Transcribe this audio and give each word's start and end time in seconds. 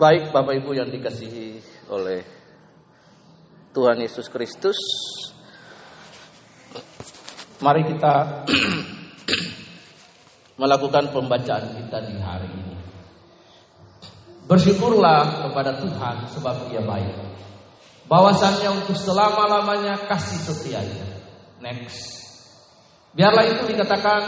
Baik 0.00 0.32
Bapak 0.32 0.56
Ibu 0.56 0.72
yang 0.72 0.88
dikasihi 0.88 1.60
oleh 1.92 2.24
Tuhan 3.76 4.00
Yesus 4.00 4.32
Kristus. 4.32 4.80
Mari 7.60 7.84
kita 7.84 8.48
melakukan 10.64 11.12
pembacaan 11.12 11.76
kita 11.76 11.98
di 12.08 12.16
hari 12.16 12.48
ini. 12.48 12.76
Bersyukurlah 14.48 15.44
kepada 15.44 15.76
Tuhan 15.84 16.16
sebab 16.32 16.72
ia 16.72 16.80
baik. 16.80 17.20
Bahwasannya 18.08 18.80
untuk 18.80 18.96
selama-lamanya 18.96 20.08
kasih 20.08 20.40
setianya. 20.48 21.28
Next. 21.60 22.24
Biarlah 23.12 23.52
itu 23.52 23.68
dikatakan 23.68 24.22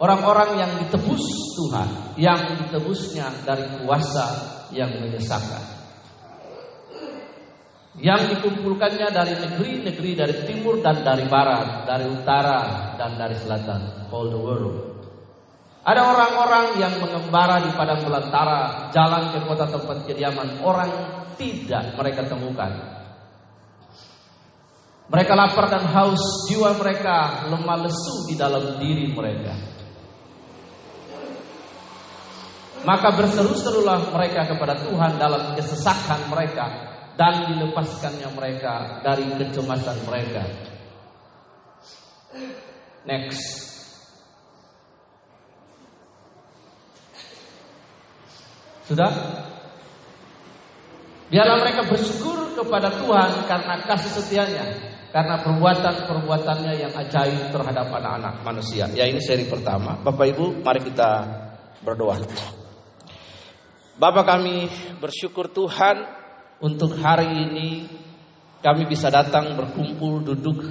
orang-orang 0.00 0.64
yang 0.64 0.72
ditebus 0.80 1.24
Tuhan, 1.60 1.88
yang 2.16 2.40
ditebusnya 2.56 3.28
dari 3.44 3.84
kuasa 3.84 4.57
yang 4.72 4.90
menyesakan. 4.98 5.76
Yang 7.98 8.38
dikumpulkannya 8.38 9.10
dari 9.10 9.34
negeri-negeri 9.34 10.10
dari 10.14 10.34
timur 10.46 10.78
dan 10.78 11.02
dari 11.02 11.26
barat, 11.26 11.82
dari 11.82 12.06
utara 12.06 12.94
dan 12.94 13.18
dari 13.18 13.34
selatan, 13.34 14.10
all 14.14 14.30
the 14.30 14.38
world. 14.38 14.98
Ada 15.82 16.04
orang-orang 16.04 16.66
yang 16.78 16.94
mengembara 17.00 17.64
di 17.64 17.72
padang 17.72 18.04
belantara, 18.04 18.92
jalan 18.92 19.32
ke 19.34 19.38
kota 19.48 19.66
tempat 19.72 20.04
kediaman 20.04 20.60
orang 20.60 20.90
tidak 21.40 21.96
mereka 21.96 22.28
temukan. 22.28 22.98
Mereka 25.08 25.32
lapar 25.32 25.72
dan 25.72 25.88
haus, 25.88 26.44
jiwa 26.52 26.76
mereka 26.76 27.48
lemah 27.48 27.88
lesu 27.88 28.28
di 28.28 28.36
dalam 28.36 28.76
diri 28.76 29.08
mereka. 29.08 29.77
Maka 32.86 33.08
berseru-serulah 33.14 34.14
mereka 34.14 34.46
kepada 34.46 34.78
Tuhan 34.86 35.18
dalam 35.18 35.54
kesesakan 35.58 36.30
mereka 36.30 36.66
dan 37.18 37.50
dilepaskannya 37.50 38.30
mereka 38.30 39.02
dari 39.02 39.26
kecemasan 39.34 39.98
mereka. 40.06 40.42
Next. 43.02 43.66
Sudah? 48.86 49.12
Biarlah 51.28 51.60
mereka 51.60 51.84
bersyukur 51.84 52.56
kepada 52.56 52.88
Tuhan 52.88 53.44
karena 53.44 53.74
kasih 53.84 54.12
setianya, 54.16 54.64
karena 55.12 55.36
perbuatan-perbuatannya 55.44 56.72
yang 56.72 56.92
ajaib 56.96 57.52
terhadap 57.52 57.92
anak-anak 57.92 58.40
manusia. 58.40 58.88
Ya 58.96 59.04
ini 59.04 59.20
seri 59.20 59.44
pertama. 59.44 60.00
Bapak 60.00 60.32
Ibu, 60.32 60.64
mari 60.64 60.80
kita 60.80 61.28
berdoa. 61.84 62.16
Bapak 63.98 64.30
kami 64.30 64.70
bersyukur 65.02 65.50
Tuhan 65.50 66.06
untuk 66.62 66.94
hari 67.02 67.50
ini 67.50 67.90
kami 68.62 68.86
bisa 68.86 69.10
datang 69.10 69.58
berkumpul 69.58 70.22
duduk 70.22 70.62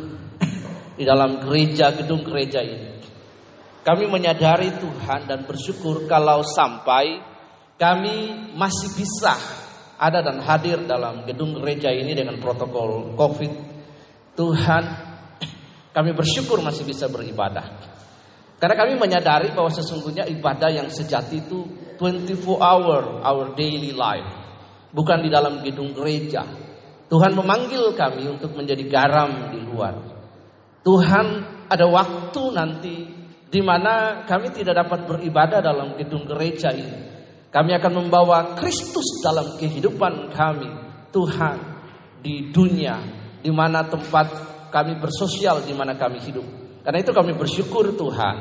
di 0.96 1.04
dalam 1.04 1.44
gereja 1.44 1.92
gedung 1.92 2.24
gereja 2.24 2.64
ini. 2.64 3.04
Kami 3.84 4.08
menyadari 4.08 4.80
Tuhan 4.80 5.28
dan 5.28 5.44
bersyukur 5.44 6.08
kalau 6.08 6.40
sampai 6.40 7.20
kami 7.76 8.48
masih 8.56 8.96
bisa 8.96 9.36
ada 10.00 10.24
dan 10.24 10.40
hadir 10.48 10.88
dalam 10.88 11.28
gedung 11.28 11.60
gereja 11.60 11.92
ini 11.92 12.16
dengan 12.16 12.40
protokol 12.40 13.12
Covid. 13.20 13.52
Tuhan, 14.40 14.84
kami 15.92 16.16
bersyukur 16.16 16.64
masih 16.64 16.88
bisa 16.88 17.12
beribadah. 17.12 17.76
Karena 18.56 18.76
kami 18.80 18.96
menyadari 18.96 19.52
bahwa 19.52 19.68
sesungguhnya 19.68 20.32
ibadah 20.32 20.72
yang 20.72 20.88
sejati 20.88 21.44
itu 21.44 21.87
24 22.00 22.38
hour 22.62 23.22
our 23.26 23.54
daily 23.58 23.92
life 23.92 24.48
bukan 24.94 25.22
di 25.26 25.30
dalam 25.30 25.62
gedung 25.62 25.94
gereja. 25.94 26.46
Tuhan 27.08 27.38
memanggil 27.38 27.96
kami 27.96 28.28
untuk 28.28 28.58
menjadi 28.58 28.84
garam 28.90 29.54
di 29.54 29.60
luar. 29.64 29.96
Tuhan 30.84 31.28
ada 31.68 31.86
waktu 31.88 32.44
nanti 32.52 32.96
di 33.48 33.62
mana 33.64 34.24
kami 34.28 34.52
tidak 34.52 34.88
dapat 34.88 35.08
beribadah 35.08 35.64
dalam 35.64 35.96
gedung 35.96 36.28
gereja 36.28 36.72
ini. 36.76 37.16
Kami 37.48 37.72
akan 37.80 37.94
membawa 37.96 38.60
Kristus 38.60 39.24
dalam 39.24 39.56
kehidupan 39.56 40.36
kami. 40.36 40.70
Tuhan 41.16 41.58
di 42.20 42.52
dunia 42.52 43.00
di 43.40 43.48
mana 43.56 43.88
tempat 43.88 44.28
kami 44.68 45.00
bersosial 45.00 45.64
di 45.64 45.72
mana 45.72 45.96
kami 45.96 46.20
hidup. 46.20 46.44
Karena 46.84 47.00
itu 47.00 47.16
kami 47.16 47.32
bersyukur 47.40 47.96
Tuhan 47.96 48.36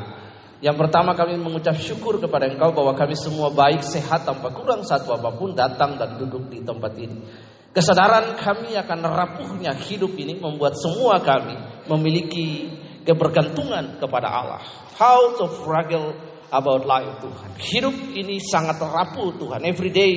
yang 0.66 0.75
pertama 0.75 1.15
kami 1.15 1.38
mengucap 1.38 1.78
syukur 1.78 2.19
kepada 2.19 2.50
Engkau 2.50 2.75
bahwa 2.75 2.91
kami 2.99 3.15
semua 3.15 3.54
baik, 3.54 3.87
sehat, 3.87 4.27
tanpa 4.27 4.50
kurang 4.50 4.82
satu 4.82 5.15
apa 5.15 5.31
pun 5.38 5.54
datang 5.54 5.94
dan 5.94 6.19
duduk 6.19 6.50
di 6.50 6.59
tempat 6.66 6.91
ini. 6.99 7.22
Kesadaran 7.71 8.34
kami 8.34 8.75
akan 8.75 8.99
rapuhnya 9.06 9.71
hidup 9.78 10.19
ini 10.19 10.34
membuat 10.34 10.75
semua 10.75 11.22
kami 11.22 11.54
memiliki 11.87 12.75
kebergantungan 13.06 14.03
kepada 14.03 14.27
Allah. 14.27 14.59
How 14.99 15.38
to 15.38 15.47
fragile 15.62 16.19
about 16.50 16.83
life 16.83 17.22
Tuhan. 17.22 17.50
Hidup 17.62 17.94
ini 18.19 18.43
sangat 18.43 18.83
rapuh 18.83 19.38
Tuhan. 19.38 19.62
Every 19.62 19.94
day 19.94 20.15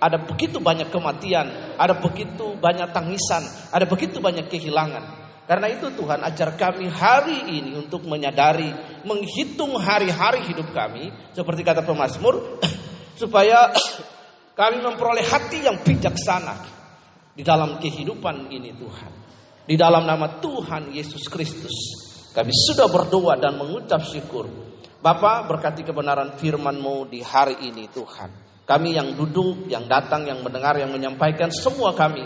ada 0.00 0.16
begitu 0.16 0.64
banyak 0.64 0.88
kematian, 0.88 1.76
ada 1.76 1.92
begitu 2.00 2.56
banyak 2.56 2.88
tangisan, 2.96 3.44
ada 3.68 3.84
begitu 3.84 4.16
banyak 4.16 4.48
kehilangan. 4.48 5.19
Karena 5.50 5.66
itu 5.66 5.90
Tuhan 5.98 6.22
ajar 6.22 6.54
kami 6.54 6.86
hari 6.86 7.58
ini 7.58 7.74
untuk 7.74 8.06
menyadari, 8.06 8.70
menghitung 9.02 9.74
hari-hari 9.82 10.46
hidup 10.46 10.70
kami. 10.70 11.10
Seperti 11.34 11.66
kata 11.66 11.82
pemazmur, 11.82 12.62
supaya 13.18 13.74
kami 14.60 14.78
memperoleh 14.78 15.26
hati 15.26 15.66
yang 15.66 15.82
bijaksana 15.82 16.54
di 17.34 17.42
dalam 17.42 17.82
kehidupan 17.82 18.46
ini 18.46 18.70
Tuhan. 18.78 19.12
Di 19.66 19.74
dalam 19.74 20.06
nama 20.06 20.38
Tuhan 20.38 20.94
Yesus 20.94 21.26
Kristus. 21.26 21.74
Kami 22.30 22.54
sudah 22.54 22.86
berdoa 22.86 23.34
dan 23.34 23.58
mengucap 23.58 24.06
syukur. 24.06 24.46
Bapak 25.02 25.50
berkati 25.50 25.82
kebenaran 25.82 26.38
firman-Mu 26.38 27.10
di 27.10 27.26
hari 27.26 27.58
ini 27.66 27.90
Tuhan. 27.90 28.62
Kami 28.70 28.94
yang 28.94 29.18
duduk, 29.18 29.66
yang 29.66 29.90
datang, 29.90 30.30
yang 30.30 30.46
mendengar, 30.46 30.78
yang 30.78 30.94
menyampaikan, 30.94 31.50
semua 31.50 31.90
kami 31.90 32.22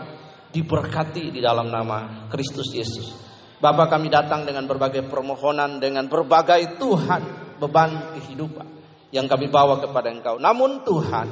diberkati 0.55 1.35
di 1.35 1.43
dalam 1.43 1.67
nama 1.67 2.31
Kristus 2.31 2.71
Yesus. 2.71 3.11
Bapak 3.59 3.91
kami 3.91 4.07
datang 4.07 4.47
dengan 4.47 4.71
berbagai 4.71 5.11
permohonan, 5.11 5.83
dengan 5.83 6.07
berbagai 6.07 6.79
Tuhan 6.79 7.23
beban 7.59 8.15
kehidupan 8.15 8.67
yang 9.11 9.27
kami 9.27 9.51
bawa 9.51 9.83
kepada 9.83 10.15
Engkau. 10.15 10.39
Namun 10.39 10.87
Tuhan, 10.87 11.29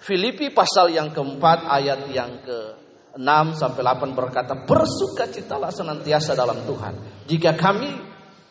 Filipi 0.00 0.48
pasal 0.48 0.94
yang 0.94 1.12
keempat 1.12 1.68
ayat 1.68 2.08
yang 2.08 2.40
ke 2.40 2.58
6 3.18 3.58
sampai 3.58 3.82
8 3.82 4.14
berkata, 4.14 4.54
bersukacitalah 4.62 5.74
senantiasa 5.74 6.38
dalam 6.38 6.62
Tuhan. 6.62 7.26
Jika 7.26 7.58
kami 7.58 7.90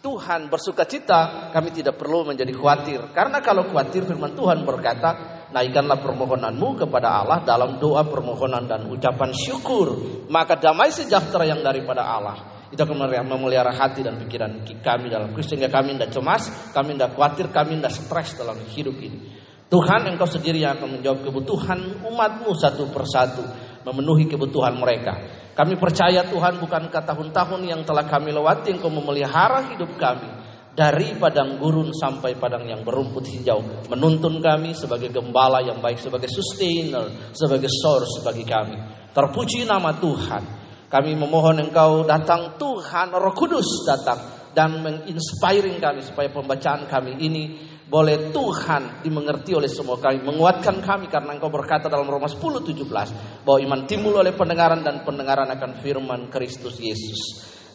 Tuhan 0.03 0.52
bersuka 0.52 0.84
cita, 0.84 1.50
kami 1.56 1.72
tidak 1.72 1.96
perlu 1.96 2.28
menjadi 2.28 2.52
khawatir. 2.52 3.16
Karena 3.16 3.40
kalau 3.40 3.64
khawatir 3.72 4.03
firman 4.03 4.35
Tuhan 4.35 4.68
berkata, 4.68 5.36
naikkanlah 5.52 6.00
permohonanmu 6.03 6.88
kepada 6.88 7.24
Allah 7.24 7.40
dalam 7.44 7.80
doa 7.80 8.03
permohonan 8.03 8.68
dan 8.68 8.88
ucapan 8.91 9.31
syukur. 9.31 9.96
Maka 10.28 10.59
damai 10.59 10.91
sejahtera 10.91 11.47
yang 11.47 11.63
daripada 11.63 12.03
Allah 12.03 12.68
itu 12.68 12.80
akan 12.84 13.08
memelihara 13.24 13.72
hati 13.72 14.03
dan 14.03 14.19
pikiran 14.19 14.68
kami 14.84 15.08
dalam 15.08 15.31
Kristus 15.31 15.56
sehingga 15.56 15.72
kami 15.72 15.96
tidak 15.96 16.12
cemas, 16.12 16.52
kami 16.75 17.00
tidak 17.00 17.16
khawatir, 17.16 17.47
kami 17.47 17.80
tidak 17.80 17.94
stres 17.96 18.35
dalam 18.35 18.59
hidup 18.68 18.96
ini. 19.00 19.19
Tuhan 19.68 20.08
engkau 20.08 20.28
sendiri 20.28 20.63
yang 20.63 20.80
akan 20.80 21.00
menjawab 21.00 21.28
kebutuhan 21.28 22.00
umatmu 22.03 22.56
satu 22.56 22.88
persatu 22.91 23.44
memenuhi 23.84 24.28
kebutuhan 24.28 24.75
mereka. 24.75 25.16
Kami 25.56 25.79
percaya 25.79 26.28
Tuhan 26.28 26.59
bukankah 26.59 27.03
tahun-tahun 27.03 27.62
yang 27.64 27.81
telah 27.88 28.03
kami 28.08 28.35
lewati 28.35 28.75
engkau 28.75 28.91
memelihara 28.91 29.72
hidup 29.72 29.96
kami 29.96 30.36
dari 30.77 31.17
padang 31.17 31.57
gurun 31.57 31.89
sampai 31.89 32.38
padang 32.38 32.69
yang 32.69 32.85
berumput 32.85 33.25
hijau 33.25 33.89
menuntun 33.89 34.38
kami 34.38 34.77
sebagai 34.77 35.09
gembala 35.09 35.65
yang 35.65 35.81
baik 35.81 35.97
sebagai 35.97 36.29
sustainer 36.29 37.34
sebagai 37.34 37.66
source 37.66 38.22
bagi 38.22 38.46
kami. 38.46 38.78
Terpuji 39.09 39.66
nama 39.66 39.97
Tuhan. 39.97 40.69
Kami 40.87 41.17
memohon 41.17 41.67
engkau 41.67 42.05
datang 42.05 42.55
Tuhan 42.61 43.09
Roh 43.11 43.34
Kudus 43.34 43.90
datang 43.90 44.53
dan 44.53 44.78
menginspiring 44.85 45.81
kami 45.81 46.05
supaya 46.05 46.29
pembacaan 46.29 46.85
kami 46.85 47.25
ini 47.25 47.43
boleh 47.87 48.29
Tuhan 48.29 49.02
dimengerti 49.02 49.57
oleh 49.57 49.72
semua 49.72 49.97
kami 49.97 50.22
menguatkan 50.22 50.84
kami 50.84 51.09
karena 51.09 51.35
engkau 51.35 51.47
berkata 51.49 51.90
dalam 51.90 52.07
Roma 52.07 52.29
10 52.29 52.40
17 52.40 53.43
bahwa 53.47 53.59
iman 53.63 53.81
timbul 53.87 54.19
oleh 54.19 54.35
pendengaran 54.35 54.84
dan 54.84 55.07
pendengaran 55.07 55.49
akan 55.49 55.72
firman 55.79 56.28
Kristus 56.28 56.78
Yesus 56.84 57.19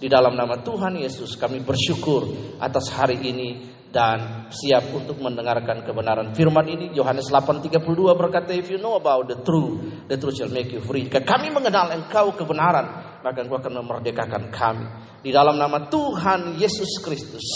di 0.02 0.10
dalam 0.10 0.34
nama 0.34 0.58
Tuhan 0.58 0.98
Yesus 0.98 1.38
kami 1.38 1.62
bersyukur 1.62 2.26
atas 2.58 2.90
hari 2.90 3.22
ini 3.22 3.70
dan 3.94 4.50
siap 4.50 4.90
untuk 4.90 5.22
mendengarkan 5.22 5.86
kebenaran 5.86 6.34
firman 6.34 6.66
ini. 6.66 6.90
Yohanes 6.90 7.30
8:32 7.30 8.18
berkata, 8.18 8.50
"If 8.50 8.74
you 8.74 8.82
know 8.82 8.98
about 8.98 9.30
the 9.30 9.38
truth, 9.46 10.08
the 10.10 10.18
truth 10.18 10.42
shall 10.42 10.50
make 10.50 10.74
you 10.74 10.82
free." 10.82 11.06
Kami 11.06 11.54
mengenal 11.54 11.94
Engkau 11.94 12.34
kebenaran, 12.34 13.20
maka 13.22 13.46
Engkau 13.46 13.62
akan 13.62 13.78
memerdekakan 13.78 14.50
kami. 14.50 14.86
Di 15.22 15.30
dalam 15.30 15.54
nama 15.54 15.86
Tuhan 15.86 16.58
Yesus 16.58 16.98
Kristus, 16.98 17.46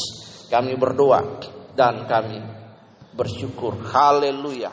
kami 0.47 0.79
berdoa 0.79 1.43
dan 1.75 2.07
kami 2.07 2.39
bersyukur. 3.11 3.81
Haleluya. 3.91 4.71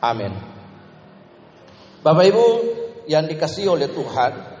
Amin. 0.00 0.32
Bapak 2.00 2.24
Ibu 2.32 2.46
yang 3.12 3.28
dikasih 3.28 3.68
oleh 3.76 3.92
Tuhan, 3.92 4.53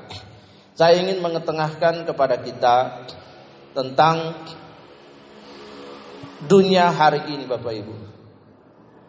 saya 0.74 0.98
ingin 0.98 1.22
mengetengahkan 1.22 2.02
kepada 2.02 2.42
kita 2.42 3.06
tentang 3.78 4.34
dunia 6.50 6.90
hari 6.90 7.30
ini 7.30 7.46
Bapak 7.46 7.72
Ibu. 7.78 7.94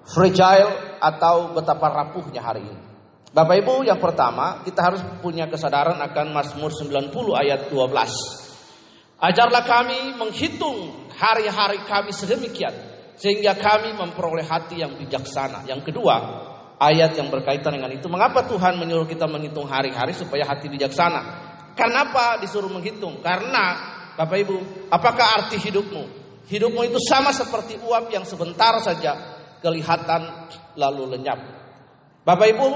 Fragile 0.05 1.01
atau 1.01 1.57
betapa 1.57 1.89
rapuhnya 1.89 2.45
hari 2.45 2.61
ini. 2.69 2.83
Bapak 3.33 3.65
Ibu 3.65 3.81
yang 3.81 3.97
pertama 3.97 4.61
kita 4.61 4.79
harus 4.79 5.01
punya 5.25 5.49
kesadaran 5.49 5.97
akan 5.97 6.31
Mazmur 6.31 6.69
90 6.69 7.11
ayat 7.33 7.73
12. 7.73 9.25
Ajarlah 9.25 9.65
kami 9.65 10.21
menghitung 10.21 11.09
hari-hari 11.17 11.81
kami 11.89 12.13
sedemikian 12.13 12.71
sehingga 13.17 13.57
kami 13.57 13.97
memperoleh 13.97 14.45
hati 14.45 14.85
yang 14.85 14.93
bijaksana. 15.01 15.65
Yang 15.65 15.89
kedua, 15.89 16.15
ayat 16.79 17.15
yang 17.17 17.31
berkaitan 17.31 17.73
dengan 17.73 17.91
itu. 17.95 18.05
Mengapa 18.11 18.45
Tuhan 18.45 18.77
menyuruh 18.77 19.07
kita 19.07 19.25
menghitung 19.25 19.65
hari-hari 19.65 20.13
supaya 20.13 20.45
hati 20.45 20.69
bijaksana? 20.69 21.44
Kenapa 21.75 22.39
disuruh 22.39 22.71
menghitung? 22.71 23.19
Karena 23.19 23.95
Bapak 24.15 24.37
Ibu, 24.47 24.87
apakah 24.87 25.43
arti 25.43 25.59
hidupmu? 25.59 26.03
Hidupmu 26.47 26.81
itu 26.87 26.99
sama 27.03 27.35
seperti 27.35 27.75
uap 27.83 28.07
yang 28.07 28.23
sebentar 28.23 28.79
saja 28.79 29.11
kelihatan 29.59 30.47
lalu 30.79 31.19
lenyap. 31.19 31.39
Bapak 32.23 32.47
Ibu, 32.55 32.67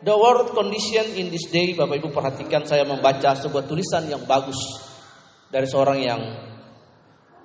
the 0.00 0.14
world 0.16 0.56
condition 0.56 1.04
in 1.20 1.28
this 1.28 1.52
day, 1.52 1.76
Bapak 1.76 2.00
Ibu 2.00 2.08
perhatikan 2.08 2.64
saya 2.64 2.88
membaca 2.88 3.36
sebuah 3.36 3.68
tulisan 3.68 4.08
yang 4.08 4.24
bagus 4.24 4.56
dari 5.52 5.68
seorang 5.68 5.98
yang 6.00 6.20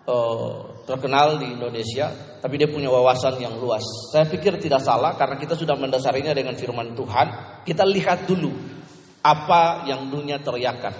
uh, 0.07 0.83
terkenal 0.87 1.35
di 1.35 1.51
Indonesia, 1.51 2.39
tapi 2.39 2.55
dia 2.55 2.71
punya 2.71 2.87
wawasan 2.87 3.43
yang 3.43 3.59
luas. 3.59 3.83
Saya 4.11 4.23
pikir 4.27 4.55
tidak 4.59 4.79
salah 4.79 5.19
karena 5.19 5.35
kita 5.35 5.55
sudah 5.55 5.75
mendasarinya 5.75 6.31
dengan 6.31 6.55
firman 6.55 6.95
Tuhan. 6.95 7.27
Kita 7.67 7.83
lihat 7.83 8.23
dulu 8.23 8.72
apa 9.23 9.87
yang 9.87 10.11
dunia 10.11 10.37
teriakan. 10.43 10.93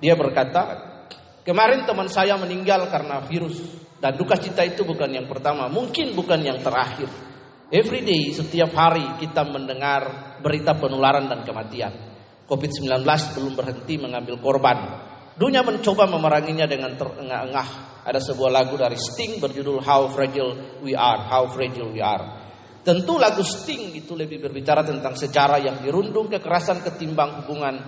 Dia 0.00 0.16
berkata, 0.16 0.92
Kemarin 1.44 1.84
teman 1.84 2.08
saya 2.08 2.40
meninggal 2.40 2.88
karena 2.88 3.20
virus 3.28 3.60
dan 4.00 4.16
duka 4.16 4.40
cita 4.40 4.64
itu 4.64 4.80
bukan 4.80 5.12
yang 5.12 5.28
pertama, 5.28 5.68
mungkin 5.68 6.16
bukan 6.16 6.40
yang 6.40 6.56
terakhir. 6.64 7.04
Every 7.68 8.00
day, 8.00 8.32
setiap 8.32 8.72
hari 8.72 9.20
kita 9.20 9.44
mendengar 9.44 10.34
berita 10.40 10.72
penularan 10.72 11.28
dan 11.28 11.44
kematian. 11.44 11.92
COVID-19 12.48 13.04
belum 13.36 13.52
berhenti 13.56 13.94
mengambil 14.00 14.40
korban. 14.40 14.76
Dunia 15.36 15.60
mencoba 15.60 16.08
memeranginya 16.08 16.64
dengan 16.64 16.96
terengah-engah. 16.96 17.68
Ada 18.08 18.20
sebuah 18.20 18.52
lagu 18.52 18.80
dari 18.80 18.96
Sting 18.96 19.40
berjudul 19.40 19.84
How 19.84 20.08
Fragile 20.12 20.80
We 20.80 20.96
Are, 20.96 21.28
How 21.28 21.48
Fragile 21.52 21.92
We 21.92 22.00
Are. 22.00 22.24
Tentu 22.84 23.16
lagu 23.16 23.40
Sting 23.40 23.96
itu 23.96 24.12
lebih 24.12 24.44
berbicara 24.44 24.84
tentang 24.84 25.16
sejarah 25.16 25.56
yang 25.56 25.80
dirundung 25.80 26.28
kekerasan 26.28 26.84
ketimbang 26.84 27.40
hubungan 27.40 27.80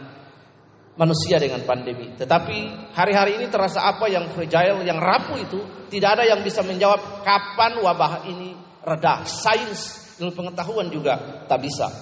manusia 0.97 1.37
dengan 1.37 1.61
pandemi. 1.69 2.17
Tetapi 2.17 2.91
hari-hari 2.97 3.37
ini 3.37 3.53
terasa 3.53 3.85
apa 3.85 4.09
yang 4.09 4.33
fragile, 4.33 4.81
yang 4.89 4.97
rapuh 4.97 5.37
itu 5.37 5.61
tidak 5.93 6.17
ada 6.17 6.25
yang 6.25 6.41
bisa 6.41 6.65
menjawab 6.65 7.21
kapan 7.21 7.77
wabah 7.85 8.25
ini 8.25 8.57
reda. 8.81 9.29
Sains 9.29 10.17
dan 10.17 10.33
pengetahuan 10.33 10.89
juga 10.89 11.45
tak 11.45 11.61
bisa. 11.61 11.93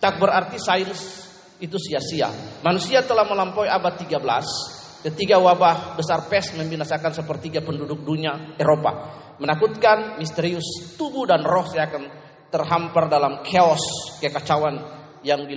Tak 0.00 0.16
berarti 0.16 0.56
sains 0.56 1.28
itu 1.60 1.76
sia-sia. 1.76 2.32
Manusia 2.64 3.04
telah 3.04 3.28
melampaui 3.28 3.68
abad 3.68 3.94
13 3.94 5.04
ketika 5.04 5.36
wabah 5.36 6.00
besar 6.00 6.26
pes 6.32 6.56
membinasakan 6.56 7.12
sepertiga 7.12 7.60
penduduk 7.60 8.00
dunia 8.02 8.56
Eropa. 8.56 9.20
Menakutkan, 9.36 10.16
misterius, 10.16 10.96
tubuh 10.96 11.28
dan 11.28 11.42
roh 11.42 11.66
saya 11.66 11.90
akan 11.90 12.21
terhampar 12.52 13.08
dalam 13.08 13.40
chaos, 13.40 13.80
kekacauan 14.20 15.00
yang 15.24 15.48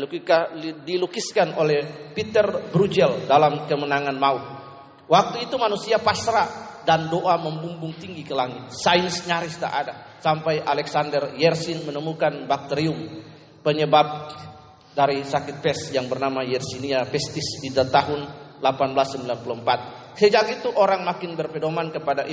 dilukiskan 0.85 1.57
oleh 1.59 2.13
Peter 2.15 2.71
Bruegel 2.71 3.27
dalam 3.27 3.67
kemenangan 3.67 4.15
maut. 4.15 4.45
Waktu 5.05 5.45
itu 5.45 5.59
manusia 5.59 5.99
pasrah 5.99 6.81
dan 6.87 7.09
doa 7.09 7.35
membumbung 7.37 7.93
tinggi 7.97 8.23
ke 8.23 8.31
langit. 8.31 8.71
Sains 8.71 9.27
nyaris 9.27 9.59
tak 9.59 9.73
ada. 9.73 10.15
Sampai 10.21 10.61
Alexander 10.61 11.35
Yersin 11.37 11.85
menemukan 11.85 12.47
bakterium 12.49 13.21
penyebab 13.61 14.33
dari 14.95 15.21
sakit 15.25 15.59
pes 15.59 15.91
yang 15.91 16.07
bernama 16.07 16.41
Yersinia 16.45 17.03
pestis 17.09 17.59
di 17.59 17.73
tahun 17.73 18.25
1894. 18.63 20.15
Sejak 20.15 20.47
itu 20.61 20.71
orang 20.71 21.03
makin 21.03 21.35
berpedoman 21.35 21.91
kepada 21.91 22.23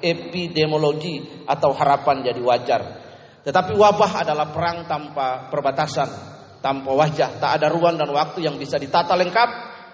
epidemiologi 0.00 1.44
atau 1.44 1.76
harapan 1.76 2.24
jadi 2.24 2.40
wajar. 2.40 3.03
Tetapi 3.44 3.76
wabah 3.76 4.24
adalah 4.24 4.48
perang 4.48 4.88
tanpa 4.88 5.52
perbatasan 5.52 6.34
tanpa 6.64 6.96
wajah, 6.96 7.36
tak 7.36 7.60
ada 7.60 7.68
ruang 7.68 8.00
dan 8.00 8.08
waktu 8.08 8.40
yang 8.40 8.56
bisa 8.56 8.80
ditata 8.80 9.12
lengkap 9.12 9.48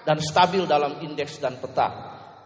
dan 0.06 0.22
stabil 0.22 0.70
dalam 0.70 1.02
indeks 1.02 1.42
dan 1.42 1.58
peta. 1.58 1.90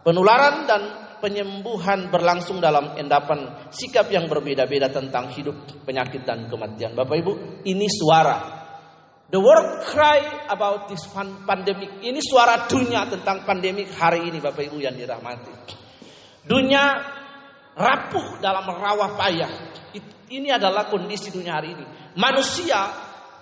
Penularan 0.01 0.65
dan 0.65 0.81
penyembuhan 1.21 2.09
berlangsung 2.09 2.57
dalam 2.57 2.97
endapan 2.97 3.69
sikap 3.69 4.09
yang 4.09 4.25
berbeda-beda 4.25 4.89
tentang 4.89 5.29
hidup, 5.29 5.85
penyakit 5.85 6.25
dan 6.25 6.49
kematian. 6.49 6.97
Bapak 6.97 7.21
Ibu, 7.21 7.33
ini 7.69 7.85
suara. 7.85 8.65
The 9.29 9.41
world 9.41 9.85
cry 9.89 10.49
about 10.49 10.89
this 10.89 11.01
pandemic. 11.45 12.01
Ini 12.01 12.21
suara 12.21 12.69
dunia 12.69 13.09
tentang 13.09 13.45
pandemik 13.45 13.93
hari 13.97 14.29
ini 14.29 14.37
Bapak 14.37 14.69
Ibu 14.69 14.77
yang 14.81 14.93
dirahmati. 14.93 15.53
Dunia 16.45 16.83
rapuh 17.73 18.37
dalam 18.37 18.69
rawah 18.69 19.17
payah. 19.17 19.53
Ini 20.25 20.57
adalah 20.57 20.89
kondisi 20.89 21.29
dunia 21.29 21.53
hari 21.61 21.77
ini. 21.77 21.85
Manusia 22.17 22.89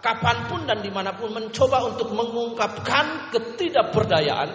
kapan 0.04 0.52
pun 0.52 0.68
dan 0.68 0.84
di 0.84 0.92
mana 0.92 1.16
pun 1.16 1.32
mencoba 1.32 1.88
untuk 1.88 2.12
mengungkapkan 2.12 3.32
ketidakberdayaan, 3.32 4.50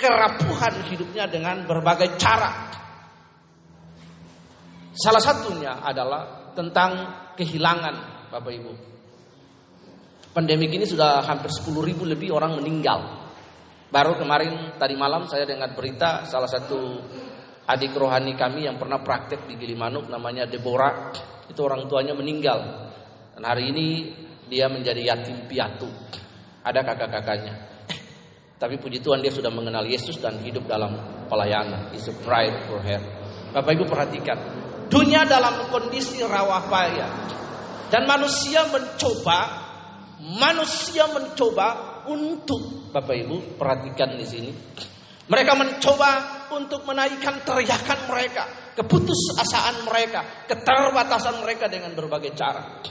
kerapuhan 0.00 0.74
hidupnya 0.88 1.28
dengan 1.28 1.68
berbagai 1.68 2.16
cara. 2.16 2.72
Salah 4.96 5.20
satunya 5.20 5.84
adalah 5.84 6.54
tentang 6.56 6.90
kehilangan 7.36 7.94
Bapak 8.32 8.52
Ibu. 8.54 8.72
Pandemik 10.34 10.70
ini 10.74 10.86
sudah 10.88 11.22
hampir 11.22 11.50
10 11.52 11.78
ribu 11.84 12.02
lebih 12.08 12.34
orang 12.34 12.58
meninggal. 12.58 13.22
Baru 13.92 14.18
kemarin 14.18 14.74
tadi 14.74 14.98
malam 14.98 15.30
saya 15.30 15.46
dengar 15.46 15.70
berita 15.76 16.26
salah 16.26 16.50
satu 16.50 16.98
adik 17.70 17.94
rohani 17.94 18.34
kami 18.34 18.66
yang 18.66 18.74
pernah 18.74 18.98
praktek 18.98 19.46
di 19.46 19.54
Gilimanuk 19.54 20.10
namanya 20.10 20.50
Deborah. 20.50 21.14
Itu 21.50 21.60
orang 21.64 21.86
tuanya 21.88 22.16
meninggal. 22.16 22.90
Dan 23.34 23.42
hari 23.44 23.70
ini 23.74 23.86
dia 24.48 24.68
menjadi 24.70 25.00
yatim 25.00 25.48
piatu. 25.48 25.88
Ada 26.64 26.80
kakak-kakaknya. 26.80 27.54
Tapi 28.62 28.80
puji 28.80 29.04
Tuhan 29.04 29.20
dia 29.20 29.32
sudah 29.32 29.52
mengenal 29.52 29.84
Yesus 29.84 30.16
dan 30.20 30.40
hidup 30.40 30.64
dalam 30.64 30.96
pelayanan. 31.28 31.92
It's 31.92 32.08
a 32.08 32.16
pride 32.24 32.64
for 32.68 32.80
her. 32.80 33.00
Bapak 33.52 33.70
Ibu 33.76 33.84
perhatikan. 33.86 34.38
Dunia 34.88 35.24
dalam 35.26 35.68
kondisi 35.68 36.22
rawa 36.24 36.66
payah. 36.68 37.12
Dan 37.92 38.08
manusia 38.08 38.66
mencoba, 38.68 39.38
manusia 40.40 41.06
mencoba 41.12 42.02
untuk 42.10 42.90
Bapak 42.90 43.14
Ibu 43.14 43.58
perhatikan 43.60 44.16
di 44.18 44.26
sini. 44.26 44.50
Mereka 45.24 45.52
mencoba 45.56 46.10
untuk 46.52 46.84
menaikkan 46.84 47.40
teriakan 47.48 48.00
mereka, 48.12 48.44
keputusasaan 48.74 49.86
mereka, 49.86 50.46
keterbatasan 50.50 51.40
mereka 51.40 51.70
dengan 51.70 51.94
berbagai 51.94 52.34
cara. 52.34 52.82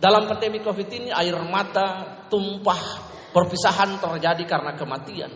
Dalam 0.00 0.24
pandemi 0.24 0.64
Covid 0.64 0.88
ini 0.88 1.08
air 1.12 1.36
mata 1.44 2.24
tumpah, 2.32 2.82
perpisahan 3.36 4.00
terjadi 4.00 4.44
karena 4.48 4.72
kematian, 4.72 5.32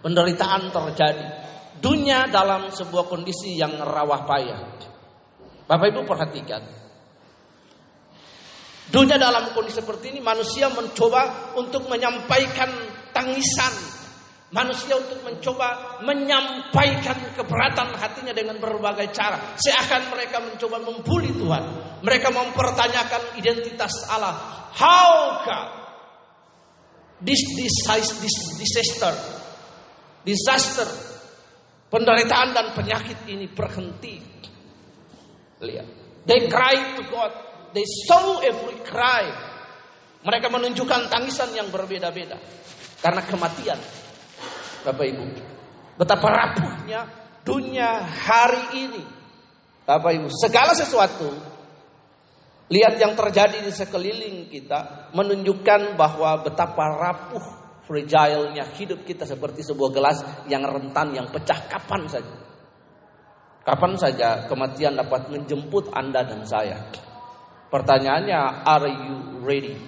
penderitaan 0.00 0.72
terjadi. 0.72 1.26
Dunia 1.76 2.24
dalam 2.32 2.72
sebuah 2.72 3.04
kondisi 3.04 3.60
yang 3.60 3.76
rawah 3.76 4.24
payah. 4.24 4.60
Bapak 5.68 5.86
Ibu 5.92 6.08
perhatikan. 6.08 6.62
Dunia 8.88 9.20
dalam 9.20 9.52
kondisi 9.52 9.84
seperti 9.84 10.16
ini 10.16 10.24
manusia 10.24 10.72
mencoba 10.72 11.52
untuk 11.58 11.84
menyampaikan 11.90 12.70
tangisan 13.12 13.95
Manusia 14.46 14.94
untuk 14.94 15.26
mencoba 15.26 15.98
menyampaikan 16.06 17.18
keberatan 17.34 17.98
hatinya 17.98 18.30
dengan 18.30 18.62
berbagai 18.62 19.10
cara. 19.10 19.58
Seakan 19.58 20.06
mereka 20.14 20.38
mencoba 20.38 20.78
membuli 20.86 21.34
Tuhan. 21.34 21.64
Mereka 22.06 22.30
mempertanyakan 22.30 23.34
identitas 23.42 24.06
Allah. 24.06 24.70
How 24.70 25.42
God 25.42 25.86
this, 27.22 27.42
disaster, 28.60 29.14
disaster, 30.26 30.88
penderitaan 31.88 32.52
dan 32.52 32.66
penyakit 32.76 33.24
ini 33.30 33.48
berhenti. 33.48 34.20
Lihat. 35.62 35.88
They 36.26 36.50
cry 36.50 36.98
to 36.98 37.02
God. 37.08 37.32
They 37.72 37.86
saw 38.08 38.42
every 38.42 38.82
cry. 38.84 39.24
Mereka 40.26 40.50
menunjukkan 40.50 41.06
tangisan 41.06 41.54
yang 41.54 41.70
berbeda-beda. 41.70 42.36
Karena 42.98 43.22
kematian 43.22 43.78
Bapak 44.86 45.06
Ibu. 45.10 45.24
Betapa 45.98 46.26
rapuhnya 46.30 47.10
dunia 47.42 48.06
hari 48.06 48.86
ini. 48.86 49.02
Bapak 49.82 50.14
Ibu, 50.14 50.30
segala 50.30 50.70
sesuatu 50.78 51.56
Lihat 52.66 52.98
yang 52.98 53.14
terjadi 53.14 53.62
di 53.62 53.70
sekeliling 53.70 54.50
kita 54.50 55.10
menunjukkan 55.14 55.94
bahwa 55.94 56.42
betapa 56.42 56.98
rapuh 56.98 57.44
fragile-nya 57.86 58.66
hidup 58.74 59.06
kita 59.06 59.22
seperti 59.22 59.62
sebuah 59.62 59.90
gelas 59.94 60.18
yang 60.50 60.66
rentan 60.66 61.14
yang 61.14 61.30
pecah 61.30 61.70
kapan 61.70 62.10
saja. 62.10 62.34
Kapan 63.62 63.92
saja 63.94 64.28
kematian 64.50 64.98
dapat 64.98 65.30
menjemput 65.30 65.94
Anda 65.94 66.26
dan 66.26 66.42
saya. 66.42 66.90
Pertanyaannya, 67.70 68.66
are 68.66 68.90
you 68.90 69.16
ready? 69.46 69.78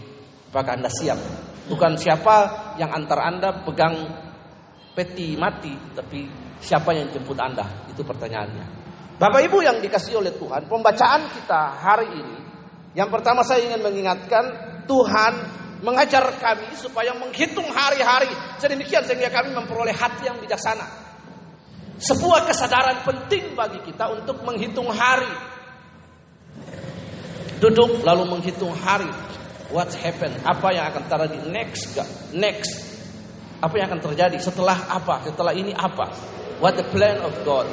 Apakah 0.54 0.78
Anda 0.78 0.90
siap? 0.90 1.18
Bukan 1.66 1.98
siapa 1.98 2.36
yang 2.78 2.94
antar 2.94 3.26
Anda 3.26 3.66
pegang 3.66 4.06
peti 4.98 5.38
mati, 5.38 5.70
tapi 5.94 6.26
siapa 6.58 6.90
yang 6.90 7.14
jemput 7.14 7.38
Anda? 7.38 7.86
Itu 7.86 8.02
pertanyaannya. 8.02 8.66
Bapak 9.14 9.46
Ibu 9.46 9.62
yang 9.62 9.78
dikasih 9.78 10.18
oleh 10.18 10.34
Tuhan, 10.34 10.66
pembacaan 10.66 11.30
kita 11.30 11.62
hari 11.78 12.10
ini 12.18 12.38
yang 12.98 13.14
pertama 13.14 13.46
saya 13.46 13.62
ingin 13.62 13.78
mengingatkan 13.78 14.44
Tuhan 14.90 15.32
mengajar 15.86 16.34
kami 16.42 16.74
supaya 16.74 17.14
menghitung 17.14 17.70
hari-hari 17.70 18.32
sedemikian 18.58 19.06
sehingga 19.06 19.30
kami 19.30 19.54
memperoleh 19.54 19.94
hati 19.94 20.26
yang 20.26 20.42
bijaksana. 20.42 21.06
Sebuah 21.98 22.46
kesadaran 22.50 23.06
penting 23.06 23.54
bagi 23.54 23.78
kita 23.86 24.10
untuk 24.10 24.42
menghitung 24.42 24.90
hari. 24.90 25.30
Duduk 27.62 28.02
lalu 28.02 28.38
menghitung 28.38 28.74
hari. 28.74 29.10
What 29.70 29.94
happened? 29.94 30.42
Apa 30.42 30.74
yang 30.74 30.90
akan 30.90 31.02
terjadi 31.06 31.38
next? 31.50 31.94
Next. 32.34 32.87
Apa 33.58 33.74
yang 33.78 33.90
akan 33.90 34.02
terjadi 34.12 34.38
setelah 34.38 34.86
apa? 34.86 35.26
Setelah 35.26 35.52
ini 35.54 35.74
apa? 35.74 36.10
What 36.62 36.78
the 36.78 36.86
plan 36.86 37.22
of 37.22 37.34
God? 37.42 37.66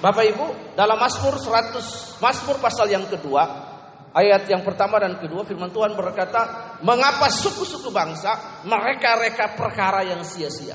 Bapak 0.00 0.24
Ibu, 0.32 0.76
dalam 0.76 0.96
Mazmur 0.96 1.36
100, 1.36 2.20
Mazmur 2.24 2.56
pasal 2.56 2.88
yang 2.88 3.04
kedua, 3.08 3.70
Ayat 4.10 4.50
yang 4.50 4.66
pertama 4.66 4.98
dan 4.98 5.22
kedua 5.22 5.46
firman 5.46 5.70
Tuhan 5.70 5.94
berkata, 5.94 6.74
"Mengapa 6.82 7.30
suku-suku 7.30 7.94
bangsa 7.94 8.62
mereka 8.66 9.14
reka 9.22 9.54
perkara 9.54 10.02
yang 10.02 10.26
sia-sia?" 10.26 10.74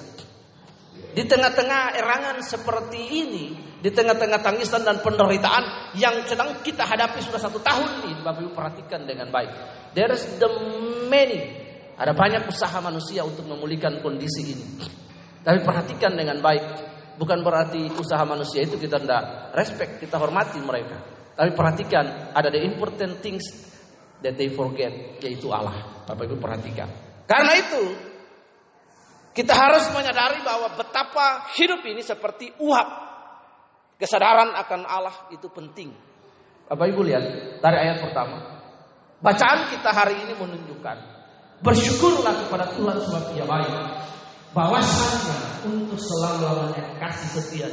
Di 1.12 1.24
tengah-tengah 1.28 2.00
erangan 2.00 2.40
seperti 2.40 3.00
ini, 3.24 3.46
di 3.84 3.92
tengah-tengah 3.92 4.40
tangisan 4.40 4.88
dan 4.88 5.04
penderitaan 5.04 5.96
yang 6.00 6.24
sedang 6.24 6.64
kita 6.64 6.88
hadapi 6.88 7.20
sudah 7.20 7.40
satu 7.40 7.60
tahun 7.60 8.08
ini, 8.08 8.24
Bapak 8.24 8.40
Ibu 8.40 8.52
perhatikan 8.56 9.04
dengan 9.04 9.28
baik. 9.28 9.52
There 9.92 10.12
is 10.16 10.24
the 10.40 10.48
many, 11.12 11.65
ada 11.96 12.12
banyak 12.12 12.52
usaha 12.52 12.76
manusia 12.84 13.24
untuk 13.24 13.48
memulihkan 13.48 14.04
kondisi 14.04 14.52
ini. 14.52 14.66
Tapi 15.40 15.64
perhatikan 15.64 16.12
dengan 16.12 16.44
baik, 16.44 16.64
bukan 17.16 17.40
berarti 17.40 17.88
usaha 17.96 18.20
manusia 18.28 18.68
itu 18.68 18.76
kita 18.76 19.00
tidak 19.00 19.56
respect, 19.56 20.04
kita 20.04 20.20
hormati 20.20 20.60
mereka. 20.60 21.00
Tapi 21.36 21.56
perhatikan, 21.56 22.36
ada 22.36 22.52
the 22.52 22.60
important 22.64 23.24
things 23.24 23.44
that 24.20 24.36
they 24.36 24.52
forget, 24.52 25.20
yaitu 25.24 25.48
Allah. 25.52 26.04
Bapak 26.04 26.28
Ibu 26.28 26.36
perhatikan. 26.40 26.88
Karena 27.28 27.54
itu, 27.60 27.84
kita 29.36 29.52
harus 29.56 29.88
menyadari 29.92 30.44
bahwa 30.44 30.76
betapa 30.76 31.48
hidup 31.56 31.84
ini 31.88 32.04
seperti 32.04 32.52
uap. 32.60 33.08
Kesadaran 33.96 34.52
akan 34.52 34.82
Allah 34.84 35.16
itu 35.32 35.48
penting. 35.48 35.92
Bapak 36.68 36.88
Ibu 36.92 37.02
lihat 37.08 37.24
dari 37.64 37.78
ayat 37.88 38.04
pertama. 38.04 38.38
Bacaan 39.24 39.72
kita 39.72 39.96
hari 39.96 40.20
ini 40.28 40.36
menunjukkan 40.36 41.15
bersyukurlah 41.64 42.34
kepada 42.48 42.66
Tuhan 42.76 42.98
sebab 43.06 43.24
Ia 43.38 43.46
baik. 43.46 43.74
Bahwasanya 44.56 45.68
untuk 45.68 46.00
selama-lamanya 46.00 46.96
kasih 47.00 47.30
setia. 47.40 47.68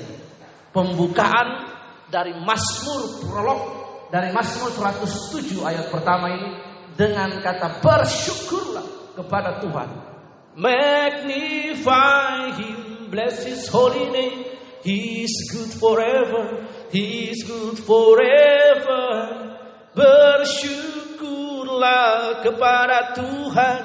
Pembukaan 0.75 1.71
dari 2.11 2.35
Mazmur 2.43 3.23
prolog 3.23 3.61
dari 4.13 4.29
Mazmur 4.35 4.75
107 4.75 5.63
ayat 5.65 5.89
pertama 5.89 6.29
ini 6.35 6.51
dengan 6.99 7.41
kata 7.41 7.81
bersyukurlah 7.81 9.17
kepada 9.17 9.63
Tuhan. 9.65 9.89
Magnify 10.53 12.53
him, 12.61 13.09
bless 13.09 13.49
his 13.49 13.65
holy 13.73 14.13
name. 14.13 14.45
He 14.85 15.25
is 15.25 15.33
good 15.49 15.73
forever, 15.81 16.69
he 16.93 17.33
is 17.33 17.41
good 17.47 17.81
forever. 17.81 18.53
Bersyukurlah 21.73 22.45
kepada 22.45 23.17
Tuhan 23.17 23.81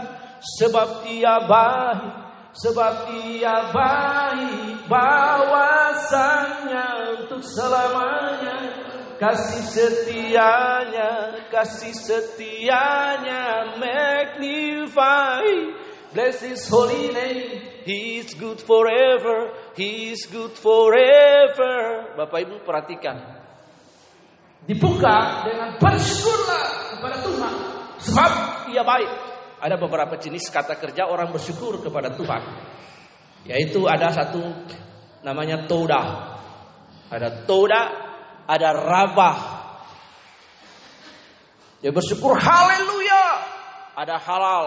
sebab 0.59 1.07
dia 1.07 1.39
baik 1.47 2.27
Sebab 2.57 3.07
ia 3.31 3.71
baik 3.71 4.91
bawasannya 4.91 6.87
untuk 7.21 7.39
selamanya 7.47 8.83
Kasih 9.17 9.65
setianya, 9.65 11.33
kasih 11.49 11.89
setianya 11.89 13.73
magnify. 13.81 15.41
Bless 16.13 16.45
his 16.45 16.69
holy 16.69 17.09
name. 17.09 17.65
He 17.81 18.21
is 18.21 18.37
good 18.37 18.61
forever 18.61 19.57
He 19.73 20.13
is 20.13 20.29
good 20.29 20.53
forever. 20.53 22.13
Bapak 22.13 22.45
Ibu 22.45 22.61
perhatikan. 22.61 23.41
Dibuka 24.69 25.47
dengan 25.49 25.79
bersyukurlah 25.79 26.56
Sebab 28.07 28.31
ia 28.71 28.87
baik 28.87 29.11
ada 29.59 29.75
beberapa 29.75 30.15
jenis 30.15 30.47
kata 30.47 30.79
kerja 30.79 31.11
orang 31.11 31.33
bersyukur 31.33 31.83
kepada 31.83 32.15
Tuhan. 32.15 32.41
Yaitu 33.47 33.83
ada 33.83 34.13
satu 34.15 34.43
namanya 35.27 35.67
toda. 35.67 36.01
Ada 37.07 37.47
toda, 37.47 37.81
ada 38.47 38.69
rabah. 38.75 39.37
Dia 41.83 41.91
bersyukur 41.91 42.35
haleluya. 42.35 43.25
Ada 43.97 44.15
halal. 44.21 44.65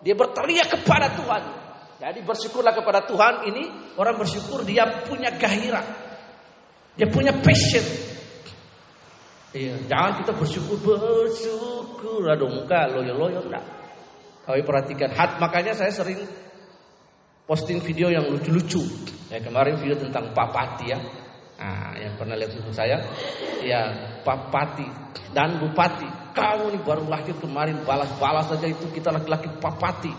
Dia 0.00 0.14
berteriak 0.14 0.72
kepada 0.72 1.12
Tuhan. 1.14 1.42
Jadi 2.02 2.18
bersyukurlah 2.26 2.74
kepada 2.74 3.06
Tuhan 3.06 3.46
ini 3.46 3.94
orang 3.94 4.18
bersyukur 4.18 4.66
dia 4.66 5.06
punya 5.06 5.30
gairah. 5.38 5.86
Dia 6.98 7.06
punya 7.06 7.30
passion. 7.38 8.11
Iya, 9.52 9.76
jangan 9.84 10.12
kita 10.24 10.32
bersyukur 10.32 10.80
bersyukur 10.80 12.24
aduh 12.24 12.48
enggak 12.48 12.88
loyo-loyo 12.96 13.44
enggak. 13.44 13.64
Kau 14.48 14.56
perhatikan 14.56 15.12
hat 15.12 15.36
makanya 15.38 15.76
saya 15.76 15.92
sering 15.92 16.24
posting 17.44 17.84
video 17.84 18.08
yang 18.08 18.32
lucu-lucu. 18.32 18.80
Ya 19.28 19.44
kemarin 19.44 19.76
video 19.76 20.00
tentang 20.00 20.32
Pak 20.32 20.48
Pati 20.50 20.86
ya. 20.88 20.98
Nah, 21.62 21.94
yang 21.94 22.18
pernah 22.18 22.34
lihat 22.34 22.58
itu 22.58 22.74
saya, 22.74 22.98
ya 23.62 23.92
Pak 24.26 24.50
Pati 24.50 24.88
dan 25.30 25.62
Bupati. 25.62 26.34
Kamu 26.34 26.72
nih 26.74 26.82
baru 26.82 27.04
lahir 27.06 27.36
kemarin 27.38 27.86
balas-balas 27.86 28.48
saja 28.48 28.66
itu 28.66 28.88
kita 28.90 29.14
laki-laki 29.14 29.46
Pak 29.60 29.74
Pati. 29.78 30.12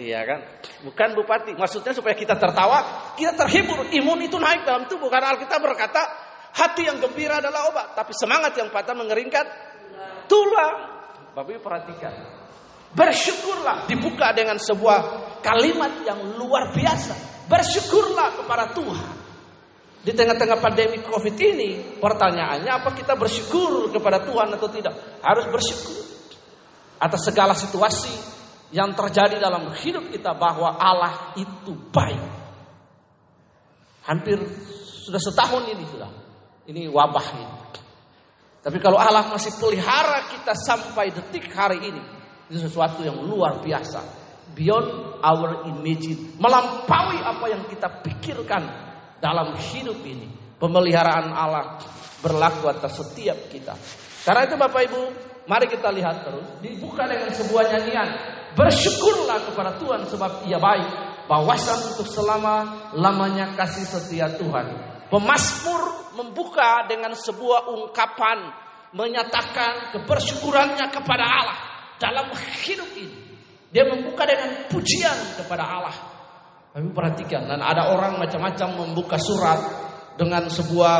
Iya 0.00 0.26
kan? 0.26 0.40
Bukan 0.82 1.14
Bupati. 1.14 1.54
Maksudnya 1.54 1.94
supaya 1.94 2.18
kita 2.18 2.34
tertawa, 2.34 3.12
kita 3.14 3.38
terhibur. 3.38 3.86
Imun 3.92 4.24
itu 4.26 4.34
naik 4.40 4.66
dalam 4.66 4.90
tubuh. 4.90 5.06
Karena 5.06 5.36
Alkitab 5.36 5.62
berkata, 5.62 6.02
Hati 6.54 6.86
yang 6.86 7.02
gembira 7.02 7.42
adalah 7.42 7.66
obat, 7.66 7.98
tapi 7.98 8.14
semangat 8.14 8.54
yang 8.54 8.70
patah 8.70 8.94
mengeringkan 8.94 9.46
tulang. 10.30 10.76
Bapak 11.34 11.50
Ibu 11.50 11.60
perhatikan. 11.60 12.14
Bersyukurlah 12.94 13.90
dibuka 13.90 14.30
dengan 14.30 14.54
sebuah 14.62 14.98
kalimat 15.42 16.06
yang 16.06 16.38
luar 16.38 16.70
biasa. 16.70 17.46
Bersyukurlah 17.50 18.38
kepada 18.38 18.70
Tuhan. 18.70 19.12
Di 20.04 20.14
tengah-tengah 20.14 20.62
pandemi 20.62 21.02
Covid 21.02 21.34
ini, 21.34 21.98
pertanyaannya 21.98 22.70
apa 22.70 22.94
kita 22.94 23.18
bersyukur 23.18 23.90
kepada 23.90 24.22
Tuhan 24.22 24.54
atau 24.54 24.68
tidak? 24.70 24.94
Harus 25.26 25.50
bersyukur 25.50 26.06
atas 27.02 27.20
segala 27.26 27.58
situasi 27.58 28.14
yang 28.70 28.94
terjadi 28.94 29.42
dalam 29.42 29.74
hidup 29.74 30.06
kita 30.14 30.38
bahwa 30.38 30.78
Allah 30.78 31.34
itu 31.34 31.74
baik. 31.90 32.22
Hampir 34.06 34.38
sudah 35.02 35.18
setahun 35.18 35.66
ini 35.72 35.84
sudah 35.88 36.23
ini 36.68 36.88
wabah 36.88 37.26
ini. 37.36 37.48
Tapi 38.64 38.80
kalau 38.80 38.96
Allah 38.96 39.28
masih 39.28 39.52
pelihara 39.60 40.24
kita 40.32 40.56
sampai 40.56 41.12
detik 41.12 41.52
hari 41.52 41.84
ini, 41.84 42.00
itu 42.48 42.64
sesuatu 42.64 43.04
yang 43.04 43.20
luar 43.20 43.60
biasa. 43.60 44.24
Beyond 44.56 45.20
our 45.20 45.68
imagine. 45.68 46.32
Melampaui 46.40 47.20
apa 47.20 47.44
yang 47.52 47.68
kita 47.68 48.00
pikirkan 48.00 48.62
dalam 49.20 49.52
hidup 49.56 50.00
ini. 50.08 50.28
Pemeliharaan 50.56 51.28
Allah 51.28 51.76
berlaku 52.24 52.72
atas 52.72 52.96
setiap 52.96 53.52
kita. 53.52 53.76
Karena 54.24 54.48
itu 54.48 54.56
Bapak 54.56 54.80
Ibu, 54.88 55.00
mari 55.44 55.68
kita 55.68 55.92
lihat 55.92 56.24
terus. 56.24 56.48
Dibuka 56.64 57.04
dengan 57.04 57.28
sebuah 57.36 57.64
nyanyian. 57.68 58.08
Bersyukurlah 58.56 59.44
kepada 59.52 59.76
Tuhan 59.76 60.08
sebab 60.08 60.48
ia 60.48 60.56
baik. 60.56 60.88
Bawasan 61.28 61.92
untuk 61.92 62.08
selama 62.08 62.88
lamanya 62.96 63.52
kasih 63.56 63.84
setia 63.84 64.28
Tuhan. 64.40 64.93
Pemasmur 65.14 66.10
membuka 66.18 66.90
dengan 66.90 67.14
sebuah 67.14 67.70
ungkapan 67.70 68.50
menyatakan 68.98 69.94
kebersyukurannya 69.94 70.90
kepada 70.90 71.22
Allah 71.22 71.58
dalam 72.02 72.34
hidup 72.34 72.90
ini. 72.98 73.38
Dia 73.70 73.86
membuka 73.86 74.26
dengan 74.26 74.66
pujian 74.66 75.38
kepada 75.38 75.70
Allah. 75.70 75.94
Kami 76.74 76.90
perhatikan 76.90 77.46
dan 77.46 77.62
ada 77.62 77.94
orang 77.94 78.18
macam-macam 78.18 78.74
membuka 78.74 79.14
surat 79.14 79.62
dengan 80.18 80.50
sebuah 80.50 80.96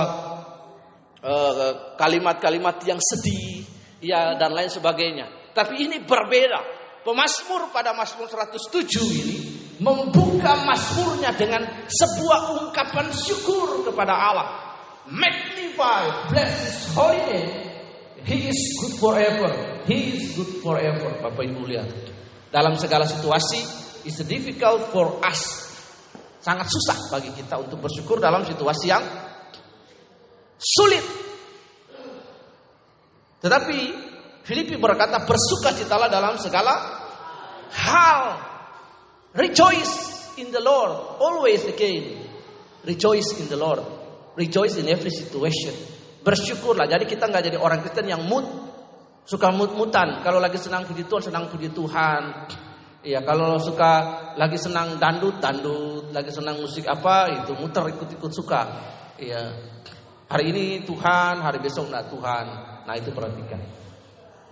eh, 1.18 1.98
kalimat-kalimat 1.98 2.76
uh, 2.78 2.86
yang 2.86 3.02
sedih, 3.02 3.66
ya 3.98 4.38
dan 4.38 4.54
lain 4.54 4.70
sebagainya. 4.70 5.50
Tapi 5.50 5.90
ini 5.90 5.98
berbeda. 6.06 6.86
Pemasmur 7.02 7.74
pada 7.74 7.90
Mazmur 7.90 8.30
107 8.30 8.62
ini 9.10 9.38
membuka 9.82 10.54
Mazmurnya 10.66 11.34
dengan 11.34 11.62
sebuah 11.90 12.62
ungkapan 12.62 13.10
syukur 13.10 13.86
kepada 13.86 14.14
Allah. 14.14 14.48
Magnify, 15.10 16.30
bless 16.32 16.52
His 16.64 16.78
holy 16.94 17.20
name. 17.28 17.50
He 18.24 18.48
is 18.48 18.60
good 18.80 18.96
forever. 18.96 19.50
He 19.84 20.16
is 20.16 20.32
good 20.32 20.64
forever. 20.64 21.12
Bapak 21.20 21.44
Ibu 21.44 21.68
lihat. 21.68 21.88
Dalam 22.48 22.78
segala 22.80 23.04
situasi, 23.04 23.60
it's 24.08 24.22
difficult 24.24 24.88
for 24.94 25.20
us. 25.20 25.42
Sangat 26.40 26.68
susah 26.72 27.12
bagi 27.12 27.32
kita 27.36 27.60
untuk 27.60 27.84
bersyukur 27.84 28.20
dalam 28.20 28.44
situasi 28.48 28.86
yang 28.88 29.04
sulit. 30.56 31.04
Tetapi 33.44 33.78
Filipi 34.44 34.76
berkata 34.76 35.24
bersukacitalah 35.24 36.08
dalam 36.08 36.36
segala 36.36 36.72
hal. 37.72 38.53
Rejoice 39.34 39.94
in 40.38 40.54
the 40.54 40.62
Lord. 40.62 41.18
Always 41.18 41.66
again. 41.66 42.22
Rejoice 42.86 43.34
in 43.42 43.50
the 43.50 43.58
Lord. 43.58 43.82
Rejoice 44.38 44.78
in 44.78 44.86
every 44.86 45.10
situation. 45.10 45.74
Bersyukurlah. 46.22 46.86
Jadi 46.86 47.04
kita 47.10 47.26
nggak 47.26 47.50
jadi 47.50 47.58
orang 47.58 47.82
Kristen 47.82 48.06
yang 48.06 48.22
mood. 48.30 48.46
Suka 49.24 49.50
mut-mutan. 49.50 50.20
Kalau 50.20 50.36
lagi 50.36 50.60
senang 50.60 50.84
puji 50.84 51.08
Tuhan, 51.08 51.32
senang 51.32 51.48
puji 51.48 51.72
Tuhan. 51.72 52.22
Iya, 53.04 53.24
kalau 53.24 53.56
suka 53.56 53.92
lagi 54.36 54.60
senang 54.60 55.00
dandut, 55.00 55.40
dandut. 55.40 56.12
Lagi 56.12 56.30
senang 56.30 56.60
musik 56.60 56.84
apa, 56.86 57.32
itu 57.32 57.56
muter 57.56 57.90
ikut-ikut 57.90 58.32
suka. 58.32 58.62
Iya. 59.16 59.42
Hari 60.28 60.44
ini 60.50 60.64
Tuhan, 60.84 61.40
hari 61.40 61.58
besok 61.58 61.88
enggak 61.88 62.12
Tuhan. 62.12 62.46
Nah 62.84 62.94
itu 62.96 63.10
perhatikan. 63.10 63.60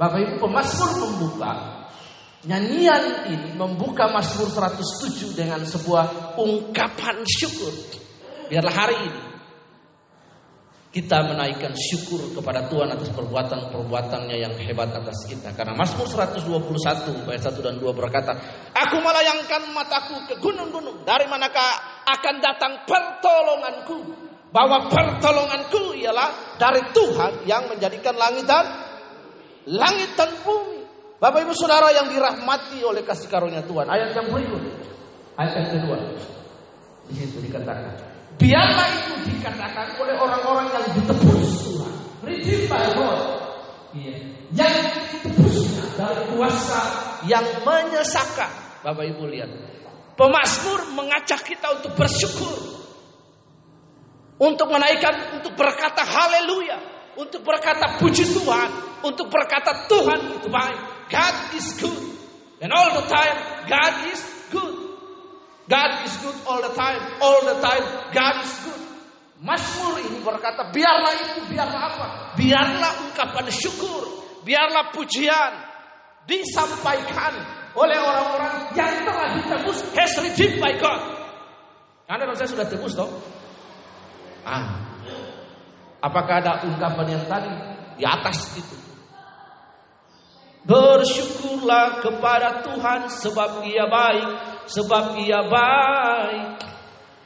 Bapak 0.00 0.18
Ibu 0.18 0.34
pemazmur 0.40 0.90
membuka 1.04 1.81
Nyanyian 2.42 3.30
ini 3.30 3.50
membuka 3.54 4.10
Mazmur 4.10 4.50
107 4.50 5.38
dengan 5.38 5.62
sebuah 5.62 6.34
ungkapan 6.42 7.22
syukur. 7.22 7.70
Biarlah 8.50 8.74
hari 8.74 8.98
ini 8.98 9.22
kita 10.92 11.24
menaikkan 11.24 11.72
syukur 11.72 12.36
kepada 12.36 12.68
Tuhan 12.68 12.92
atas 12.92 13.08
perbuatan-perbuatannya 13.16 14.36
yang 14.36 14.52
hebat 14.60 14.92
atas 14.92 15.24
kita. 15.24 15.56
Karena 15.56 15.72
Mazmur 15.72 16.04
121 16.04 17.32
ayat 17.32 17.42
1 17.48 17.64
dan 17.64 17.74
2 17.80 17.96
berkata, 17.96 18.36
Aku 18.76 19.00
melayangkan 19.00 19.72
mataku 19.72 20.20
ke 20.28 20.36
gunung-gunung. 20.36 21.00
Dari 21.08 21.24
manakah 21.32 22.04
akan 22.04 22.34
datang 22.44 22.84
pertolonganku? 22.84 23.98
Bahwa 24.52 24.84
pertolonganku 24.92 25.96
ialah 25.96 26.60
dari 26.60 26.84
Tuhan 26.92 27.48
yang 27.48 27.72
menjadikan 27.72 28.12
langit 28.12 28.44
dan 28.44 28.66
langit 29.64 30.12
dan 30.12 30.28
bumi. 30.44 30.71
Bapak 31.22 31.46
Ibu 31.46 31.54
Saudara 31.54 31.94
yang 31.94 32.10
dirahmati 32.10 32.82
oleh 32.82 33.06
kasih 33.06 33.30
karunia 33.30 33.62
Tuhan. 33.62 33.86
Ayat 33.86 34.10
yang 34.10 34.26
berikut. 34.26 34.58
Ayat 35.38 35.54
yang 35.54 35.68
kedua. 35.78 35.96
Di 37.06 37.14
situ 37.14 37.38
dikatakan. 37.38 37.94
Biarlah 38.42 38.88
itu 38.90 39.30
dikatakan 39.30 40.02
oleh 40.02 40.18
orang-orang 40.18 40.66
yang 40.74 40.82
ditebus 40.98 41.50
Tuhan. 41.62 41.92
Redeemed 42.26 42.66
by 42.66 42.86
God. 42.98 43.20
Iya. 43.94 44.14
Yang 44.50 44.74
ditebusnya 45.22 45.84
dari 45.94 46.22
kuasa 46.34 46.80
yang 47.30 47.46
menyesakan. 47.62 48.82
Bapak 48.82 49.06
Ibu 49.14 49.22
lihat. 49.30 49.50
Pemasmur 50.18 50.90
mengajak 50.90 51.46
kita 51.46 51.70
untuk 51.78 51.94
bersyukur. 51.94 52.82
Untuk 54.42 54.66
menaikkan, 54.74 55.38
untuk 55.38 55.54
berkata 55.54 56.02
haleluya. 56.02 56.82
Untuk 57.14 57.46
berkata 57.46 57.94
puji 58.02 58.26
Tuhan 58.26 58.92
untuk 59.02 59.26
berkata 59.28 59.90
Tuhan 59.90 60.38
itu 60.38 60.48
baik. 60.48 60.80
God 61.12 61.36
is 61.52 61.76
good. 61.76 62.00
And 62.64 62.72
all 62.72 62.96
the 62.96 63.06
time 63.06 63.36
God 63.68 63.94
is 64.08 64.22
good. 64.48 64.74
God 65.68 65.90
is 66.08 66.16
good 66.24 66.36
all 66.48 66.60
the 66.64 66.72
time. 66.72 67.00
All 67.20 67.44
the 67.44 67.60
time 67.60 67.84
God 68.16 68.36
is 68.40 68.54
good. 68.64 68.82
Mazmur 69.42 69.98
ini 69.98 70.22
berkata 70.22 70.70
biarlah 70.70 71.12
itu, 71.18 71.50
biarlah 71.50 71.80
apa? 71.82 72.06
Biarlah 72.38 72.92
ungkapan 73.10 73.50
syukur, 73.50 74.06
biarlah 74.46 74.94
pujian 74.94 75.52
disampaikan 76.30 77.42
oleh 77.74 77.98
orang-orang 77.98 78.70
yang 78.78 79.02
telah 79.02 79.34
ditebus 79.34 79.82
has 79.98 80.14
redeemed 80.22 80.62
by 80.62 80.78
God. 80.78 81.02
Anda 82.06 82.30
dan 82.30 82.38
saya 82.38 82.48
sudah 82.54 82.66
tebus 82.70 82.94
toh? 82.94 83.10
Ah. 84.46 84.78
Apakah 86.02 86.38
ada 86.38 86.62
ungkapan 86.66 87.18
yang 87.18 87.24
tadi 87.26 87.50
di 87.98 88.04
atas 88.06 88.58
itu? 88.58 88.81
Bersyukurlah 90.62 91.98
kepada 91.98 92.62
Tuhan 92.62 93.10
sebab 93.10 93.66
ia 93.66 93.82
baik, 93.90 94.30
sebab 94.70 95.18
ia 95.18 95.42
baik. 95.42 96.62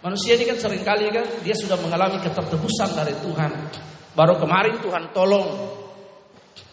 Manusia 0.00 0.40
ini 0.40 0.48
kan 0.48 0.56
sering 0.56 0.80
kali 0.80 1.12
kan 1.12 1.26
dia 1.44 1.52
sudah 1.52 1.76
mengalami 1.76 2.16
ketertebusan 2.24 2.96
dari 2.96 3.12
Tuhan. 3.20 3.52
Baru 4.16 4.40
kemarin 4.40 4.80
Tuhan 4.80 5.12
tolong. 5.12 5.48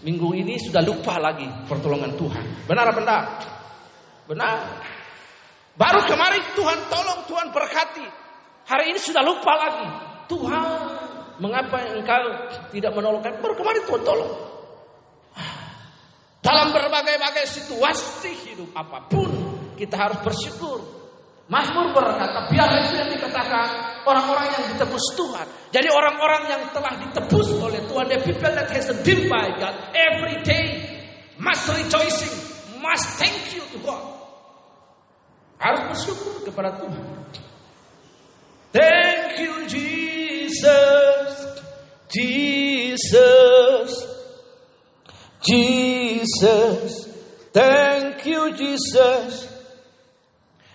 Minggu 0.04 0.36
ini 0.36 0.56
sudah 0.60 0.80
lupa 0.84 1.20
lagi 1.20 1.48
pertolongan 1.68 2.16
Tuhan. 2.16 2.68
Benar 2.68 2.86
apa 2.92 3.00
benar? 3.00 3.24
Benar. 4.28 4.58
Baru 5.76 6.00
kemarin 6.08 6.44
Tuhan 6.56 6.80
tolong, 6.88 7.28
Tuhan 7.28 7.48
berkati. 7.52 8.08
Hari 8.64 8.96
ini 8.96 9.00
sudah 9.00 9.20
lupa 9.26 9.52
lagi. 9.60 9.88
Tuhan, 10.32 10.64
mengapa 11.44 11.84
engkau 11.92 12.24
tidak 12.72 12.96
menolong 12.96 13.20
Baru 13.20 13.56
kemarin 13.60 13.84
Tuhan 13.84 14.04
tolong. 14.08 14.34
Dalam 16.44 16.76
berbagai-bagai 16.76 17.48
situasi 17.48 18.36
hidup 18.44 18.76
apa 18.76 19.08
pun 19.08 19.32
kita 19.80 19.96
harus 19.96 20.20
bersyukur. 20.20 20.84
Mazmur 21.48 21.96
berkata, 21.96 22.52
biar 22.52 22.68
itu 22.84 23.00
yang 23.00 23.08
dikatakan 23.16 23.68
orang-orang 24.04 24.52
yang 24.52 24.64
ditebus 24.76 25.16
Tuhan. 25.16 25.48
Jadi 25.72 25.88
orang-orang 25.88 26.44
yang 26.52 26.62
telah 26.76 27.00
ditebus 27.00 27.48
oleh 27.64 27.80
Tuhan, 27.88 28.06
the 28.12 28.20
people 28.28 28.52
that 28.52 28.68
has 28.76 28.92
been 29.08 29.32
by 29.32 29.56
God 29.56 29.76
every 29.96 30.44
day 30.44 30.84
must 31.40 31.64
rejoicing, 31.72 32.36
must 32.84 33.08
thank 33.16 33.56
you 33.56 33.64
to 33.72 33.80
God. 33.80 34.04
Harus 35.64 35.96
bersyukur 35.96 36.44
kepada 36.44 36.76
Tuhan. 36.76 37.08
Thank 38.76 39.40
you 39.40 39.54
Jesus, 39.72 41.32
Jesus. 42.12 42.84
Jesus, 45.44 45.93
thank 47.54 48.26
you, 48.26 48.56
Jesus. 48.56 49.50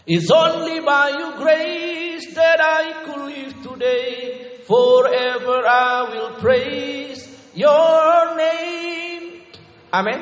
It's 0.08 0.30
only 0.32 0.80
by 0.80 1.10
your 1.10 1.36
grace 1.36 2.34
that 2.34 2.60
I 2.60 3.04
could 3.04 3.28
live 3.28 3.54
today. 3.62 4.60
Forever 4.64 5.66
I 5.68 6.08
will 6.12 6.40
praise 6.40 7.28
your 7.54 8.36
name. 8.36 9.44
Amin. 9.92 10.20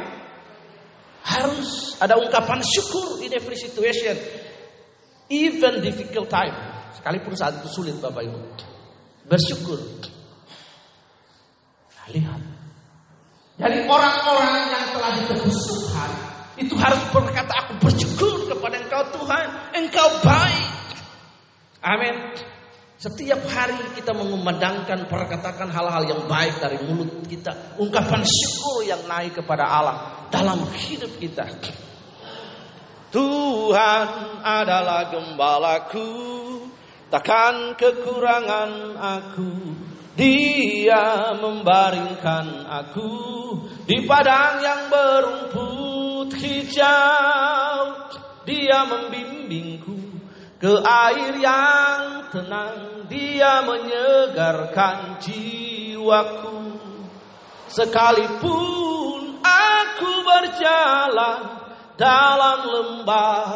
Harus 1.22 1.98
ada 1.98 2.18
ungkapan 2.18 2.62
syukur 2.62 3.22
in 3.22 3.34
every 3.34 3.58
situation. 3.58 4.14
Even 5.30 5.82
difficult 5.82 6.30
time. 6.30 6.54
Sekalipun 6.94 7.34
saat 7.34 7.58
itu 7.62 7.70
sulit 7.70 7.98
Bapak 7.98 8.26
Ibu. 8.26 8.40
Bersyukur. 9.26 9.78
Lihat. 12.10 12.55
Jadi 13.56 13.88
orang-orang 13.88 14.68
yang 14.68 14.84
telah 14.92 15.10
ditebus 15.16 15.58
Tuhan 15.64 16.10
itu 16.60 16.74
harus 16.76 17.00
berkata 17.08 17.52
aku 17.64 17.72
bersyukur 17.80 18.48
kepada 18.52 18.76
Engkau 18.80 19.04
Tuhan, 19.16 19.46
Engkau 19.76 20.08
baik. 20.20 20.68
Amin. 21.80 22.16
Setiap 22.96 23.44
hari 23.52 23.76
kita 23.92 24.16
mengumandangkan 24.16 25.04
perkatakan 25.04 25.68
hal-hal 25.68 26.04
yang 26.08 26.24
baik 26.24 26.56
dari 26.60 26.80
mulut 26.84 27.12
kita, 27.28 27.76
ungkapan 27.76 28.24
syukur 28.24 28.88
yang 28.88 29.04
naik 29.04 29.36
kepada 29.36 29.68
Allah 29.68 29.96
dalam 30.32 30.64
hidup 30.72 31.12
kita. 31.20 31.44
Tuhan 33.12 34.08
adalah 34.40 35.12
gembalaku, 35.12 36.08
takkan 37.12 37.76
kekurangan 37.76 38.96
aku. 38.96 39.52
Dia 40.16 41.36
membaringkan 41.36 42.64
aku 42.64 43.12
di 43.84 44.00
padang 44.08 44.64
yang 44.64 44.88
berumput 44.88 46.32
hijau. 46.40 48.08
Dia 48.48 48.88
membimbingku 48.88 49.92
ke 50.56 50.72
air 50.80 51.36
yang 51.36 52.32
tenang. 52.32 53.04
Dia 53.12 53.60
menyegarkan 53.60 55.20
jiwaku. 55.20 56.80
Sekalipun 57.68 59.36
aku 59.44 60.12
berjalan 60.24 61.60
dalam 62.00 62.58
lembah 62.72 63.48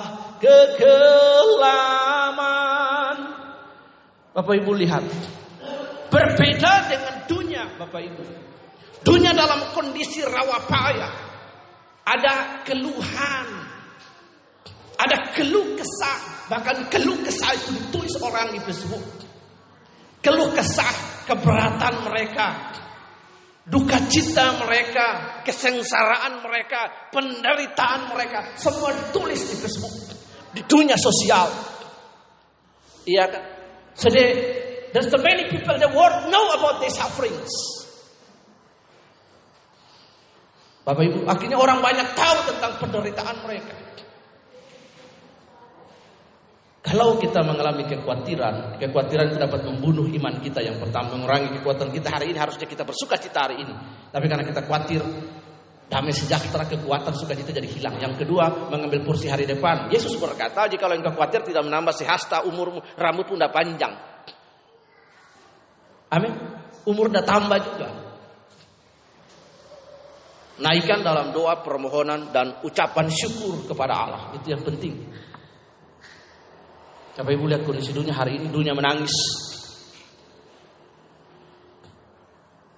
kekelaman. 0.45 1.57
Bapak 4.37 4.55
Ibu 4.61 4.73
lihat, 4.77 5.03
Berbeda 6.11 6.73
dengan 6.91 7.15
dunia 7.31 7.63
Bapak 7.79 8.03
Ibu. 8.03 8.25
Dunia 9.01 9.33
dalam 9.33 9.71
kondisi 9.73 10.21
rawa 10.27 10.59
payah. 10.67 11.15
Ada 12.05 12.67
keluhan. 12.67 13.49
Ada 15.01 15.33
keluh 15.33 15.79
kesah. 15.79 16.51
Bahkan 16.51 16.91
keluh 16.93 17.17
kesah 17.25 17.55
itu 17.57 17.71
ditulis 17.79 18.15
orang 18.21 18.53
di 18.53 18.61
Facebook. 18.61 19.01
Keluh 20.21 20.53
kesah 20.53 21.25
keberatan 21.25 22.05
mereka. 22.11 22.75
Duka 23.65 23.97
cita 24.11 24.61
mereka. 24.61 25.41
Kesengsaraan 25.47 26.45
mereka. 26.45 27.09
Penderitaan 27.15 28.13
mereka. 28.13 28.59
Semua 28.59 28.93
ditulis 28.93 29.41
di 29.41 29.57
Facebook. 29.57 29.95
Di 30.53 30.61
dunia 30.67 30.99
sosial. 30.99 31.49
Iya 33.09 33.25
kan? 33.31 33.45
They, 34.01 34.60
there's 34.93 35.11
the 35.11 35.21
many 35.23 35.49
people 35.51 35.75
in 35.75 35.83
the 35.83 35.93
world 35.93 36.31
know 36.31 36.55
about 36.55 36.81
their 36.83 36.93
sufferings. 36.93 37.51
Bapak 40.81 41.07
Ibu, 41.07 41.19
akhirnya 41.29 41.59
orang 41.61 41.79
banyak 41.85 42.09
tahu 42.17 42.39
tentang 42.51 42.73
penderitaan 42.81 43.37
mereka. 43.45 43.77
Kalau 46.81 47.21
kita 47.21 47.45
mengalami 47.45 47.85
kekhawatiran, 47.87 48.81
kekhawatiran 48.81 49.31
itu 49.31 49.39
dapat 49.39 49.63
membunuh 49.69 50.09
iman 50.11 50.41
kita 50.41 50.65
yang 50.65 50.81
pertama, 50.81 51.13
mengurangi 51.13 51.61
kekuatan 51.61 51.93
kita 51.93 52.09
hari 52.09 52.33
ini 52.33 52.39
harusnya 52.41 52.65
kita 52.65 52.83
bersuka 52.89 53.21
cita 53.21 53.47
hari 53.47 53.63
ini. 53.63 53.75
Tapi 54.09 54.27
karena 54.27 54.43
kita 54.49 54.65
khawatir, 54.65 55.05
damai 55.93 56.17
sejahtera 56.17 56.65
kekuatan 56.65 57.13
sukacita 57.13 57.53
jadi 57.53 57.69
hilang. 57.69 58.01
Yang 58.01 58.25
kedua, 58.25 58.73
mengambil 58.73 59.05
kursi 59.05 59.29
hari 59.29 59.45
depan. 59.45 59.93
Yesus 59.93 60.17
berkata, 60.17 60.67
jika 60.73 60.89
engkau 60.89 61.13
khawatir 61.15 61.45
tidak 61.45 61.69
menambah 61.69 61.93
sehasta 61.93 62.49
umurmu, 62.49 62.81
rambut 62.97 63.29
pun 63.29 63.37
udah 63.37 63.53
panjang. 63.53 63.93
Amin. 66.11 66.35
Umur 66.91 67.07
udah 67.07 67.23
tambah 67.23 67.59
juga. 67.63 67.89
Naikkan 70.61 71.01
dalam 71.01 71.33
doa 71.33 71.57
permohonan 71.65 72.35
dan 72.35 72.61
ucapan 72.61 73.09
syukur 73.09 73.65
kepada 73.65 73.95
Allah. 73.97 74.23
Itu 74.37 74.53
yang 74.53 74.61
penting. 74.61 74.93
Bapak 77.17 77.33
Ibu 77.37 77.45
lihat 77.49 77.63
kondisi 77.65 77.93
dunia 77.97 78.13
hari 78.13 78.37
ini, 78.37 78.53
dunia 78.53 78.77
menangis. 78.77 79.13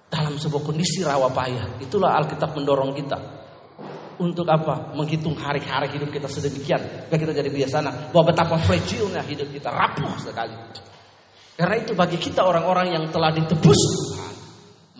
Dalam 0.07 0.39
sebuah 0.39 0.63
kondisi 0.63 1.03
rawa 1.03 1.27
payah. 1.33 1.81
Itulah 1.83 2.15
Alkitab 2.23 2.55
mendorong 2.55 2.95
kita. 2.95 3.19
Untuk 4.21 4.45
apa? 4.45 4.93
Menghitung 4.93 5.33
hari-hari 5.35 5.89
hidup 5.97 6.13
kita 6.13 6.29
sedemikian. 6.29 7.09
Biar 7.09 7.19
kita 7.19 7.33
jadi 7.33 7.49
biasana. 7.49 8.13
Bahwa 8.13 8.31
betapa 8.31 8.55
fragilnya 8.61 9.25
hidup 9.25 9.49
kita. 9.51 9.73
Rapuh 9.73 10.13
sekali. 10.21 10.55
Karena 11.53 11.75
itu 11.77 11.93
bagi 11.93 12.17
kita 12.17 12.41
orang-orang 12.41 12.97
yang 12.97 13.05
telah 13.13 13.29
ditebus 13.29 13.81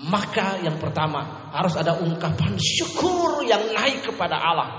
maka 0.04 0.60
yang 0.60 0.76
pertama 0.84 1.48
harus 1.56 1.80
ada 1.80 1.96
ungkapan 1.96 2.60
syukur 2.60 3.40
yang 3.48 3.72
naik 3.72 4.04
kepada 4.04 4.36
Allah. 4.36 4.70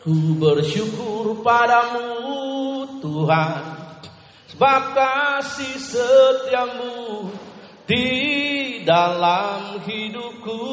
Ku 0.00 0.32
bersyukur 0.40 1.44
padamu 1.44 2.88
Tuhan 3.04 3.64
Sebab 4.48 4.82
kasih 4.96 5.76
setiamu 5.76 7.28
di 7.84 8.08
dalam 8.88 9.84
hidupku 9.84 10.64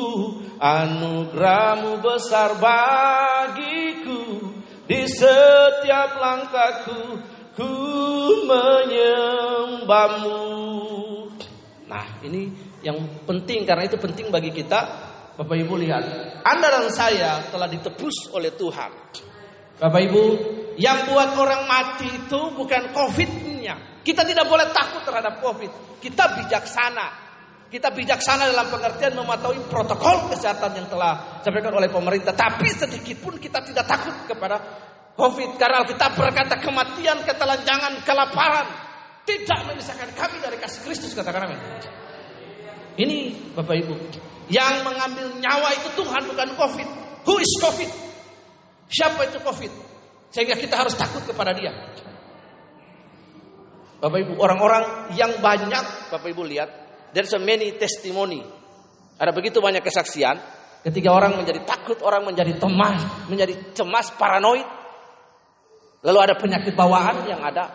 Anugerahmu 0.64 2.00
besar 2.00 2.56
bagiku 2.56 4.48
Di 4.88 5.04
setiap 5.12 6.24
langkahku 6.24 7.20
ku 7.58 7.74
menyembahmu 8.46 10.46
Nah, 11.88 12.20
ini 12.20 12.52
yang 12.84 13.24
penting 13.24 13.64
karena 13.64 13.88
itu 13.88 13.96
penting 13.96 14.28
bagi 14.28 14.52
kita. 14.52 15.08
Bapak 15.40 15.56
Ibu 15.56 15.80
lihat, 15.80 16.04
Anda 16.44 16.68
dan 16.68 16.92
saya 16.92 17.48
telah 17.48 17.72
ditebus 17.72 18.36
oleh 18.36 18.52
Tuhan. 18.58 18.92
Bapak 19.78 20.02
Ibu, 20.10 20.24
yang 20.76 21.06
buat 21.08 21.38
orang 21.38 21.70
mati 21.70 22.10
itu 22.10 22.40
bukan 22.58 22.92
COVID-nya. 22.92 24.02
Kita 24.04 24.28
tidak 24.28 24.50
boleh 24.50 24.68
takut 24.76 25.06
terhadap 25.06 25.40
COVID. 25.40 26.02
Kita 26.04 26.36
bijaksana. 26.42 27.08
Kita 27.68 27.92
bijaksana 27.92 28.48
dalam 28.52 28.72
pengertian 28.72 29.16
mematuhi 29.16 29.60
protokol 29.68 30.32
kesehatan 30.32 30.80
yang 30.80 30.88
telah 30.88 31.40
disampaikan 31.40 31.76
oleh 31.76 31.92
pemerintah. 31.92 32.32
Tapi 32.32 32.68
sedikit 32.72 33.20
pun 33.20 33.36
kita 33.40 33.60
tidak 33.62 33.86
takut 33.86 34.16
kepada 34.26 34.58
COVID. 35.18 35.58
Karena 35.58 35.82
kita 35.84 36.14
berkata 36.14 36.62
kematian, 36.62 37.26
ketelanjangan, 37.26 38.06
kelaparan, 38.06 38.68
tidak 39.26 39.60
memisahkan 39.68 40.14
kami 40.14 40.38
dari 40.40 40.56
kasih 40.62 40.86
Kristus 40.86 41.12
katakan 41.18 41.50
amin. 41.50 41.60
Ini 42.98 43.18
Bapak 43.54 43.76
Ibu, 43.78 43.94
yang 44.48 44.86
mengambil 44.86 45.36
nyawa 45.42 45.70
itu 45.76 45.90
Tuhan 45.98 46.22
bukan 46.30 46.50
Covid. 46.56 46.90
Who 47.28 47.36
is 47.42 47.52
Covid? 47.60 47.92
Siapa 48.88 49.28
itu 49.28 49.38
Covid? 49.44 49.74
Sehingga 50.32 50.56
kita 50.56 50.80
harus 50.80 50.96
takut 50.96 51.26
kepada 51.28 51.52
dia. 51.52 51.74
Bapak 53.98 54.20
Ibu, 54.22 54.34
orang-orang 54.38 55.14
yang 55.18 55.42
banyak, 55.42 56.14
Bapak 56.14 56.30
Ibu 56.30 56.46
lihat, 56.46 56.70
there's 57.12 57.34
so 57.34 57.42
many 57.42 57.74
testimony. 57.76 58.46
Ada 59.18 59.34
begitu 59.34 59.58
banyak 59.58 59.82
kesaksian, 59.82 60.38
ketika 60.86 61.10
orang 61.10 61.36
menjadi 61.42 61.66
takut, 61.66 61.98
orang 62.06 62.22
menjadi 62.24 62.54
temas, 62.62 63.02
menjadi 63.26 63.74
cemas, 63.74 64.14
paranoid. 64.14 64.77
Lalu 66.08 66.18
ada 66.24 66.40
penyakit 66.40 66.72
bawaan 66.72 67.28
yang 67.28 67.44
ada 67.44 67.68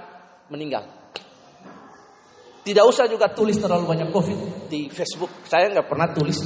meninggal. 0.49 0.89
Tidak 2.65 2.81
usah 2.81 3.05
juga 3.05 3.29
tulis 3.29 3.61
terlalu 3.61 3.85
banyak 3.85 4.09
COVID 4.09 4.71
di 4.73 4.89
Facebook. 4.89 5.45
Saya 5.45 5.69
nggak 5.69 5.85
pernah 5.85 6.09
tulis. 6.17 6.41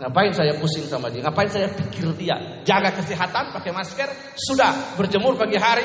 Ngapain 0.00 0.32
saya 0.32 0.56
pusing 0.56 0.88
sama 0.88 1.12
dia? 1.12 1.20
Ngapain 1.20 1.52
saya 1.52 1.68
pikir 1.68 2.08
dia? 2.16 2.64
Jaga 2.64 2.96
kesehatan, 2.96 3.52
pakai 3.52 3.70
masker, 3.70 4.08
sudah 4.34 4.96
berjemur 4.96 5.36
pagi 5.36 5.60
hari. 5.60 5.84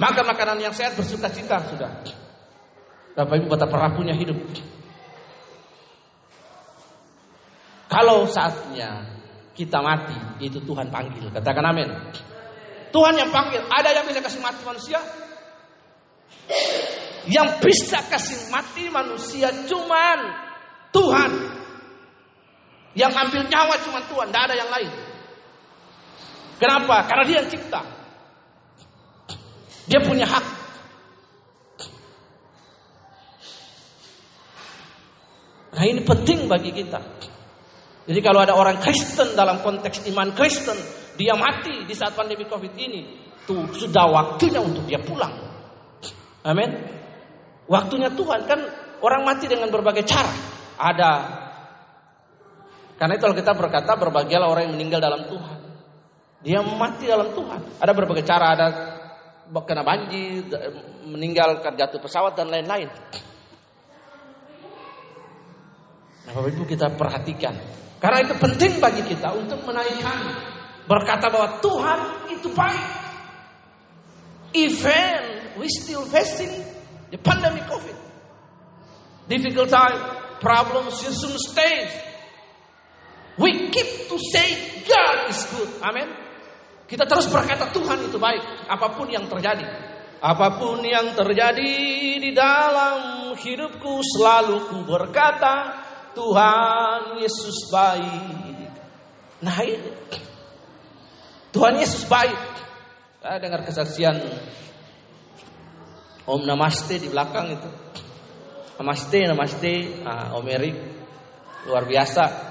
Makan 0.00 0.24
makanan 0.24 0.58
yang 0.58 0.72
sehat, 0.72 0.96
bersuka 0.96 1.28
cita, 1.28 1.60
sudah. 1.68 2.00
Bapak 3.12 3.36
Ibu 3.44 3.46
betapa 3.52 3.76
rapuhnya 3.76 4.16
hidup. 4.16 4.40
Kalau 7.92 8.24
saatnya 8.24 9.11
kita 9.52 9.78
mati, 9.84 10.16
itu 10.40 10.58
Tuhan 10.64 10.88
panggil. 10.88 11.28
Katakan 11.28 11.64
amin. 11.72 11.88
Tuhan 12.92 13.14
yang 13.16 13.30
panggil. 13.32 13.60
Ada 13.68 13.96
yang 13.96 14.04
bisa 14.08 14.20
kasih 14.20 14.40
mati 14.40 14.60
manusia? 14.64 15.00
Yang 17.28 17.48
bisa 17.64 17.98
kasih 18.08 18.40
mati 18.52 18.84
manusia 18.92 19.48
cuman 19.68 20.18
Tuhan. 20.92 21.30
Yang 22.92 23.12
ambil 23.16 23.42
nyawa 23.48 23.74
cuma 23.88 24.00
Tuhan, 24.04 24.28
tidak 24.28 24.42
ada 24.52 24.54
yang 24.56 24.68
lain. 24.68 24.92
Kenapa? 26.60 27.08
Karena 27.08 27.24
dia 27.24 27.36
yang 27.40 27.48
cipta. 27.48 27.80
Dia 29.88 30.00
punya 30.04 30.28
hak. 30.28 30.46
Nah 35.72 35.84
ini 35.88 36.04
penting 36.04 36.46
bagi 36.52 36.70
kita. 36.70 37.00
Jadi 38.02 38.20
kalau 38.20 38.42
ada 38.42 38.58
orang 38.58 38.82
Kristen 38.82 39.38
dalam 39.38 39.62
konteks 39.62 40.02
iman 40.10 40.34
Kristen, 40.34 40.74
dia 41.14 41.38
mati 41.38 41.86
di 41.86 41.94
saat 41.94 42.18
pandemi 42.18 42.48
COVID 42.50 42.74
ini, 42.74 43.00
tuh 43.46 43.70
sudah 43.70 44.10
waktunya 44.10 44.58
untuk 44.58 44.82
dia 44.86 44.98
pulang. 44.98 45.30
Amin. 46.42 46.70
Waktunya 47.70 48.10
Tuhan 48.10 48.42
kan 48.50 48.60
orang 49.02 49.22
mati 49.22 49.46
dengan 49.46 49.70
berbagai 49.70 50.02
cara. 50.02 50.34
Ada 50.82 51.12
karena 53.02 53.18
itu 53.18 53.22
kalau 53.26 53.34
kita 53.34 53.52
berkata 53.58 53.98
berbagai 53.98 54.38
orang 54.38 54.70
yang 54.70 54.74
meninggal 54.78 55.02
dalam 55.02 55.26
Tuhan. 55.26 55.58
Dia 56.42 56.62
mati 56.62 57.10
dalam 57.10 57.34
Tuhan. 57.34 57.82
Ada 57.82 57.92
berbagai 57.98 58.22
cara, 58.22 58.46
ada 58.54 58.66
kena 59.50 59.82
banjir, 59.82 60.46
meninggal 61.10 61.58
karena 61.66 61.82
jatuh 61.82 61.98
pesawat 61.98 62.38
dan 62.38 62.46
lain-lain. 62.46 62.86
Nah, 66.22 66.30
Bapak 66.30 66.50
Ibu 66.54 66.62
kita 66.62 66.94
perhatikan. 66.94 67.81
Karena 68.02 68.18
itu 68.18 68.34
penting 68.34 68.82
bagi 68.82 69.06
kita 69.06 69.30
untuk 69.30 69.62
menaikkan 69.62 70.34
berkata 70.90 71.30
bahwa 71.30 71.62
Tuhan 71.62 71.98
itu 72.34 72.50
baik. 72.50 72.86
Even 74.58 75.54
we 75.54 75.70
still 75.70 76.02
facing 76.10 76.50
the 77.14 77.18
pandemic 77.22 77.62
COVID. 77.70 77.94
Difficult 79.30 79.70
time, 79.70 80.02
problems, 80.42 80.98
stage. 81.46 81.94
We 83.38 83.70
keep 83.70 84.10
to 84.10 84.18
say 84.18 84.82
God 84.82 85.30
is 85.30 85.40
good. 85.54 85.70
Amin. 85.86 86.10
Kita 86.90 87.06
terus 87.06 87.30
berkata 87.30 87.70
Tuhan 87.70 88.10
itu 88.10 88.18
baik. 88.18 88.66
Apa 88.66 88.98
pun 88.98 89.08
yang 89.08 89.30
terjadi. 89.30 89.64
Apa 90.18 90.58
pun 90.58 90.82
yang 90.82 91.14
terjadi 91.14 91.74
di 92.18 92.30
dalam 92.34 93.32
hidupku 93.38 94.02
selalu 94.02 94.68
ku 94.68 94.78
berkata 94.84 95.81
Tuhan 96.12 97.20
Yesus 97.20 97.56
baik. 97.72 98.70
Nah 99.42 99.56
ini 99.64 99.90
Tuhan 101.52 101.74
Yesus 101.76 102.08
baik. 102.08 102.40
Saya 103.22 103.38
dengar 103.38 103.62
kesaksian 103.62 104.16
Om 106.22 106.42
Namaste 106.46 107.02
di 107.02 107.10
belakang 107.10 107.54
itu. 107.54 107.70
Namaste, 108.78 109.20
namaste. 109.26 109.74
Nah, 110.02 110.34
Om 110.38 110.46
Erik 110.48 110.76
luar 111.66 111.86
biasa. 111.86 112.50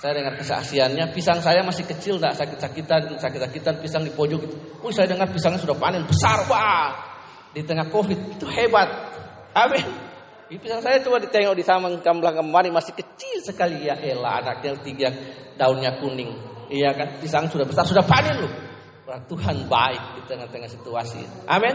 Saya 0.00 0.16
dengar 0.16 0.32
kesaksiannya, 0.40 1.12
pisang 1.12 1.44
saya 1.44 1.60
masih 1.60 1.84
kecil, 1.84 2.16
tidak 2.16 2.32
sakit-sakitan, 2.32 3.20
sakit-sakitan 3.20 3.74
pisang 3.84 4.00
di 4.00 4.08
pojok 4.08 4.40
itu. 4.48 4.56
Oh, 4.80 4.88
saya 4.88 5.12
dengar 5.12 5.28
pisangnya 5.28 5.60
sudah 5.60 5.76
panen 5.76 6.08
besar, 6.08 6.40
wah. 6.48 6.96
Di 7.52 7.60
tengah 7.60 7.84
covid 7.92 8.16
itu 8.16 8.48
hebat. 8.48 8.88
Amin. 9.52 10.09
Pisang 10.58 10.82
saya 10.82 10.98
cuma 10.98 11.22
ditengok 11.22 11.54
di 11.54 11.62
samping 11.62 12.02
kamblang 12.02 12.42
kemarin 12.42 12.74
masih 12.74 12.90
kecil 12.90 13.38
sekali 13.38 13.86
ya 13.86 13.94
elah 13.94 14.42
anaknya 14.42 14.74
tiga 14.82 15.08
daunnya 15.54 16.02
kuning. 16.02 16.34
Iya 16.66 16.90
kan? 16.90 17.22
Pisang 17.22 17.46
sudah 17.46 17.62
besar, 17.62 17.86
sudah 17.86 18.02
panen 18.02 18.34
loh. 18.42 18.52
Tuhan 19.30 19.66
baik 19.66 20.02
di 20.18 20.22
tengah-tengah 20.26 20.70
situasi. 20.70 21.22
Amin. 21.46 21.74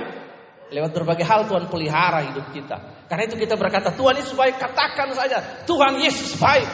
Lewat 0.71 0.91
berbagai 0.91 1.23
hal 1.27 1.47
Tuhan 1.47 1.67
pelihara 1.71 2.31
hidup 2.31 2.51
kita. 2.51 3.07
Karena 3.07 3.23
itu 3.27 3.35
kita 3.39 3.55
berkata 3.59 3.95
Tuhan 3.95 4.15
Yesus 4.19 4.35
baik. 4.35 4.59
Katakan 4.59 5.11
saja 5.15 5.63
Tuhan 5.63 5.99
Yesus 5.99 6.35
baik. 6.39 6.67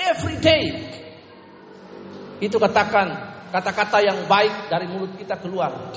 Every 0.00 0.36
day. 0.40 0.64
Itu 2.40 2.56
katakan 2.56 3.08
kata-kata 3.50 4.00
yang 4.04 4.28
baik 4.28 4.70
dari 4.70 4.86
mulut 4.88 5.12
kita 5.16 5.40
keluar. 5.40 5.92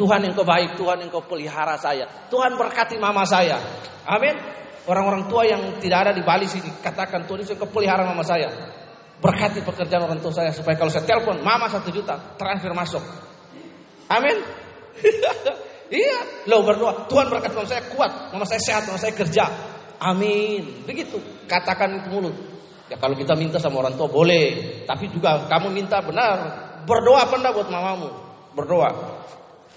Tuhan 0.00 0.24
yang 0.24 0.32
kau 0.32 0.48
baik, 0.48 0.80
Tuhan 0.80 0.96
yang 1.04 1.12
pelihara 1.12 1.76
saya. 1.76 2.08
Tuhan 2.32 2.56
berkati 2.56 2.96
mama 2.96 3.28
saya. 3.28 3.60
Amin. 4.08 4.32
Orang-orang 4.88 5.28
tua 5.28 5.44
yang 5.44 5.76
tidak 5.76 6.08
ada 6.08 6.12
di 6.16 6.24
Bali 6.24 6.48
sini 6.48 6.72
katakan 6.80 7.28
Tuhan 7.28 7.44
Yesus 7.44 7.60
kau 7.60 7.68
pelihara 7.68 8.08
mama 8.08 8.24
saya. 8.24 8.48
Berkati 9.20 9.60
pekerjaan 9.60 10.08
orang 10.08 10.24
tua 10.24 10.32
saya 10.32 10.56
supaya 10.56 10.80
kalau 10.80 10.88
saya 10.88 11.04
telepon 11.04 11.44
mama 11.44 11.68
satu 11.68 11.92
juta 11.92 12.16
transfer 12.40 12.72
masuk. 12.72 13.04
Amin. 14.08 14.40
Iya, 15.90 16.46
lo 16.46 16.62
berdoa, 16.62 17.10
Tuhan 17.10 17.26
berkat 17.26 17.50
mama 17.50 17.66
saya 17.66 17.82
kuat, 17.90 18.30
mama 18.30 18.46
saya 18.46 18.62
sehat, 18.62 18.86
mama 18.86 18.94
saya 18.94 19.10
kerja. 19.10 19.42
Amin. 19.98 20.86
Begitu, 20.86 21.18
katakan 21.50 21.98
itu 21.98 22.14
mulut. 22.14 22.30
Ya 22.86 22.94
kalau 22.94 23.18
kita 23.18 23.34
minta 23.34 23.58
sama 23.58 23.82
orang 23.82 23.98
tua 23.98 24.06
boleh, 24.06 24.86
tapi 24.86 25.10
juga 25.10 25.50
kamu 25.50 25.74
minta 25.74 25.98
benar. 25.98 26.38
Berdoa 26.86 27.26
apa 27.26 27.34
enggak 27.42 27.54
buat 27.58 27.68
mamamu? 27.74 28.06
Berdoa. 28.54 28.90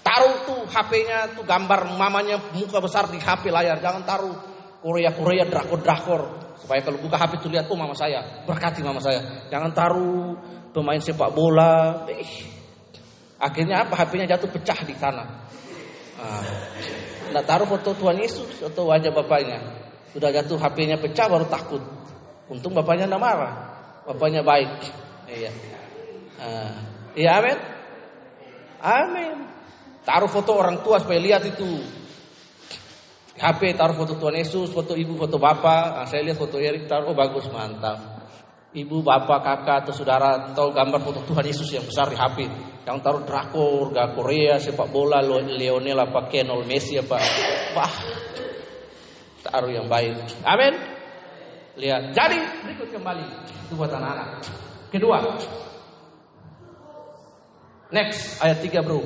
Taruh 0.04 0.36
tuh 0.44 0.60
HP-nya 0.68 1.32
tuh 1.32 1.48
gambar 1.48 1.96
mamanya 1.96 2.36
muka 2.52 2.76
besar 2.76 3.08
di 3.08 3.16
HP 3.16 3.48
layar, 3.48 3.80
jangan 3.80 4.04
taruh 4.04 4.36
Korea-Korea 4.84 5.48
drakor-drakor 5.48 6.44
supaya 6.60 6.80
kalau 6.84 7.00
buka 7.00 7.16
HP 7.16 7.40
tuh 7.40 7.48
lihat 7.48 7.64
tuh 7.64 7.76
mama 7.76 7.96
saya, 7.96 8.44
berkati 8.44 8.84
mama 8.84 9.00
saya. 9.00 9.48
Jangan 9.48 9.72
taruh 9.72 10.36
pemain 10.76 11.00
sepak 11.00 11.32
bola. 11.32 12.04
Akhirnya 13.40 13.88
apa? 13.88 13.96
HP-nya 13.96 14.36
jatuh 14.36 14.48
pecah 14.52 14.78
di 14.84 14.92
sana. 14.96 15.24
Nah, 17.32 17.42
taruh 17.44 17.64
foto 17.64 17.96
Tuhan 17.96 18.20
Yesus 18.20 18.60
atau 18.60 18.92
wajah 18.92 19.08
bapaknya. 19.08 19.60
Sudah 20.12 20.30
jatuh 20.30 20.60
HP-nya 20.60 21.00
pecah 21.00 21.26
baru 21.32 21.48
takut. 21.48 21.80
Untung 22.52 22.76
bapaknya 22.76 23.08
tidak 23.08 23.20
marah. 23.24 23.54
Bapaknya 24.04 24.44
baik. 24.44 24.72
Iya. 25.28 25.50
Uh, 26.40 26.76
iya 27.16 27.30
amin. 27.40 27.58
Amin. 28.84 29.53
Taruh 30.04 30.28
foto 30.28 30.52
orang 30.52 30.84
tua 30.84 31.00
supaya 31.00 31.18
lihat 31.18 31.42
itu. 31.48 31.80
HP 33.34 33.74
taruh 33.74 33.98
foto 33.98 34.14
Tuhan 34.14 34.36
Yesus, 34.38 34.70
foto 34.70 34.94
ibu, 34.94 35.18
foto 35.18 35.40
bapak. 35.40 35.84
Nah, 35.98 36.06
saya 36.06 36.22
lihat 36.22 36.38
foto 36.38 36.60
Erik 36.60 36.86
taruh, 36.86 37.10
oh 37.10 37.16
bagus, 37.18 37.50
mantap 37.50 38.14
ibu, 38.74 39.00
bapak, 39.00 39.40
kakak 39.40 39.76
atau 39.86 39.92
saudara 39.94 40.50
tahu 40.50 40.74
gambar 40.74 41.00
foto 41.00 41.22
Tuhan 41.22 41.46
Yesus 41.46 41.70
yang 41.70 41.86
besar 41.86 42.10
di 42.10 42.18
HP. 42.18 42.38
Yang 42.84 42.98
taruh 43.00 43.22
drakor, 43.24 43.94
gak 43.94 44.18
Korea, 44.18 44.60
sepak 44.60 44.90
bola, 44.90 45.22
Lionel 45.24 46.04
apa 46.04 46.28
Kenol 46.28 46.66
Messi 46.68 46.98
apa. 47.00 47.16
Wah. 47.72 47.94
Taruh 49.40 49.70
yang 49.72 49.86
baik. 49.88 50.44
Amin. 50.44 50.74
Lihat. 51.80 52.12
Jadi 52.12 52.38
berikut 52.66 52.92
kembali 52.92 53.24
itu 53.70 53.72
buat 53.78 53.88
anak-anak. 53.88 54.28
Kedua. 54.92 55.18
Next 57.94 58.42
ayat 58.42 58.58
3 58.60 58.84
bro. 58.84 59.00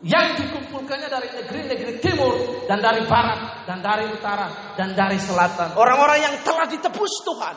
Yang 0.00 0.26
dikumpulkannya 0.40 1.12
dari 1.12 1.28
negeri-negeri 1.28 1.92
timur 2.00 2.64
dan 2.64 2.80
dari 2.80 3.04
barat 3.04 3.68
dan 3.68 3.84
dari 3.84 4.08
utara 4.08 4.72
dan 4.72 4.96
dari 4.96 5.20
selatan. 5.20 5.76
Orang-orang 5.76 6.18
yang 6.24 6.34
telah 6.40 6.64
ditebus 6.64 7.20
Tuhan. 7.20 7.56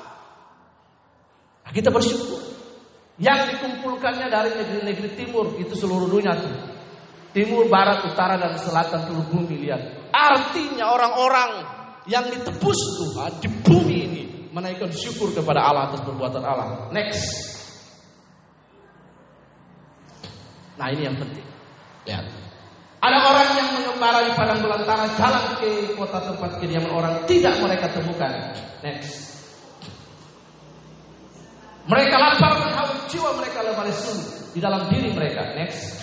Kita 1.71 1.87
bersyukur. 1.87 2.43
Yang 3.15 3.55
dikumpulkannya 3.55 4.27
dari 4.27 4.51
negeri-negeri 4.59 5.09
timur 5.15 5.55
itu 5.55 5.71
seluruh 5.71 6.11
dunia 6.11 6.35
tuh. 6.35 6.51
Timur, 7.33 7.65
barat, 7.65 8.05
utara 8.11 8.37
dan 8.37 8.59
selatan 8.59 9.09
seluruh 9.09 9.25
bumi 9.31 9.63
lihat. 9.63 10.11
Artinya 10.13 10.91
orang-orang 10.93 11.51
yang 12.05 12.27
ditebus 12.27 12.79
Tuhan 12.99 13.31
di 13.39 13.49
bumi 13.63 13.97
ini 14.05 14.23
menaikkan 14.53 14.91
syukur 14.93 15.33
kepada 15.33 15.65
Allah 15.65 15.89
atas 15.89 16.05
perbuatan 16.05 16.43
Allah. 16.45 16.93
Next. 16.93 17.23
Nah 20.77 20.93
ini 20.93 21.09
yang 21.09 21.17
penting. 21.17 21.45
Lihat. 22.03 22.25
Ada 23.03 23.17
orang 23.19 23.49
yang 23.59 23.69
mengembara 23.75 24.19
di 24.23 24.31
padang 24.31 24.63
belantara 24.63 25.11
jalan 25.19 25.45
ke 25.59 25.91
kota 25.99 26.23
tempat 26.23 26.55
kediaman 26.63 26.91
orang 26.91 27.13
tidak 27.27 27.59
mereka 27.59 27.91
temukan. 27.91 28.31
Next. 28.79 29.11
Mereka 31.83 32.15
lapar 32.15 32.63
dan 32.63 32.71
haus 32.79 32.95
jiwa 33.11 33.35
mereka 33.35 33.59
lemah 33.59 33.83
lesu 33.83 34.15
di 34.55 34.59
dalam 34.63 34.87
diri 34.87 35.11
mereka. 35.11 35.51
Next. 35.51 35.99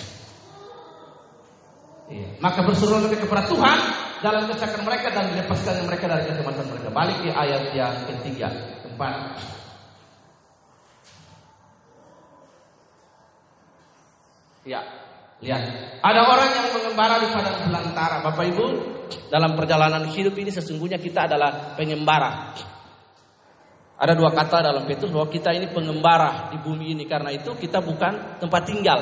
Iya. 2.11 2.37
Maka 2.37 2.61
berseru 2.69 3.01
mereka 3.01 3.25
kepada 3.25 3.49
Tuhan 3.49 3.79
dalam 4.21 4.43
kesakan 4.45 4.81
mereka 4.85 5.07
dan 5.09 5.25
dilepaskan 5.33 5.87
mereka 5.89 6.05
dari 6.05 6.23
kecemasan 6.29 6.65
mereka. 6.69 6.89
Balik 6.93 7.17
ke 7.25 7.31
ayat 7.33 7.63
yang 7.73 7.95
ketiga, 8.05 8.47
keempat. 8.85 9.41
Ya, 14.61 14.85
lihat. 15.41 15.61
Ada 16.01 16.21
orang 16.25 16.49
yang 16.53 16.67
mengembara 16.73 17.15
di 17.21 17.27
padang 17.29 17.55
belantara. 17.69 18.15
Bapak 18.25 18.45
Ibu, 18.53 18.65
dalam 19.29 19.57
perjalanan 19.57 20.05
hidup 20.09 20.33
ini 20.37 20.49
sesungguhnya 20.53 20.97
kita 21.01 21.29
adalah 21.29 21.77
pengembara. 21.77 22.53
Ada 24.01 24.17
dua 24.17 24.33
kata 24.33 24.65
dalam 24.65 24.89
Petrus 24.89 25.13
bahwa 25.13 25.29
kita 25.29 25.53
ini 25.53 25.69
pengembara 25.69 26.49
di 26.49 26.57
bumi 26.57 26.97
ini 26.97 27.05
karena 27.05 27.29
itu 27.29 27.53
kita 27.53 27.85
bukan 27.85 28.41
tempat 28.41 28.61
tinggal. 28.65 28.97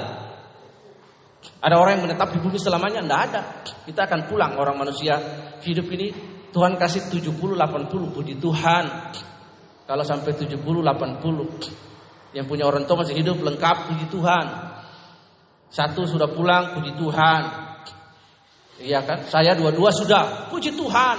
Ada 1.63 1.79
orang 1.79 1.99
yang 1.99 2.03
menetap 2.11 2.35
di 2.35 2.39
bumi 2.43 2.59
selamanya? 2.59 2.99
Tidak 2.99 3.21
ada. 3.31 3.41
Kita 3.87 4.03
akan 4.03 4.27
pulang 4.27 4.59
orang 4.59 4.75
manusia 4.75 5.15
hidup 5.63 5.87
ini 5.95 6.11
Tuhan 6.51 6.75
kasih 6.75 7.07
70 7.07 7.31
80 7.31 8.15
puji 8.15 8.43
Tuhan. 8.43 8.83
Kalau 9.87 10.03
sampai 10.03 10.35
70 10.35 10.59
80 10.59 12.35
yang 12.35 12.45
punya 12.45 12.67
orang 12.67 12.83
tua 12.85 13.01
masih 13.01 13.15
hidup 13.17 13.39
lengkap 13.39 13.89
puji 13.89 14.05
Tuhan. 14.11 14.45
Satu 15.69 16.01
sudah 16.09 16.25
pulang 16.25 16.73
puji 16.73 16.97
Tuhan. 16.97 17.41
Iya 18.81 19.05
kan? 19.05 19.21
Saya 19.29 19.53
dua-dua 19.53 19.93
sudah 19.93 20.49
puji 20.49 20.73
Tuhan. 20.73 21.17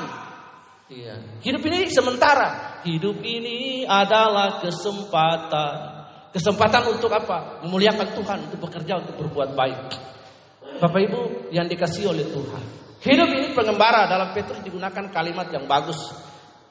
Iya. 0.90 1.14
Hidup 1.38 1.62
ini 1.70 1.86
sementara. 1.86 2.82
Hidup 2.82 3.22
ini 3.22 3.86
adalah 3.86 4.58
kesempatan. 4.58 6.02
Kesempatan 6.34 6.82
untuk 6.90 7.10
apa? 7.14 7.62
Memuliakan 7.62 8.10
Tuhan, 8.14 8.38
untuk 8.50 8.66
bekerja, 8.66 8.98
untuk 8.98 9.14
berbuat 9.22 9.54
baik. 9.54 9.78
Bapak 10.82 11.00
Ibu 11.10 11.52
yang 11.54 11.70
dikasih 11.70 12.10
oleh 12.10 12.26
Tuhan. 12.26 12.62
Hidup 13.00 13.28
ini 13.30 13.54
pengembara 13.54 14.10
dalam 14.10 14.34
Petrus 14.34 14.58
digunakan 14.66 15.06
kalimat 15.14 15.46
yang 15.54 15.70
bagus. 15.70 16.10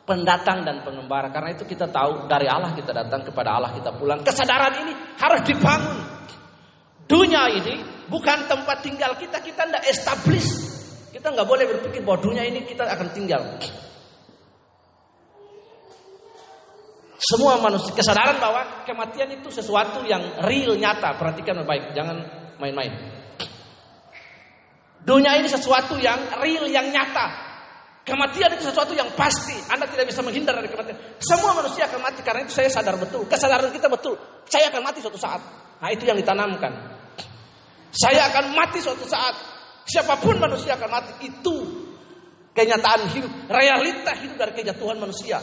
Pendatang 0.03 0.65
dan 0.65 0.81
pengembara. 0.83 1.31
Karena 1.31 1.53
itu 1.53 1.63
kita 1.63 1.87
tahu 1.87 2.25
dari 2.27 2.49
Allah 2.49 2.73
kita 2.75 2.91
datang 2.91 3.23
kepada 3.23 3.55
Allah 3.55 3.71
kita 3.71 3.93
pulang. 3.93 4.19
Kesadaran 4.25 4.73
ini 4.83 4.93
harus 5.15 5.41
dibangun. 5.45 6.18
Dunia 7.09 7.49
ini 7.49 8.05
bukan 8.05 8.45
tempat 8.45 8.85
tinggal 8.85 9.17
kita. 9.17 9.41
Kita 9.41 9.65
tidak 9.65 9.83
establish. 9.89 10.45
Kita 11.09 11.33
nggak 11.33 11.47
boleh 11.49 11.65
berpikir 11.65 12.05
bahwa 12.05 12.21
dunia 12.21 12.45
ini 12.45 12.69
kita 12.69 12.85
akan 12.85 13.09
tinggal. 13.17 13.41
Semua 17.19 17.57
manusia 17.57 17.91
kesadaran 17.97 18.37
bahwa 18.37 18.85
kematian 18.85 19.33
itu 19.33 19.49
sesuatu 19.49 20.05
yang 20.05 20.21
real 20.45 20.77
nyata. 20.77 21.17
Perhatikan 21.17 21.65
baik, 21.65 21.97
jangan 21.97 22.21
main-main. 22.61 22.93
Dunia 25.01 25.33
ini 25.41 25.49
sesuatu 25.49 25.97
yang 25.97 26.39
real 26.39 26.69
yang 26.69 26.93
nyata. 26.93 27.49
Kematian 28.05 28.53
itu 28.53 28.69
sesuatu 28.69 28.93
yang 28.93 29.09
pasti. 29.17 29.57
Anda 29.65 29.89
tidak 29.89 30.13
bisa 30.13 30.21
menghindar 30.21 30.61
dari 30.61 30.69
kematian. 30.69 31.17
Semua 31.17 31.57
manusia 31.57 31.89
akan 31.89 32.05
mati 32.05 32.21
karena 32.21 32.45
itu 32.45 32.53
saya 32.53 32.69
sadar 32.69 33.01
betul. 33.01 33.25
Kesadaran 33.25 33.73
kita 33.73 33.89
betul. 33.89 34.13
Saya 34.45 34.69
akan 34.69 34.81
mati 34.85 35.01
suatu 35.01 35.17
saat. 35.17 35.41
Nah 35.81 35.89
itu 35.89 36.05
yang 36.05 36.15
ditanamkan. 36.15 36.98
Saya 37.89 38.29
akan 38.29 38.53
mati 38.53 38.79
suatu 38.81 39.05
saat. 39.05 39.35
Siapa 39.85 40.21
pun 40.21 40.37
manusia 40.37 40.77
akan 40.77 40.89
mati. 40.89 41.11
Itu 41.29 41.57
kenyataan 42.53 43.09
hidup. 43.13 43.31
Realita 43.49 44.13
hidup 44.17 44.37
dari 44.37 44.53
kejatuhan 44.57 45.01
manusia. 45.01 45.41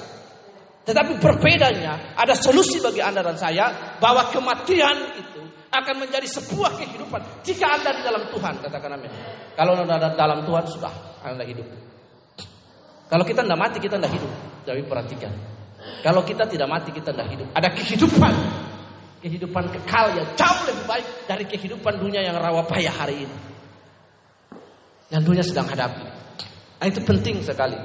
Tetapi 0.87 1.19
berbedanya 1.19 2.15
ada 2.15 2.39
solusi 2.39 2.79
bagi 2.79 3.03
Anda 3.03 3.19
dan 3.19 3.35
saya 3.35 3.99
bahwa 3.99 4.31
kematian 4.31 5.19
itu 5.19 5.43
akan 5.67 5.95
menjadi 5.99 6.31
sebuah 6.31 6.79
kehidupan 6.79 7.43
jika 7.43 7.67
Anda 7.75 7.91
di 7.99 8.03
dalam 8.07 8.31
Tuhan, 8.31 8.55
katakan 8.63 8.95
amin. 8.95 9.11
Kalau 9.59 9.75
Anda 9.83 10.15
dalam 10.15 10.47
Tuhan 10.47 10.65
sudah 10.71 10.93
Anda 11.27 11.43
hidup. 11.43 11.67
Kalau 13.11 13.23
kita 13.27 13.43
tidak 13.43 13.59
mati, 13.59 13.79
kita 13.83 13.99
tidak 13.99 14.15
hidup. 14.15 14.33
Tapi 14.63 14.83
perhatikan. 14.87 15.33
Kalau 16.03 16.23
kita 16.27 16.47
tidak 16.47 16.69
mati, 16.71 16.91
kita 16.91 17.11
tidak 17.15 17.29
hidup. 17.35 17.49
Ada 17.55 17.69
kehidupan. 17.75 18.35
Kehidupan 19.25 19.73
kekal 19.73 20.13
yang 20.15 20.29
jauh 20.37 20.63
lebih 20.69 20.85
baik 20.85 21.07
dari 21.27 21.45
kehidupan 21.49 21.99
dunia 21.99 22.21
yang 22.23 22.37
rawa 22.37 22.63
payah 22.69 22.93
hari 22.93 23.27
ini. 23.27 23.37
Yang 25.11 25.23
dunia 25.25 25.43
sedang 25.43 25.67
hadapi. 25.67 26.05
Nah, 26.77 26.87
itu 26.87 27.01
penting 27.03 27.41
sekali. 27.41 27.79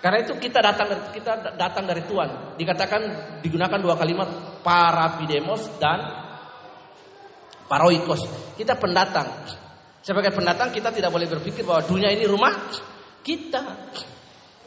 Karena 0.00 0.24
itu 0.24 0.32
kita 0.40 0.64
datang 0.64 0.88
dari 0.88 1.02
kita 1.12 1.32
datang 1.60 1.84
dari 1.84 2.02
Tuhan. 2.08 2.56
Dikatakan 2.56 3.00
digunakan 3.44 3.76
dua 3.76 4.00
kalimat 4.00 4.28
parapidemos 4.64 5.76
dan 5.76 6.00
paroikos. 7.68 8.24
Kita 8.56 8.80
pendatang. 8.80 9.28
Sebagai 10.00 10.32
pendatang 10.32 10.72
kita 10.72 10.88
tidak 10.88 11.12
boleh 11.12 11.28
berpikir 11.28 11.60
bahwa 11.62 11.84
dunia 11.84 12.08
ini 12.08 12.24
rumah 12.24 12.72
kita. 13.20 13.62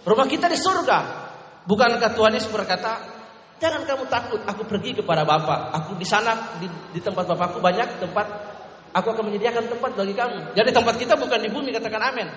Rumah 0.05 0.27
kita 0.29 0.45
di 0.45 0.59
surga. 0.61 0.99
Bukankah 1.65 2.11
Tuhan 2.13 2.35
Yesus 2.37 2.51
berkata, 2.51 3.12
"Jangan 3.63 3.87
kamu 3.87 4.03
takut, 4.11 4.43
aku 4.43 4.67
pergi 4.67 4.99
kepada 4.99 5.23
Bapa. 5.23 5.71
Aku 5.79 5.95
di 5.95 6.03
sana 6.03 6.59
di, 6.59 6.67
di 6.91 6.99
tempat 6.99 7.23
Bapakku 7.23 7.63
banyak 7.63 8.03
tempat 8.03 8.27
aku 8.91 9.07
akan 9.15 9.31
menyediakan 9.31 9.71
tempat 9.71 9.95
bagi 9.95 10.11
kamu." 10.11 10.51
Jadi 10.51 10.69
tempat 10.75 10.99
kita 10.99 11.15
bukan 11.15 11.39
di 11.39 11.47
bumi, 11.47 11.71
katakan 11.71 12.11
amin. 12.11 12.27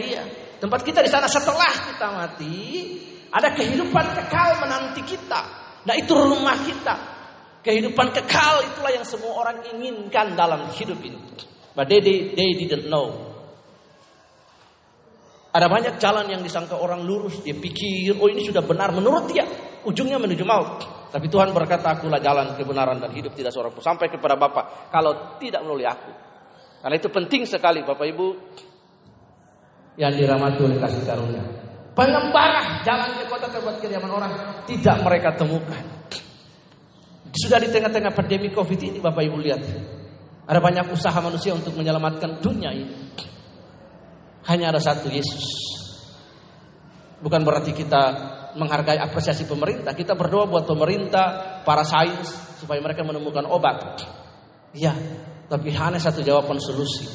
Iya, 0.00 0.24
tempat 0.56 0.80
kita 0.80 1.04
di 1.04 1.10
sana 1.12 1.28
setelah 1.28 1.68
kita 1.68 2.06
mati, 2.16 2.56
ada 3.28 3.52
kehidupan 3.52 4.04
kekal 4.16 4.64
menanti 4.64 5.04
kita. 5.04 5.40
Nah, 5.84 5.94
itu 5.96 6.12
rumah 6.16 6.56
kita. 6.64 6.96
Kehidupan 7.60 8.16
kekal 8.16 8.64
itulah 8.64 8.92
yang 8.92 9.04
semua 9.04 9.44
orang 9.44 9.60
inginkan 9.76 10.32
dalam 10.32 10.72
hidup 10.72 10.96
ini. 11.04 11.20
But 11.76 11.92
they, 11.92 12.00
they, 12.00 12.32
they 12.32 12.50
didn't 12.56 12.88
know. 12.88 13.36
Ada 15.52 15.66
banyak 15.66 15.94
jalan 16.00 16.28
yang 16.28 16.42
disangka 16.44 16.76
orang 16.76 17.04
lurus. 17.04 17.40
Dia 17.42 17.56
pikir, 17.56 18.16
oh 18.20 18.28
ini 18.28 18.44
sudah 18.44 18.62
benar 18.62 18.92
menurut 18.92 19.30
dia. 19.32 19.44
Ujungnya 19.88 20.20
menuju 20.20 20.44
maut. 20.44 20.84
Tapi 21.08 21.32
Tuhan 21.32 21.56
berkata, 21.56 21.96
akulah 21.96 22.20
jalan 22.20 22.52
kebenaran 22.52 23.00
dan 23.00 23.08
hidup 23.16 23.32
tidak 23.32 23.56
seorang 23.56 23.72
pun. 23.72 23.80
Sampai 23.80 24.12
kepada 24.12 24.36
Bapak. 24.36 24.92
Kalau 24.92 25.40
tidak 25.40 25.64
melalui 25.64 25.88
aku. 25.88 26.12
Karena 26.84 26.94
itu 27.00 27.08
penting 27.08 27.48
sekali 27.48 27.80
Bapak 27.80 28.04
Ibu. 28.04 28.26
Yang 29.96 30.12
dirahmati 30.20 30.60
oleh 30.60 30.76
kasih 30.76 31.02
karunia. 31.08 31.44
Pengembara 31.96 32.84
jalan 32.84 33.16
ke 33.16 33.24
kota 33.32 33.48
terbuat 33.48 33.80
kediaman 33.80 34.12
orang. 34.12 34.32
Tidak 34.68 34.96
mereka 35.00 35.32
temukan. 35.34 35.82
Sudah 37.32 37.56
di 37.56 37.72
tengah-tengah 37.72 38.12
pandemi 38.12 38.52
COVID 38.52 38.80
ini 38.84 38.98
Bapak 39.00 39.24
Ibu 39.24 39.36
lihat. 39.40 39.62
Ada 40.44 40.60
banyak 40.60 40.92
usaha 40.92 41.16
manusia 41.24 41.56
untuk 41.56 41.72
menyelamatkan 41.72 42.44
dunia 42.44 42.76
ini. 42.76 43.16
Hanya 44.44 44.68
ada 44.68 44.80
satu 44.80 45.08
Yesus. 45.08 45.44
Bukan 47.18 47.42
berarti 47.42 47.74
kita 47.74 48.36
menghargai 48.58 48.98
apresiasi 48.98 49.46
pemerintah. 49.46 49.94
Kita 49.94 50.18
berdoa 50.18 50.50
buat 50.50 50.66
pemerintah, 50.66 51.62
para 51.62 51.86
sains 51.86 52.58
supaya 52.58 52.82
mereka 52.82 53.06
menemukan 53.06 53.46
obat. 53.46 54.02
Iya, 54.74 54.92
tapi 55.46 55.72
hanya 55.72 56.02
satu 56.02 56.20
jawaban 56.20 56.58
solusi 56.58 57.06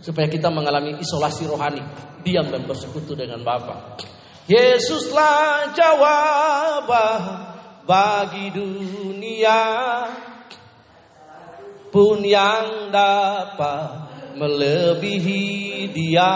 supaya 0.00 0.28
kita 0.28 0.48
mengalami 0.52 0.96
isolasi 1.00 1.48
rohani, 1.48 1.80
diam 2.24 2.48
dan 2.48 2.64
bersekutu 2.68 3.16
dengan 3.16 3.40
Bapa. 3.40 3.96
Yesuslah 4.48 5.72
jawaban 5.76 7.22
bagi 7.84 8.50
dunia 8.50 9.62
pun 11.90 12.22
yang 12.22 12.90
dapat 12.90 14.10
melebihi 14.34 15.86
dia. 15.90 16.34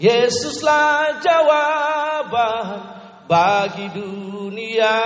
Yesuslah 0.00 1.20
jawaban 1.20 2.99
bagi 3.30 3.86
dunia, 3.94 4.98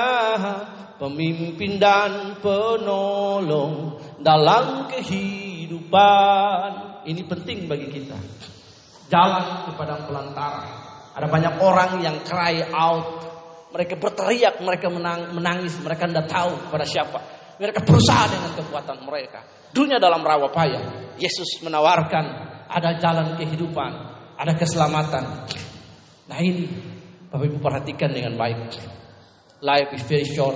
pemimpin 0.96 1.76
dan 1.76 2.40
penolong 2.40 4.00
dalam 4.24 4.88
kehidupan. 4.88 6.68
Ini 7.04 7.20
penting 7.28 7.68
bagi 7.68 7.92
kita. 7.92 8.16
Jalan 9.12 9.68
kepada 9.68 10.08
pelantara. 10.08 10.64
Ada 11.12 11.28
banyak 11.28 11.60
orang 11.60 12.00
yang 12.00 12.16
cry 12.24 12.64
out. 12.72 13.28
Mereka 13.76 14.00
berteriak, 14.00 14.64
mereka 14.64 14.88
menang, 14.88 15.37
menangis, 15.37 15.76
mereka 15.84 16.08
tidak 16.08 16.24
tahu 16.24 16.56
pada 16.72 16.88
siapa. 16.88 17.20
Mereka 17.60 17.84
berusaha 17.84 18.32
dengan 18.32 18.56
kekuatan 18.56 19.04
mereka. 19.04 19.44
Dunia 19.68 20.00
dalam 20.00 20.24
rawa 20.24 20.48
payah. 20.48 21.12
Yesus 21.20 21.60
menawarkan 21.60 22.24
ada 22.72 22.96
jalan 22.96 23.37
kehidupan, 23.37 23.92
ada 24.40 24.56
keselamatan. 24.56 25.44
Nah 26.24 26.38
ini 26.40 26.93
Bapak 27.34 27.50
Ibu 27.50 27.58
perhatikan 27.58 28.14
dengan 28.14 28.38
baik. 28.38 28.78
Life 29.58 29.90
is 29.98 30.06
very 30.06 30.22
short. 30.22 30.54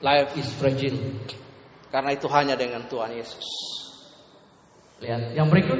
Life 0.00 0.32
is 0.40 0.48
fragile. 0.56 0.96
Karena 1.92 2.16
itu 2.16 2.24
hanya 2.32 2.56
dengan 2.56 2.88
Tuhan 2.88 3.12
Yesus. 3.12 3.44
Lihat 5.04 5.36
yang 5.36 5.52
berikut. 5.52 5.76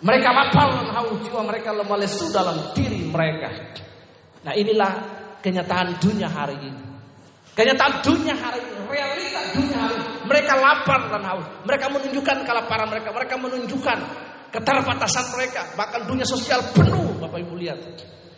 Mereka 0.00 0.28
lapar 0.32 0.80
dan 0.80 0.96
haus 0.96 1.20
jiwa 1.28 1.44
mereka 1.44 1.76
lemah 1.76 1.98
lesu 2.00 2.32
dalam 2.32 2.72
diri 2.72 3.04
mereka. 3.04 3.52
Nah 4.48 4.56
inilah 4.56 4.92
kenyataan 5.44 6.00
dunia 6.00 6.32
hari 6.32 6.56
ini. 6.56 6.82
Kenyataan 7.52 8.00
dunia 8.00 8.32
hari 8.32 8.64
ini, 8.64 8.80
realita 8.88 9.40
dunia 9.52 9.76
hari 9.76 9.94
ini. 10.00 10.08
Mereka 10.24 10.52
lapar 10.56 11.00
dan 11.12 11.20
haus. 11.28 11.44
Mereka 11.68 11.86
menunjukkan 11.92 12.48
kelaparan 12.48 12.88
mereka. 12.88 13.12
Mereka 13.12 13.34
menunjukkan 13.36 13.98
keterbatasan 14.52 15.24
mereka. 15.32 15.60
Bahkan 15.74 16.00
dunia 16.04 16.28
sosial 16.28 16.60
penuh, 16.76 17.01
Bapak 17.32 17.48
Ibu 17.48 17.56
lihat. 17.56 17.80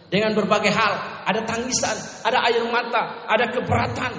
Dengan 0.06 0.30
berbagai 0.38 0.70
hal. 0.70 1.26
Ada 1.26 1.42
tangisan, 1.42 1.98
ada 2.22 2.46
air 2.46 2.62
mata, 2.70 3.26
ada 3.26 3.50
keberatan. 3.50 4.14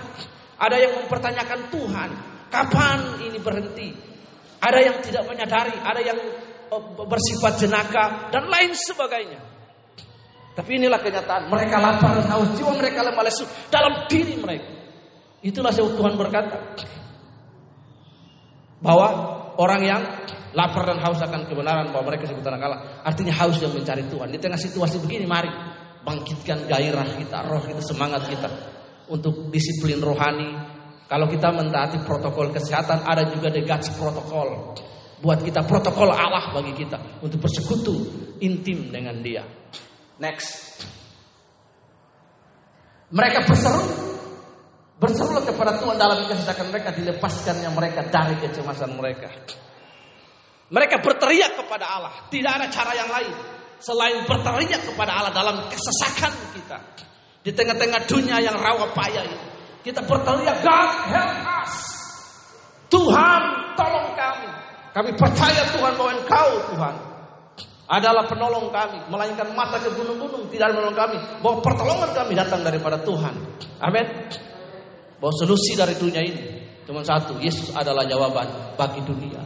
Ada 0.60 0.76
yang 0.84 1.00
mempertanyakan 1.00 1.72
Tuhan. 1.72 2.10
Kapan 2.52 3.24
ini 3.24 3.40
berhenti? 3.40 3.96
Ada 4.60 4.80
yang 4.84 5.00
tidak 5.00 5.24
menyadari, 5.32 5.80
ada 5.80 6.04
yang 6.04 6.20
bersifat 7.08 7.56
jenaka 7.56 8.28
dan 8.36 8.52
lain 8.52 8.76
sebagainya. 8.76 9.40
Tapi 10.60 10.76
inilah 10.76 11.00
kenyataan. 11.00 11.48
Mereka 11.48 11.76
lapar 11.80 12.20
dan 12.20 12.28
haus. 12.36 12.52
Jiwa 12.60 12.76
mereka 12.76 13.00
lemah 13.00 13.24
lesu 13.24 13.48
dalam 13.72 14.12
diri 14.12 14.36
mereka. 14.36 14.68
Itulah 15.40 15.72
sebab 15.72 15.96
Tuhan 15.96 16.14
berkata. 16.20 16.60
Bahwa 18.84 19.08
orang 19.56 19.82
yang 19.88 20.02
lapar 20.56 20.88
dan 20.88 21.04
haus 21.04 21.20
akan 21.20 21.46
kebenaran. 21.46 21.92
Bahwa 21.92 22.10
mereka 22.10 22.32
sebut 22.32 22.42
anak 22.48 22.62
Allah. 22.66 22.80
Artinya 23.04 23.36
haus 23.44 23.60
yang 23.60 23.76
mencari 23.76 24.08
Tuhan. 24.08 24.32
Di 24.32 24.40
tengah 24.40 24.58
situasi 24.58 25.04
begini 25.04 25.28
mari. 25.28 25.52
Bangkitkan 26.02 26.66
gairah 26.66 27.20
kita. 27.20 27.44
Roh 27.46 27.62
kita, 27.62 27.84
semangat 27.84 28.26
kita. 28.32 28.50
Untuk 29.12 29.52
disiplin 29.52 30.00
rohani. 30.00 30.56
Kalau 31.06 31.30
kita 31.30 31.52
mentaati 31.52 32.02
protokol 32.02 32.50
kesehatan. 32.56 33.04
Ada 33.04 33.30
juga 33.30 33.52
the 33.52 33.62
protokol. 33.94 34.74
Buat 35.20 35.44
kita 35.44 35.68
protokol 35.68 36.10
Allah 36.16 36.50
bagi 36.56 36.74
kita. 36.74 37.20
Untuk 37.22 37.44
bersekutu 37.44 37.94
intim 38.40 38.90
dengan 38.90 39.20
dia. 39.20 39.44
Next. 40.18 40.82
Mereka 43.12 43.46
berseru. 43.46 43.84
Berseru 44.96 45.44
kepada 45.44 45.76
Tuhan 45.78 46.00
dalam 46.00 46.26
kesesakan 46.26 46.72
mereka. 46.72 46.90
Dilepaskannya 46.96 47.70
mereka 47.76 48.02
dari 48.08 48.36
kecemasan 48.40 48.96
mereka. 48.96 49.30
Mereka 50.74 51.02
berteriak 51.06 51.62
kepada 51.62 51.86
Allah. 51.86 52.14
Tidak 52.34 52.50
ada 52.50 52.66
cara 52.74 52.92
yang 52.98 53.10
lain. 53.10 53.34
Selain 53.78 54.26
berteriak 54.26 54.82
kepada 54.82 55.12
Allah 55.14 55.34
dalam 55.36 55.70
kesesakan 55.70 56.34
kita. 56.58 56.78
Di 57.46 57.54
tengah-tengah 57.54 58.10
dunia 58.10 58.42
yang 58.42 58.58
rawa 58.58 58.90
payah 58.98 59.22
ini. 59.22 59.40
Kita 59.86 60.02
berteriak, 60.02 60.66
God 60.66 60.90
help 61.14 61.38
us. 61.62 61.74
Tuhan 62.90 63.42
tolong 63.78 64.10
kami. 64.18 64.50
Kami 64.98 65.12
percaya 65.14 65.62
Tuhan 65.70 65.94
bahwa 65.94 66.12
Engkau 66.18 66.50
Tuhan 66.74 66.96
adalah 67.86 68.26
penolong 68.26 68.74
kami. 68.74 68.98
Melainkan 69.14 69.54
mata 69.54 69.78
ke 69.78 69.94
gunung-gunung 69.94 70.50
tidak 70.50 70.74
menolong 70.74 70.98
kami. 70.98 71.18
Bahwa 71.46 71.62
pertolongan 71.62 72.10
kami 72.18 72.34
datang 72.34 72.66
daripada 72.66 72.98
Tuhan. 73.06 73.34
Amin. 73.78 74.06
Bahwa 75.22 75.34
solusi 75.38 75.78
dari 75.78 75.94
dunia 75.94 76.26
ini 76.26 76.44
cuma 76.90 77.06
satu. 77.06 77.38
Yesus 77.38 77.70
adalah 77.78 78.10
jawaban 78.10 78.74
bagi 78.74 79.06
dunia. 79.06 79.45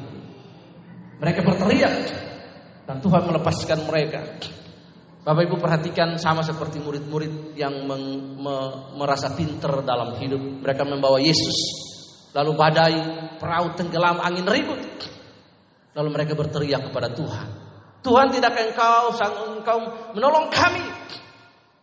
Mereka 1.20 1.40
berteriak. 1.44 1.96
Dan 2.88 2.98
Tuhan 3.06 3.22
melepaskan 3.30 3.86
mereka. 3.86 4.24
Bapak 5.20 5.46
Ibu 5.46 5.62
perhatikan 5.62 6.18
sama 6.18 6.42
seperti 6.42 6.82
murid-murid 6.82 7.54
yang 7.54 7.86
meng, 7.86 8.34
me, 8.40 8.56
merasa 8.98 9.30
pinter 9.36 9.86
dalam 9.86 10.18
hidup. 10.18 10.42
Mereka 10.66 10.88
membawa 10.88 11.22
Yesus. 11.22 11.58
Lalu 12.34 12.52
badai, 12.58 12.98
perahu 13.38 13.78
tenggelam, 13.78 14.18
angin 14.24 14.48
ribut. 14.48 14.82
Lalu 15.94 16.10
mereka 16.10 16.34
berteriak 16.34 16.90
kepada 16.90 17.14
Tuhan. 17.14 17.48
Tuhan 18.00 18.28
tidak 18.32 18.56
engkau, 18.56 19.12
sang 19.14 19.60
engkau 19.60 19.78
menolong 20.16 20.48
kami. 20.50 20.88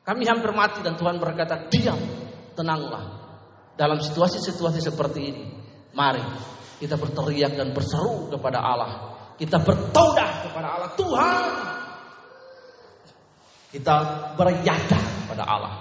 Kami 0.00 0.22
hampir 0.24 0.50
mati 0.54 0.80
dan 0.80 0.96
Tuhan 0.96 1.20
berkata, 1.20 1.68
diam, 1.68 1.98
tenanglah. 2.56 3.04
Dalam 3.76 4.00
situasi-situasi 4.00 4.80
seperti 4.80 5.20
ini, 5.20 5.44
mari 5.92 6.24
kita 6.80 6.96
berteriak 6.96 7.52
dan 7.52 7.76
berseru 7.76 8.32
kepada 8.32 8.64
Allah. 8.64 9.15
Kita 9.36 9.60
bertodah 9.60 10.30
kepada 10.48 10.68
Allah. 10.76 10.90
Tuhan, 10.96 11.44
Kita 13.76 13.94
beribadah 14.40 15.02
kepada 15.24 15.44
Allah. 15.44 15.72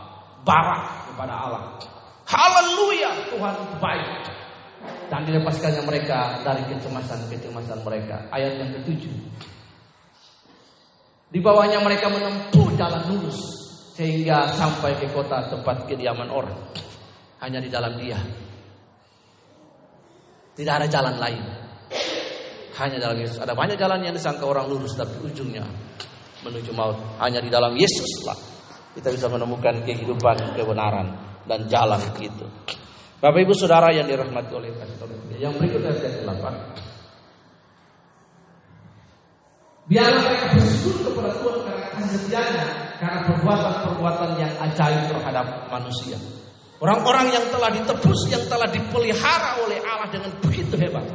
Barak 0.44 0.84
kepada 1.12 1.34
Allah. 1.34 1.64
Haleluya, 2.28 3.32
Tuhan 3.32 3.56
baik. 3.80 4.10
Dan 5.08 5.22
dilepaskannya 5.24 5.84
mereka 5.88 6.44
dari 6.44 6.68
kecemasan-kecemasan 6.76 7.80
mereka. 7.88 8.28
Ayat 8.36 8.60
yang 8.60 8.70
ketujuh. 8.82 9.16
Di 11.32 11.40
bawahnya 11.40 11.80
mereka 11.80 12.12
menempuh 12.12 12.76
jalan 12.76 13.02
lurus 13.10 13.40
sehingga 13.96 14.52
sampai 14.52 15.00
ke 15.00 15.08
kota 15.16 15.48
tempat 15.48 15.88
kediaman 15.88 16.28
orang. 16.28 16.60
Hanya 17.40 17.64
di 17.64 17.70
dalam 17.72 17.96
dia. 17.96 18.20
Tidak 20.56 20.74
ada 20.74 20.88
jalan 20.88 21.16
lain. 21.16 21.65
Hanya 22.76 22.98
dalam 23.00 23.18
Yesus. 23.20 23.40
Ada 23.40 23.56
banyak 23.56 23.80
jalan 23.80 24.04
yang 24.04 24.12
disangka 24.16 24.44
orang 24.44 24.68
lurus 24.68 24.96
tapi 25.00 25.16
ujungnya 25.24 25.64
menuju 26.44 26.72
maut. 26.76 27.00
Hanya 27.24 27.40
di 27.40 27.48
dalam 27.48 27.74
Yesus 27.74 28.28
lah 28.28 28.36
kita 28.96 29.12
bisa 29.12 29.28
menemukan 29.28 29.84
kehidupan, 29.84 30.56
kebenaran 30.56 31.12
dan 31.44 31.68
jalan 31.68 32.00
itu. 32.20 32.48
Bapak 33.20 33.40
Ibu 33.44 33.54
Saudara 33.56 33.92
yang 33.92 34.08
dirahmati 34.08 34.52
oleh 34.56 34.72
Kasih 34.76 34.96
Yang 35.40 35.54
berikutnya 35.60 35.92
ayat 35.92 36.24
8. 36.28 36.96
Biarlah 39.86 40.22
mereka 40.26 40.46
bersyukur 40.58 41.14
kepada 41.14 41.30
Tuhan 41.38 41.60
karena 41.62 41.86
kasih 41.94 42.34
karena 42.98 43.20
perbuatan-perbuatan 43.30 44.30
yang 44.42 44.54
ajaib 44.66 45.04
terhadap 45.14 45.46
manusia. 45.70 46.18
Orang-orang 46.82 47.32
yang 47.32 47.46
telah 47.54 47.70
ditebus, 47.72 48.28
yang 48.34 48.44
telah 48.50 48.68
dipelihara 48.68 49.64
oleh 49.64 49.80
Allah 49.86 50.10
dengan 50.12 50.32
begitu 50.44 50.76
hebat, 50.76 51.06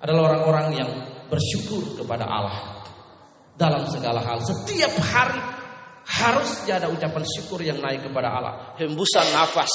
adalah 0.00 0.32
orang-orang 0.32 0.66
yang 0.80 0.90
bersyukur 1.28 1.94
kepada 2.00 2.24
Allah 2.26 2.82
dalam 3.54 3.84
segala 3.86 4.24
hal. 4.24 4.40
Setiap 4.40 4.96
hari 5.04 5.40
harus 6.08 6.64
ada 6.66 6.88
ucapan 6.88 7.22
syukur 7.28 7.60
yang 7.60 7.78
naik 7.78 8.08
kepada 8.08 8.28
Allah. 8.32 8.54
Hembusan 8.80 9.28
nafas, 9.36 9.70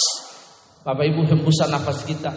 Bapak 0.82 1.06
Ibu, 1.06 1.22
hembusan 1.30 1.70
nafas 1.70 2.04
kita, 2.04 2.34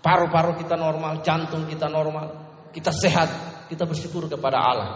paru-paru 0.00 0.56
kita 0.62 0.78
normal, 0.78 1.20
jantung 1.20 1.66
kita 1.66 1.90
normal, 1.90 2.30
kita 2.70 2.94
sehat, 2.94 3.28
kita 3.66 3.84
bersyukur 3.84 4.30
kepada 4.30 4.58
Allah. 4.62 4.88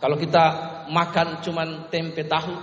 Kalau 0.00 0.16
kita 0.16 0.44
makan 0.88 1.44
cuman 1.44 1.92
tempe 1.92 2.24
tahu, 2.24 2.56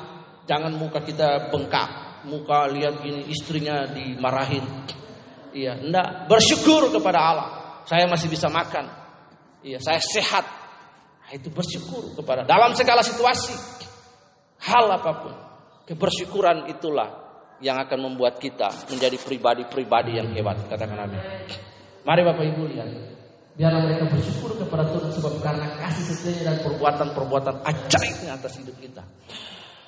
jangan 0.49 0.73
muka 0.73 1.05
kita 1.05 1.53
bengkak, 1.53 2.25
muka 2.25 2.65
lihat 2.73 2.99
gini 3.05 3.29
istrinya 3.29 3.85
dimarahin. 3.85 4.65
Iya, 5.53 5.79
enggak, 5.79 6.27
bersyukur 6.27 6.89
kepada 6.91 7.19
Allah. 7.21 7.47
Saya 7.87 8.03
masih 8.11 8.27
bisa 8.27 8.51
makan. 8.51 8.83
Iya, 9.63 9.79
saya 9.79 10.03
sehat. 10.03 10.43
Nah, 11.23 11.31
itu 11.31 11.47
bersyukur 11.47 12.11
kepada 12.19 12.43
dalam 12.43 12.75
segala 12.75 12.99
situasi. 12.99 13.55
Hal 14.67 14.91
apa 14.91 15.11
pun. 15.23 15.33
Kebersyukuran 15.87 16.67
itulah 16.67 17.27
yang 17.63 17.79
akan 17.79 18.11
membuat 18.11 18.43
kita 18.43 18.69
menjadi 18.91 19.15
pribadi-pribadi 19.17 20.19
yang 20.19 20.27
hebat. 20.35 20.67
Katakan 20.67 20.99
amin. 20.99 21.21
Mari 22.03 22.21
Bapak 22.27 22.43
Ibu 22.43 22.63
lihat. 22.75 22.89
Biarlah 23.57 23.81
mereka 23.89 24.05
bersyukur 24.11 24.53
kepada 24.53 24.85
Tuhan 24.93 25.09
sebab 25.17 25.33
karena 25.41 25.65
kasih 25.81 26.03
setianya 26.13 26.43
dan 26.53 26.57
perbuatan-perbuatan 26.61 27.55
ajaibnya 27.65 28.37
atas 28.37 28.61
hidup 28.61 28.77
kita. 28.77 29.01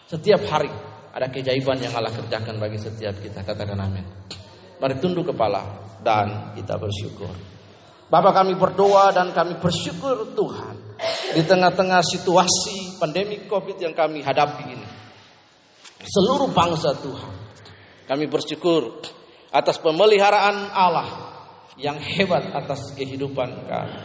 Setiap 0.10 0.42
hari 0.50 0.74
ada 1.14 1.30
keajaiban 1.30 1.78
yang 1.78 1.94
Allah 1.94 2.10
kerjakan 2.10 2.58
bagi 2.58 2.82
setiap 2.82 3.14
kita. 3.22 3.46
Katakan 3.46 3.78
amin. 3.78 4.06
Mari 4.82 4.96
tunduk 4.98 5.30
kepala 5.30 5.62
dan 6.02 6.56
kita 6.58 6.80
bersyukur. 6.82 7.59
Bapak 8.10 8.42
kami 8.42 8.58
berdoa 8.58 9.14
dan 9.14 9.30
kami 9.38 9.62
bersyukur 9.62 10.34
Tuhan 10.34 10.76
di 11.38 11.46
tengah-tengah 11.46 12.02
situasi 12.02 12.98
pandemi 12.98 13.46
Covid 13.46 13.78
yang 13.78 13.94
kami 13.94 14.26
hadapi 14.26 14.66
ini. 14.66 14.88
Seluruh 16.02 16.50
bangsa 16.50 16.98
Tuhan. 16.98 17.34
Kami 18.10 18.26
bersyukur 18.26 19.06
atas 19.54 19.78
pemeliharaan 19.78 20.74
Allah 20.74 21.10
yang 21.78 22.02
hebat 22.02 22.50
atas 22.50 22.98
kehidupan 22.98 23.70
kami. 23.70 24.02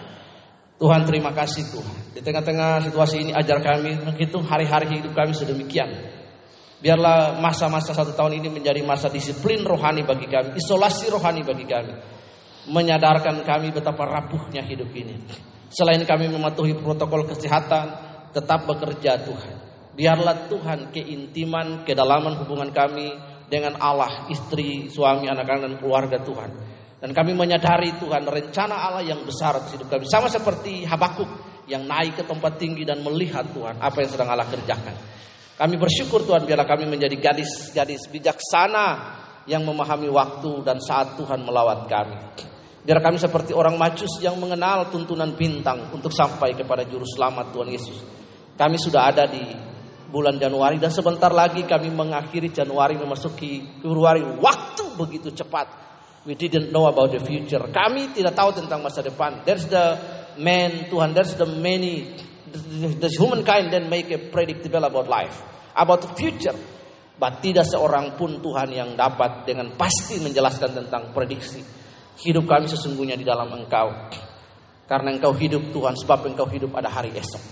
Tuhan 0.76 1.00
terima 1.08 1.32
kasih 1.32 1.64
Tuhan. 1.72 1.98
Di 2.12 2.20
tengah-tengah 2.20 2.84
situasi 2.84 3.24
ini 3.24 3.32
ajar 3.32 3.56
kami 3.64 4.04
menghitung 4.04 4.44
hari-hari 4.44 5.00
hidup 5.00 5.16
kami 5.16 5.32
sedemikian. 5.32 5.88
Biarlah 6.84 7.40
masa-masa 7.40 7.96
satu 7.96 8.12
tahun 8.12 8.44
ini 8.44 8.52
menjadi 8.52 8.84
masa 8.84 9.08
disiplin 9.08 9.64
rohani 9.64 10.04
bagi 10.04 10.28
kami, 10.28 10.60
isolasi 10.60 11.08
rohani 11.08 11.40
bagi 11.40 11.64
kami. 11.64 11.94
Menyadarkan 12.64 13.44
kami 13.44 13.72
betapa 13.72 14.08
rapuhnya 14.08 14.64
hidup 14.64 14.88
ini. 14.96 15.20
Selain 15.68 16.00
kami 16.06 16.32
mematuhi 16.32 16.72
protokol 16.78 17.28
kesehatan, 17.28 17.86
tetap 18.32 18.64
bekerja 18.64 19.20
Tuhan. 19.20 19.56
Biarlah 19.94 20.48
Tuhan 20.48 20.90
keintiman, 20.90 21.84
kedalaman 21.86 22.40
hubungan 22.42 22.72
kami 22.72 23.14
dengan 23.46 23.76
Allah, 23.78 24.26
istri, 24.32 24.88
suami, 24.88 25.28
anak-anak 25.28 25.62
dan 25.70 25.74
keluarga 25.78 26.18
Tuhan 26.24 26.50
dan 27.04 27.12
kami 27.12 27.36
menyadari 27.36 27.92
Tuhan 28.00 28.24
rencana 28.24 28.80
Allah 28.80 29.04
yang 29.04 29.20
besar 29.28 29.60
atas 29.60 29.76
hidup 29.76 29.92
kami. 29.92 30.08
Sama 30.08 30.32
seperti 30.32 30.88
Habakuk 30.88 31.28
yang 31.68 31.84
naik 31.84 32.16
ke 32.16 32.24
tempat 32.24 32.56
tinggi 32.56 32.80
dan 32.88 33.04
melihat 33.04 33.44
Tuhan 33.52 33.76
apa 33.76 34.00
yang 34.00 34.08
sedang 34.08 34.32
Allah 34.32 34.48
kerjakan. 34.48 34.96
Kami 35.52 35.76
bersyukur 35.76 36.24
Tuhan 36.24 36.48
biarlah 36.48 36.64
kami 36.64 36.88
menjadi 36.88 37.12
gadis-gadis 37.20 38.08
bijaksana 38.08 39.20
yang 39.44 39.68
memahami 39.68 40.08
waktu 40.08 40.64
dan 40.64 40.80
saat 40.80 41.12
Tuhan 41.20 41.44
melawat 41.44 41.84
kami. 41.92 42.16
Biar 42.84 43.00
kami 43.00 43.16
seperti 43.16 43.56
orang 43.56 43.80
majus 43.80 44.20
yang 44.20 44.36
mengenal 44.36 44.92
tuntunan 44.92 45.32
bintang 45.32 45.88
untuk 45.88 46.12
sampai 46.12 46.52
kepada 46.52 46.84
juru 46.84 47.08
selamat 47.08 47.48
Tuhan 47.56 47.68
Yesus. 47.72 47.96
Kami 48.60 48.76
sudah 48.76 49.08
ada 49.08 49.24
di 49.24 49.40
bulan 50.12 50.36
Januari 50.36 50.76
dan 50.76 50.92
sebentar 50.92 51.32
lagi 51.32 51.64
kami 51.64 51.88
mengakhiri 51.88 52.52
Januari 52.52 53.00
memasuki 53.00 53.80
Februari. 53.80 54.20
Waktu 54.20 54.84
begitu 55.00 55.32
cepat. 55.32 55.82
We 56.28 56.36
didn't 56.36 56.72
know 56.72 56.84
about 56.88 57.12
the 57.12 57.20
future. 57.24 57.60
Kami 57.72 58.12
tidak 58.12 58.36
tahu 58.36 58.52
tentang 58.52 58.80
masa 58.84 59.00
depan. 59.00 59.44
There's 59.48 59.64
the 59.68 59.96
man, 60.40 60.88
Tuhan, 60.88 61.12
there's 61.16 61.36
the 61.36 61.44
many, 61.44 62.16
the 63.00 63.12
humankind 63.12 63.72
then 63.72 63.88
make 63.92 64.08
a 64.12 64.20
predictable 64.32 64.84
about 64.84 65.08
life, 65.08 65.40
about 65.76 66.04
the 66.04 66.12
future. 66.16 66.56
But 67.16 67.44
tidak 67.44 67.68
seorang 67.68 68.16
pun 68.16 68.40
Tuhan 68.40 68.72
yang 68.72 68.96
dapat 68.96 69.44
dengan 69.44 69.72
pasti 69.76 70.20
menjelaskan 70.20 70.84
tentang 70.84 71.12
prediksi. 71.12 71.83
Hidup 72.20 72.46
kami 72.46 72.70
sesungguhnya 72.70 73.18
di 73.18 73.26
dalam 73.26 73.50
Engkau. 73.50 73.90
Karena 74.84 75.10
Engkau 75.10 75.32
hidup 75.34 75.74
Tuhan, 75.74 75.94
sebab 75.98 76.30
Engkau 76.30 76.46
hidup 76.46 76.76
ada 76.78 76.92
hari 76.92 77.10
esok. 77.16 77.42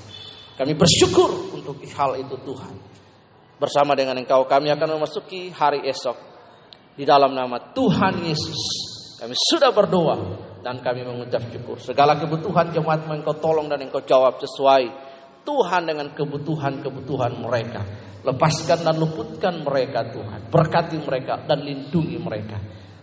Kami 0.58 0.76
bersyukur 0.76 1.56
untuk 1.56 1.80
hal 1.96 2.20
itu 2.20 2.36
Tuhan. 2.44 2.74
Bersama 3.58 3.96
dengan 3.96 4.18
Engkau 4.20 4.44
kami 4.46 4.70
akan 4.70 4.98
memasuki 5.00 5.50
hari 5.50 5.86
esok 5.88 6.14
di 6.92 7.08
dalam 7.08 7.32
nama 7.32 7.72
Tuhan 7.72 8.20
Yesus. 8.20 8.60
Kami 9.22 9.34
sudah 9.38 9.70
berdoa 9.70 10.16
dan 10.66 10.82
kami 10.82 11.06
mengucap 11.06 11.46
syukur. 11.50 11.78
Segala 11.78 12.18
kebutuhan 12.18 12.74
jemaat 12.74 13.06
engkau 13.06 13.38
tolong 13.38 13.70
dan 13.70 13.78
engkau 13.82 14.02
jawab 14.02 14.38
sesuai 14.42 14.82
Tuhan 15.46 15.82
dengan 15.86 16.10
kebutuhan-kebutuhan 16.14 17.38
mereka. 17.38 17.82
Lepaskan 18.22 18.86
dan 18.86 18.94
luputkan 18.98 19.62
mereka 19.66 20.06
Tuhan. 20.10 20.46
Berkati 20.46 20.98
mereka 21.02 21.42
dan 21.42 21.66
lindungi 21.66 22.18
mereka. 22.18 22.58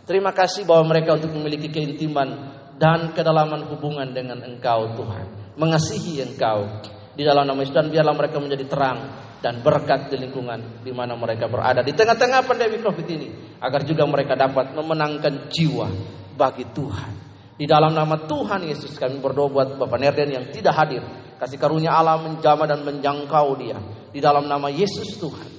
Terima 0.10 0.34
kasih 0.34 0.66
bahwa 0.66 0.90
mereka 0.90 1.22
untuk 1.22 1.30
memiliki 1.38 1.70
keintiman 1.70 2.58
dan 2.82 3.14
kedalaman 3.14 3.70
hubungan 3.70 4.10
dengan 4.10 4.42
Engkau 4.42 4.98
Tuhan. 4.98 5.54
Mengasihi 5.54 6.26
Engkau 6.26 6.82
di 7.14 7.22
dalam 7.22 7.46
nama 7.46 7.62
Yesus 7.62 7.78
dan 7.78 7.94
biarlah 7.94 8.18
mereka 8.18 8.42
menjadi 8.42 8.66
terang 8.66 8.98
dan 9.38 9.62
berkat 9.62 10.10
di 10.10 10.18
lingkungan 10.18 10.82
di 10.82 10.90
mana 10.90 11.14
mereka 11.14 11.46
berada 11.46 11.86
di 11.86 11.94
tengah-tengah 11.94 12.42
pandemi 12.42 12.82
Covid 12.82 13.06
ini 13.06 13.30
agar 13.62 13.86
juga 13.86 14.10
mereka 14.10 14.34
dapat 14.34 14.74
memenangkan 14.74 15.46
jiwa 15.54 15.86
bagi 16.34 16.66
Tuhan. 16.74 17.14
Di 17.54 17.70
dalam 17.70 17.94
nama 17.94 18.18
Tuhan 18.26 18.66
Yesus 18.66 18.98
kami 18.98 19.22
berdoa 19.22 19.46
buat 19.46 19.78
Bapak 19.78 20.00
Nerden 20.02 20.34
yang 20.34 20.46
tidak 20.50 20.74
hadir. 20.74 21.06
Kasih 21.38 21.62
karunia 21.62 21.94
Allah 21.94 22.18
menjamah 22.18 22.66
dan 22.66 22.82
menjangkau 22.82 23.48
dia. 23.62 23.78
Di 24.10 24.18
dalam 24.18 24.50
nama 24.50 24.74
Yesus 24.74 25.22
Tuhan. 25.22 25.50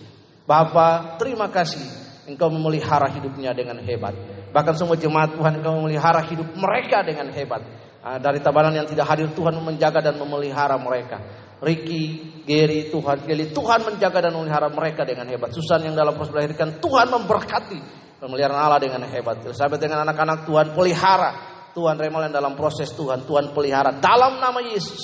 Bapak 0.43 1.23
terima 1.23 1.47
kasih 1.47 1.87
Engkau 2.27 2.51
memelihara 2.51 3.07
hidupnya 3.15 3.55
dengan 3.55 3.79
hebat. 3.87 4.40
Bahkan 4.51 4.75
semua 4.75 4.99
jemaat 4.99 5.35
Tuhan 5.35 5.63
Engkau 5.63 5.79
memelihara 5.79 6.23
hidup 6.27 6.51
mereka 6.59 7.07
dengan 7.07 7.31
hebat. 7.31 7.63
Ah, 8.01 8.17
dari 8.17 8.41
tabanan 8.41 8.73
yang 8.73 8.89
tidak 8.89 9.07
hadir 9.13 9.29
Tuhan 9.37 9.61
menjaga 9.61 10.01
dan 10.01 10.17
memelihara 10.17 10.75
mereka. 10.81 11.21
Ricky, 11.61 12.41
Gary, 12.49 12.89
Tuhan 12.89 13.29
Kelly, 13.29 13.53
Tuhan 13.53 13.85
menjaga 13.85 14.25
dan 14.25 14.33
memelihara 14.33 14.73
mereka 14.73 15.05
dengan 15.05 15.29
hebat. 15.29 15.53
Susan 15.53 15.85
yang 15.85 15.93
dalam 15.93 16.17
proses 16.17 16.33
melahirkan, 16.33 16.81
Tuhan 16.81 17.13
memberkati 17.13 17.79
pemeliharaan 18.17 18.57
Allah 18.57 18.81
dengan 18.81 19.05
hebat. 19.05 19.45
Sahabat 19.53 19.77
dengan 19.77 20.03
anak-anak 20.09 20.49
Tuhan 20.49 20.73
pelihara. 20.73 21.33
Tuhan 21.71 22.03
Remal 22.03 22.27
yang 22.27 22.35
dalam 22.35 22.59
proses 22.59 22.91
Tuhan, 22.91 23.23
Tuhan 23.31 23.55
pelihara 23.55 23.95
dalam 24.03 24.43
nama 24.43 24.59
Yesus. 24.59 24.99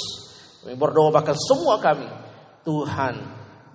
Kami 0.67 0.75
berdoa 0.75 1.15
bahkan 1.15 1.39
semua 1.39 1.79
kami, 1.79 2.11
Tuhan 2.67 3.15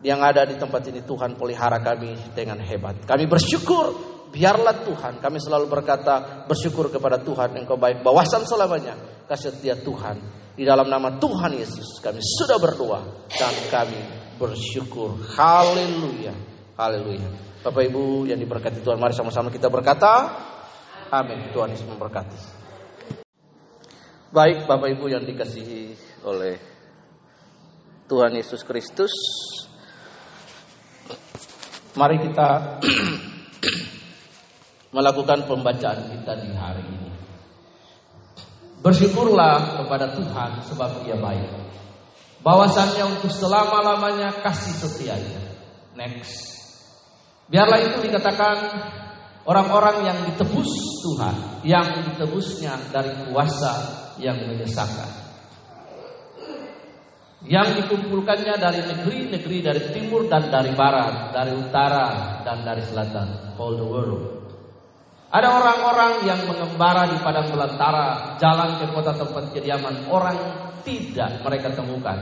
yang 0.03 0.19
ada 0.19 0.43
di 0.43 0.59
tempat 0.59 0.81
ini 0.91 0.99
Tuhan 1.05 1.39
pelihara 1.39 1.79
kami 1.79 2.35
dengan 2.35 2.59
hebat. 2.59 2.99
Kami 3.07 3.29
bersyukur 3.29 3.95
biarlah 4.31 4.87
Tuhan 4.87 5.19
kami 5.19 5.37
selalu 5.37 5.67
berkata 5.67 6.47
bersyukur 6.47 6.87
kepada 6.87 7.19
Tuhan 7.19 7.53
engkau 7.59 7.75
baik 7.75 8.01
bawasan 8.01 8.47
selamanya 8.47 8.95
kasih 9.27 9.51
setia 9.51 9.75
Tuhan 9.75 10.17
di 10.55 10.63
dalam 10.63 10.87
nama 10.87 11.19
Tuhan 11.19 11.51
Yesus 11.55 11.99
kami 11.99 12.23
sudah 12.23 12.55
berdoa 12.59 13.27
dan 13.31 13.55
kami 13.71 14.21
bersyukur. 14.41 15.21
Haleluya. 15.37 16.33
Haleluya. 16.73 17.29
Bapak 17.61 17.93
Ibu 17.93 18.25
yang 18.25 18.41
diberkati 18.41 18.81
Tuhan, 18.81 18.97
mari 18.97 19.13
sama-sama 19.13 19.53
kita 19.53 19.69
berkata, 19.69 20.33
Amin. 21.13 21.53
Tuhan 21.53 21.69
Yesus 21.69 21.85
memberkati. 21.85 22.39
Baik 24.33 24.65
Bapak 24.65 24.97
Ibu 24.97 25.05
yang 25.13 25.21
dikasihi 25.21 25.93
oleh 26.25 26.57
Tuhan 28.09 28.33
Yesus 28.33 28.65
Kristus. 28.65 29.13
Mari 31.93 32.17
kita 32.23 32.79
melakukan 34.91 35.47
pembacaan 35.47 36.11
kita 36.11 36.33
di 36.43 36.51
hari 36.55 36.83
ini. 36.83 37.11
Bersyukurlah 38.81 39.83
kepada 39.83 40.11
Tuhan 40.17 40.51
sebab 40.67 41.07
Ia 41.07 41.17
baik. 41.17 41.51
Bahwasannya 42.41 43.05
untuk 43.17 43.29
selama-lamanya 43.29 44.41
kasih 44.41 44.73
setianya. 44.73 45.41
Next. 45.93 46.59
Biarlah 47.45 47.79
itu 47.83 48.01
dikatakan 48.01 48.57
orang-orang 49.45 50.07
yang 50.09 50.17
ditebus 50.25 50.71
Tuhan, 51.05 51.35
yang 51.61 51.87
ditebusnya 52.09 52.73
dari 52.89 53.13
kuasa 53.29 53.73
yang 54.17 54.41
menyesakan. 54.49 55.21
Yang 57.45 57.85
dikumpulkannya 57.85 58.53
dari 58.57 58.81
negeri-negeri 58.85 59.57
dari 59.61 59.81
timur 59.93 60.25
dan 60.25 60.49
dari 60.49 60.73
barat, 60.73 61.33
dari 61.33 61.53
utara 61.57 62.41
dan 62.41 62.65
dari 62.65 62.81
selatan, 62.85 63.57
all 63.61 63.77
the 63.77 63.85
world. 63.85 64.40
Ada 65.31 65.47
orang-orang 65.47 66.27
yang 66.27 66.43
mengembara 66.43 67.07
di 67.07 67.15
padang 67.23 67.47
belantara, 67.55 68.35
jalan 68.35 68.83
ke 68.83 68.85
kota 68.91 69.15
tempat 69.15 69.55
kediaman 69.55 70.11
orang 70.11 70.35
tidak 70.83 71.39
mereka 71.39 71.71
temukan. 71.71 72.19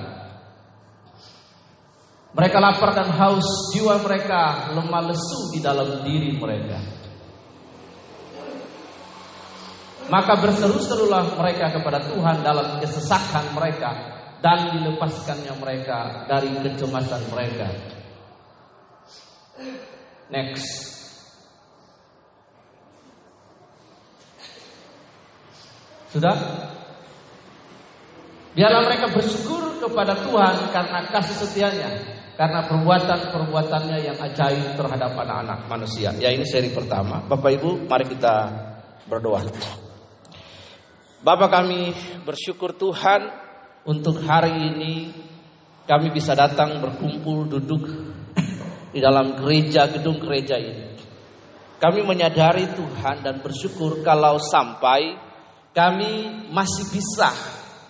Mereka 2.29 2.57
lapar 2.61 2.93
dan 2.93 3.09
haus, 3.09 3.73
jiwa 3.73 3.97
mereka 4.05 4.69
lemah 4.77 5.09
lesu 5.09 5.49
di 5.49 5.57
dalam 5.57 6.05
diri 6.05 6.37
mereka. 6.37 6.77
Maka 10.13 10.37
berseru-serulah 10.37 11.33
mereka 11.33 11.73
kepada 11.73 12.05
Tuhan 12.05 12.45
dalam 12.45 12.77
kesesakan 12.77 13.57
mereka 13.57 13.89
dan 14.41 14.77
dilepaskannya 14.77 15.53
mereka 15.57 16.29
dari 16.29 16.49
kecemasan 16.61 17.21
mereka. 17.33 17.67
Next. 20.29 20.98
Sudah? 26.09 26.35
Biarlah 28.57 28.81
mereka 28.81 29.13
bersyukur 29.13 29.77
kepada 29.77 30.17
Tuhan 30.25 30.73
karena 30.73 31.05
kasih 31.13 31.37
setianya, 31.45 31.89
karena 32.33 32.65
perbuatan-perbuatannya 32.65 33.97
yang 34.03 34.17
ajaib 34.17 34.73
terhadap 34.73 35.13
anak-anak 35.13 35.69
manusia. 35.69 36.09
Ya 36.17 36.33
ini 36.33 36.43
seri 36.49 36.73
pertama. 36.73 37.21
Bapak 37.29 37.61
Ibu, 37.61 37.85
mari 37.85 38.09
kita 38.09 38.35
berdoa. 39.05 39.45
Bapak 41.21 41.49
kami 41.51 41.93
bersyukur 42.25 42.73
Tuhan 42.73 43.29
untuk 43.85 44.17
hari 44.25 44.55
ini 44.55 44.93
kami 45.85 46.09
bisa 46.09 46.33
datang 46.33 46.81
berkumpul 46.81 47.45
duduk 47.49 47.85
di 48.89 48.97
dalam 48.97 49.37
gereja 49.37 49.85
gedung 49.93 50.17
gereja 50.17 50.57
ini. 50.57 50.97
Kami 51.79 52.03
menyadari 52.03 52.75
Tuhan 52.75 53.23
dan 53.23 53.39
bersyukur 53.39 54.03
kalau 54.03 54.35
sampai 54.41 55.28
kami 55.73 56.45
masih 56.49 56.85
bisa 56.89 57.29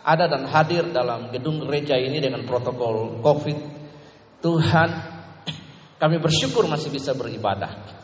ada 0.04 0.26
dan 0.26 0.48
hadir 0.50 0.90
dalam 0.90 1.30
gedung 1.30 1.62
gereja 1.64 1.96
ini 2.00 2.18
dengan 2.20 2.44
protokol 2.48 3.20
COVID. 3.22 3.58
Tuhan, 4.40 4.90
kami 6.00 6.18
bersyukur 6.18 6.66
masih 6.66 6.90
bisa 6.90 7.12
beribadah. 7.12 8.00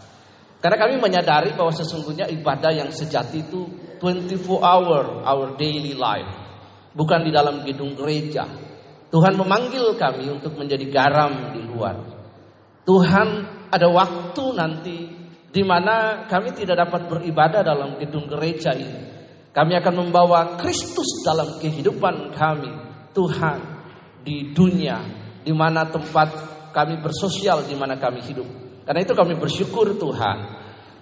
Karena 0.59 0.77
kami 0.81 0.97
menyadari 0.99 1.53
bahwa 1.53 1.71
sesungguhnya 1.71 2.27
ibadah 2.29 2.73
yang 2.73 2.89
sejati 2.91 3.45
itu 3.45 3.69
24 4.01 4.43
hour 4.59 5.23
our 5.23 5.55
daily 5.55 5.95
life. 5.95 6.29
Bukan 6.95 7.27
di 7.27 7.31
dalam 7.31 7.63
gedung 7.63 7.95
gereja. 7.95 8.47
Tuhan 9.11 9.35
memanggil 9.39 9.95
kami 9.95 10.27
untuk 10.31 10.59
menjadi 10.59 10.85
garam 10.91 11.55
di 11.55 11.61
luar. 11.63 11.95
Tuhan 12.83 13.27
ada 13.71 13.87
waktu 13.87 14.43
nanti 14.55 14.97
di 15.55 15.63
mana 15.63 16.27
kami 16.27 16.51
tidak 16.51 16.83
dapat 16.87 17.07
beribadah 17.07 17.63
dalam 17.63 17.95
gedung 17.95 18.27
gereja 18.27 18.75
ini. 18.75 19.14
Kami 19.55 19.71
akan 19.79 19.93
membawa 20.03 20.59
Kristus 20.59 21.23
dalam 21.23 21.55
kehidupan 21.63 22.35
kami, 22.35 22.75
Tuhan 23.15 23.59
di 24.19 24.51
dunia, 24.51 24.99
di 25.47 25.55
mana 25.55 25.87
tempat 25.87 26.27
kami 26.75 26.99
bersosial, 26.99 27.63
di 27.63 27.71
mana 27.71 27.95
kami 27.95 28.19
hidup. 28.19 28.43
Karena 28.83 28.99
itu 28.99 29.15
kami 29.15 29.39
bersyukur 29.39 29.95
Tuhan. 29.95 30.37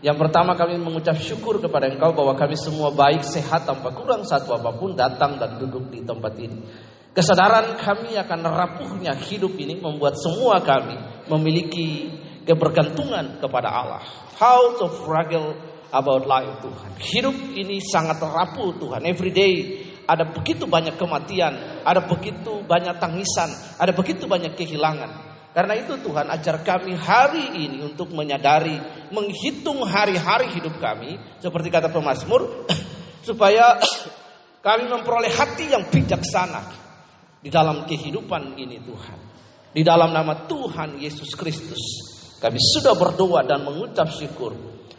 Yang 0.05 0.17
pertama 0.21 0.53
kami 0.53 0.77
mengucap 0.77 1.17
syukur 1.17 1.57
kepada 1.57 1.89
Engkau 1.89 2.13
bahwa 2.13 2.37
kami 2.37 2.53
semua 2.53 2.93
baik, 2.93 3.25
sehat, 3.25 3.65
tanpa 3.65 3.89
kurang 3.89 4.21
satu 4.21 4.53
apa 4.53 4.69
pun 4.77 4.93
datang 4.93 5.41
dan 5.41 5.57
duduk 5.57 5.89
di 5.89 6.05
tempat 6.05 6.37
ini. 6.37 6.59
Kesadaran 7.09 7.73
kami 7.81 8.13
akan 8.21 8.39
rapuhnya 8.53 9.17
hidup 9.17 9.57
ini 9.57 9.81
membuat 9.81 10.13
semua 10.21 10.61
kami 10.61 11.25
memiliki 11.25 12.13
kebergantungan 12.45 13.41
kepada 13.41 13.69
Allah. 13.71 14.01
How 14.37 14.77
to 14.77 14.93
fragile 14.93 15.72
about 15.93 16.25
life 16.25 16.57
Tuhan. 16.65 16.91
Hidup 16.97 17.37
ini 17.53 17.77
sangat 17.79 18.17
rapuh 18.17 18.73
Tuhan. 18.81 19.05
Every 19.05 19.29
day 19.29 19.53
ada 20.03 20.27
begitu 20.27 20.67
banyak 20.67 20.99
kematian, 20.99 21.85
ada 21.85 22.03
begitu 22.03 22.65
banyak 22.65 22.97
tangisan, 22.99 23.49
ada 23.79 23.93
begitu 23.95 24.27
banyak 24.27 24.57
kehilangan. 24.57 25.31
Karena 25.53 25.77
itu 25.77 26.01
Tuhan 26.01 26.33
ajar 26.33 26.65
kami 26.65 26.97
hari 26.97 27.69
ini 27.69 27.85
untuk 27.85 28.09
menyadari, 28.09 28.73
menghitung 29.13 29.85
hari-hari 29.85 30.49
hidup 30.49 30.81
kami, 30.81 31.13
seperti 31.37 31.69
kata 31.69 31.93
pemazmur, 31.93 32.65
supaya 33.27 33.77
kami 34.65 34.89
memperoleh 34.89 35.29
hati 35.29 35.69
yang 35.69 35.85
bijaksana 35.93 36.61
di 37.37 37.53
dalam 37.53 37.85
kehidupan 37.85 38.57
ini 38.57 38.81
Tuhan. 38.81 39.19
Di 39.73 39.81
dalam 39.81 40.09
nama 40.09 40.45
Tuhan 40.49 41.01
Yesus 41.01 41.33
Kristus, 41.37 41.81
kami 42.41 42.57
sudah 42.57 42.93
berdoa 42.97 43.45
dan 43.45 43.61
mengucap 43.61 44.09
syukur. 44.09 44.53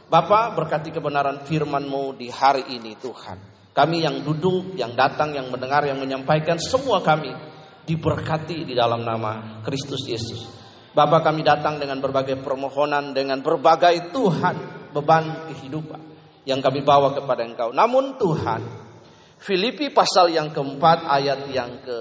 Bapak 0.05 0.53
berkati 0.53 0.93
kebenaran 0.93 1.49
firman-Mu 1.49 2.21
di 2.21 2.29
hari 2.29 2.77
ini 2.77 2.93
Tuhan. 3.01 3.39
Kami 3.75 4.05
yang 4.05 4.23
duduk, 4.23 4.77
yang 4.79 4.95
datang, 4.95 5.35
yang 5.35 5.51
mendengar, 5.51 5.83
yang 5.83 5.99
menyampaikan 5.99 6.61
semua 6.61 7.03
kami 7.03 7.33
diberkati 7.85 8.69
di 8.69 8.75
dalam 8.77 9.03
nama 9.03 9.61
Kristus 9.65 10.07
Yesus. 10.07 10.47
Bapak 10.95 11.27
kami 11.27 11.43
datang 11.43 11.83
dengan 11.83 11.99
berbagai 11.99 12.39
permohonan, 12.39 13.11
dengan 13.17 13.43
berbagai 13.43 14.15
Tuhan 14.15 14.57
beban 14.95 15.51
kehidupan 15.51 16.01
yang 16.47 16.63
kami 16.63 16.87
bawa 16.87 17.17
kepada 17.17 17.43
Engkau. 17.43 17.75
Namun 17.75 18.15
Tuhan, 18.15 18.63
Filipi 19.43 19.91
pasal 19.91 20.31
yang 20.31 20.55
keempat 20.55 21.03
ayat 21.11 21.51
yang 21.51 21.83
ke 21.83 21.99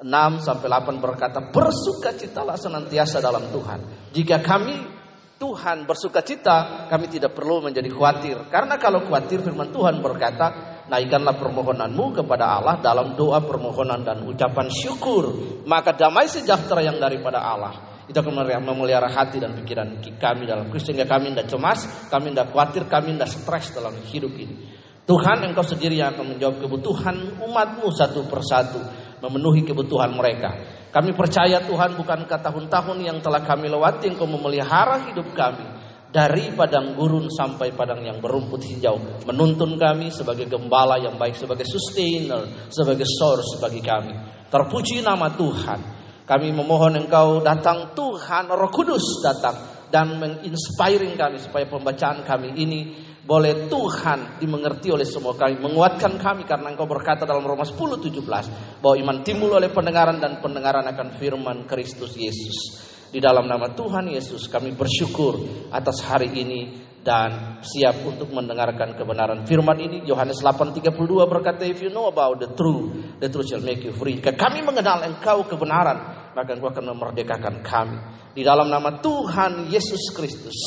6 0.00 0.08
sampai 0.40 0.66
8 0.72 1.04
berkata, 1.04 1.52
bersukacitalah 1.52 2.56
senantiasa 2.56 3.20
dalam 3.20 3.52
Tuhan. 3.52 4.10
Jika 4.16 4.40
kami 4.40 4.99
Tuhan 5.40 5.88
bersuka 5.88 6.20
cita, 6.20 6.84
kami 6.92 7.08
tidak 7.08 7.32
perlu 7.32 7.64
menjadi 7.64 7.88
khawatir. 7.88 8.52
Karena 8.52 8.76
kalau 8.76 9.08
khawatir 9.08 9.40
firman 9.40 9.72
Tuhan 9.72 10.04
berkata, 10.04 10.84
naikkanlah 10.84 11.40
permohonanmu 11.40 12.20
kepada 12.20 12.60
Allah 12.60 12.76
dalam 12.84 13.16
doa 13.16 13.40
permohonan 13.40 14.04
dan 14.04 14.20
ucapan 14.28 14.68
syukur. 14.68 15.32
Maka 15.64 15.96
damai 15.96 16.28
sejahtera 16.28 16.84
yang 16.84 17.00
daripada 17.00 17.40
Allah. 17.40 18.04
Itu 18.04 18.20
akan 18.20 18.36
memelihara 18.60 19.08
hati 19.08 19.40
dan 19.40 19.56
pikiran 19.56 20.04
kami 20.20 20.44
dalam 20.44 20.68
Kristus. 20.68 20.92
Sehingga 20.92 21.08
kami 21.08 21.32
tidak 21.32 21.48
cemas, 21.48 21.88
kami 22.12 22.36
tidak 22.36 22.52
khawatir, 22.52 22.84
kami 22.84 23.16
tidak 23.16 23.32
stres 23.32 23.72
dalam 23.72 23.96
hidup 23.96 24.36
ini. 24.36 24.76
Tuhan 25.08 25.40
engkau 25.40 25.64
sendiri 25.64 25.96
yang 25.96 26.12
akan 26.20 26.36
menjawab 26.36 26.60
kebutuhan 26.60 27.40
umatmu 27.40 27.88
satu 27.88 28.28
persatu. 28.28 28.76
Memenuhi 29.20 29.62
kebutuhan 29.64 30.12
mereka. 30.16 30.56
Kami 30.90 31.14
percaya 31.14 31.62
Tuhan 31.62 31.94
bukankah 31.94 32.40
tahun-tahun 32.42 32.98
yang 33.04 33.22
telah 33.22 33.46
kami 33.46 33.70
lewati 33.70 34.10
Engkau 34.10 34.26
memelihara 34.26 35.06
hidup 35.06 35.30
kami 35.36 35.62
dari 36.10 36.50
padang 36.58 36.98
gurun 36.98 37.30
sampai 37.30 37.70
padang 37.70 38.02
yang 38.02 38.18
berumput 38.18 38.66
hijau. 38.66 38.98
Menuntun 39.22 39.78
kami 39.78 40.10
sebagai 40.10 40.50
gembala 40.50 40.98
yang 40.98 41.14
baik 41.14 41.38
sebagai 41.38 41.62
sustainer 41.62 42.68
sebagai 42.68 43.06
source 43.06 43.62
bagi 43.62 43.78
kami. 43.78 44.14
Terpuji 44.50 45.06
nama 45.06 45.30
Tuhan. 45.30 45.80
Kami 46.26 46.48
memohon 46.54 46.94
engkau 46.98 47.42
datang 47.42 47.94
Tuhan 47.94 48.50
Roh 48.50 48.70
Kudus 48.70 49.22
datang 49.22 49.86
dan 49.90 50.14
menginspiring 50.18 51.18
kami 51.18 51.42
supaya 51.42 51.66
pembacaan 51.66 52.22
kami 52.22 52.54
ini 52.54 53.09
boleh 53.30 53.70
Tuhan 53.70 54.42
dimengerti 54.42 54.90
oleh 54.90 55.06
semua 55.06 55.38
kami, 55.38 55.62
menguatkan 55.62 56.18
kami 56.18 56.42
karena 56.42 56.74
Engkau 56.74 56.90
berkata 56.90 57.22
dalam 57.22 57.46
Roma 57.46 57.62
10 57.62 57.78
17 57.78 58.82
bahwa 58.82 58.96
iman 58.98 59.22
timbul 59.22 59.54
oleh 59.54 59.70
pendengaran 59.70 60.18
dan 60.18 60.42
pendengaran 60.42 60.82
akan 60.90 61.14
firman 61.14 61.62
Kristus 61.62 62.18
Yesus. 62.18 62.82
Di 63.06 63.22
dalam 63.22 63.46
nama 63.46 63.70
Tuhan 63.70 64.10
Yesus 64.10 64.50
kami 64.50 64.74
bersyukur 64.74 65.38
atas 65.70 66.02
hari 66.02 66.34
ini 66.42 66.90
dan 67.06 67.62
siap 67.62 68.02
untuk 68.02 68.34
mendengarkan 68.34 68.98
kebenaran 68.98 69.46
firman 69.46 69.78
ini. 69.78 70.02
Yohanes 70.10 70.42
8:32 70.42 71.22
berkata, 71.30 71.62
"If 71.62 71.86
you 71.86 71.94
know 71.94 72.10
about 72.10 72.42
the 72.42 72.50
truth, 72.50 73.22
the 73.22 73.30
truth 73.30 73.46
shall 73.46 73.62
make 73.62 73.86
you 73.86 73.94
free." 73.94 74.18
Jika 74.18 74.34
kami 74.34 74.66
mengenal 74.66 75.06
Engkau 75.06 75.46
kebenaran, 75.46 76.34
maka 76.34 76.50
Engkau 76.50 76.74
akan 76.74 76.98
memerdekakan 76.98 77.62
kami. 77.62 77.98
Di 78.34 78.42
dalam 78.42 78.66
nama 78.66 78.98
Tuhan 78.98 79.70
Yesus 79.70 80.10
Kristus 80.10 80.58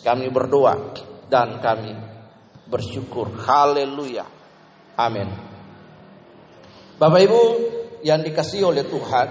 kami 0.00 0.32
berdoa 0.32 1.05
dan 1.26 1.58
kami 1.58 1.94
bersyukur. 2.66 3.30
Haleluya. 3.34 4.26
Amin. 4.98 5.28
Bapak 6.96 7.20
Ibu 7.28 7.42
yang 8.00 8.24
dikasih 8.24 8.64
oleh 8.72 8.88
Tuhan, 8.88 9.28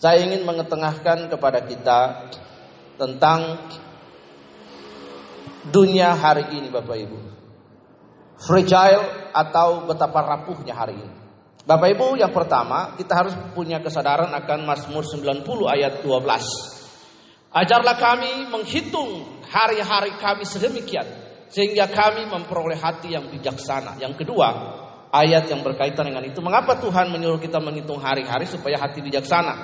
saya 0.00 0.24
ingin 0.24 0.48
mengetengahkan 0.48 1.28
kepada 1.28 1.60
kita 1.64 2.00
tentang 2.96 3.60
dunia 5.68 6.16
hari 6.16 6.56
ini 6.56 6.68
Bapak 6.72 6.96
Ibu. 6.96 7.18
Fragile 8.34 9.32
atau 9.32 9.88
betapa 9.88 10.20
rapuhnya 10.24 10.74
hari 10.76 10.96
ini. 10.98 11.16
Bapak 11.64 11.96
Ibu 11.96 12.20
yang 12.20 12.28
pertama 12.28 12.92
kita 13.00 13.12
harus 13.24 13.32
punya 13.56 13.80
kesadaran 13.80 14.28
akan 14.36 14.68
Mazmur 14.68 15.00
90 15.00 15.44
ayat 15.64 16.04
12. 16.04 16.83
Ajarlah 17.54 17.94
kami 17.94 18.50
menghitung 18.50 19.38
hari-hari 19.46 20.18
kami 20.18 20.42
sedemikian 20.42 21.06
sehingga 21.46 21.86
kami 21.86 22.26
memperoleh 22.26 22.74
hati 22.74 23.14
yang 23.14 23.30
bijaksana. 23.30 23.94
Yang 24.02 24.26
kedua, 24.26 24.48
ayat 25.14 25.46
yang 25.46 25.62
berkaitan 25.62 26.10
dengan 26.10 26.26
itu. 26.26 26.42
Mengapa 26.42 26.74
Tuhan 26.82 27.14
menyuruh 27.14 27.38
kita 27.38 27.62
menghitung 27.62 28.02
hari-hari 28.02 28.50
supaya 28.50 28.74
hati 28.82 28.98
bijaksana? 28.98 29.54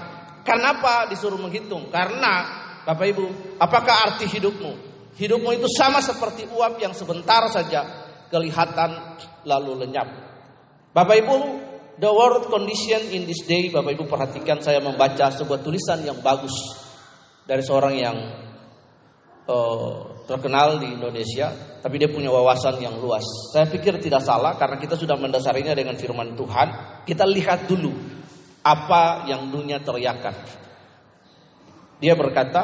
Kenapa 0.46 1.10
disuruh 1.10 1.42
menghitung? 1.42 1.90
Karena 1.90 2.62
Bapak 2.86 3.06
Ibu, 3.10 3.58
apakah 3.58 4.06
arti 4.06 4.30
hidupmu? 4.30 4.72
Hidupmu 5.18 5.50
itu 5.50 5.66
sama 5.74 5.98
seperti 5.98 6.46
uap 6.46 6.78
yang 6.78 6.94
sebentar 6.94 7.42
saja 7.50 8.06
kelihatan 8.30 9.18
lalu 9.42 9.82
lenyap. 9.82 10.06
Bapak 10.94 11.26
Ibu, 11.26 11.36
the 11.98 12.06
world 12.06 12.46
condition 12.46 13.02
in 13.10 13.26
this 13.26 13.42
day, 13.50 13.66
Bapak 13.66 13.98
Ibu 13.98 14.06
perhatikan 14.06 14.62
saya 14.62 14.78
membaca 14.78 15.26
sebuah 15.34 15.58
tulisan 15.58 16.06
yang 16.06 16.22
bagus 16.22 16.54
dari 17.50 17.66
seorang 17.66 17.94
yang 17.98 18.16
uh, 19.50 20.22
terkenal 20.30 20.78
di 20.78 20.94
Indonesia, 20.94 21.50
tapi 21.82 21.98
dia 21.98 22.06
punya 22.06 22.30
wawasan 22.30 22.78
yang 22.78 22.94
luas. 23.02 23.26
Saya 23.50 23.66
pikir 23.66 23.98
tidak 23.98 24.22
salah 24.22 24.54
karena 24.54 24.78
kita 24.78 24.94
sudah 24.94 25.18
mendasarinya 25.18 25.74
dengan 25.74 25.98
firman 25.98 26.38
Tuhan. 26.38 27.02
Kita 27.02 27.26
lihat 27.26 27.66
dulu 27.66 27.90
apa 28.62 29.26
yang 29.26 29.50
dunia 29.50 29.82
teriakan. 29.82 30.62
Dia 31.98 32.14
berkata, 32.14 32.62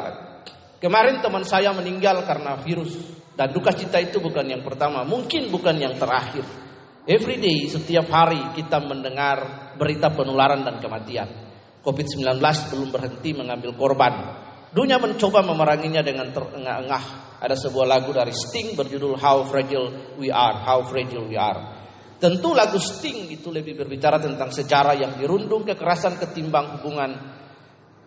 kemarin 0.78 1.18
teman 1.18 1.43
saya 1.43 1.74
meninggal 1.74 2.22
karena 2.22 2.55
virus 2.62 2.95
dan 3.34 3.51
duka 3.51 3.74
cita 3.74 3.99
itu 3.99 4.22
bukan 4.22 4.47
yang 4.47 4.62
pertama, 4.62 5.03
mungkin 5.03 5.51
bukan 5.51 5.74
yang 5.82 5.99
terakhir. 5.99 6.47
Every 7.11 7.43
day, 7.43 7.66
setiap 7.66 8.07
hari 8.07 8.55
kita 8.55 8.78
mendengar 8.87 9.74
berita 9.74 10.14
penularan 10.14 10.62
dan 10.62 10.78
kematian. 10.78 11.26
COVID-19 11.82 12.39
belum 12.70 12.89
berhenti 12.95 13.30
mengambil 13.34 13.74
korban. 13.74 14.45
Dunia 14.75 14.99
mencoba 14.99 15.47
memeranginya 15.47 16.03
dengan 16.03 16.31
terengah-engah. 16.35 17.05
Ada 17.39 17.55
sebuah 17.55 17.87
lagu 17.87 18.11
dari 18.11 18.33
Sting 18.33 18.75
berjudul 18.75 19.14
How 19.21 19.47
Fragile 19.47 20.17
We 20.19 20.33
Are, 20.33 20.62
How 20.67 20.83
Fragile 20.89 21.29
We 21.29 21.37
Are. 21.39 21.61
Tentu 22.17 22.57
lagu 22.57 22.81
Sting 22.81 23.29
itu 23.29 23.53
lebih 23.53 23.77
berbicara 23.77 24.17
tentang 24.17 24.49
sejarah 24.49 24.97
yang 24.97 25.21
dirundung 25.21 25.69
kekerasan 25.69 26.17
ketimbang 26.17 26.81
hubungan 26.81 27.12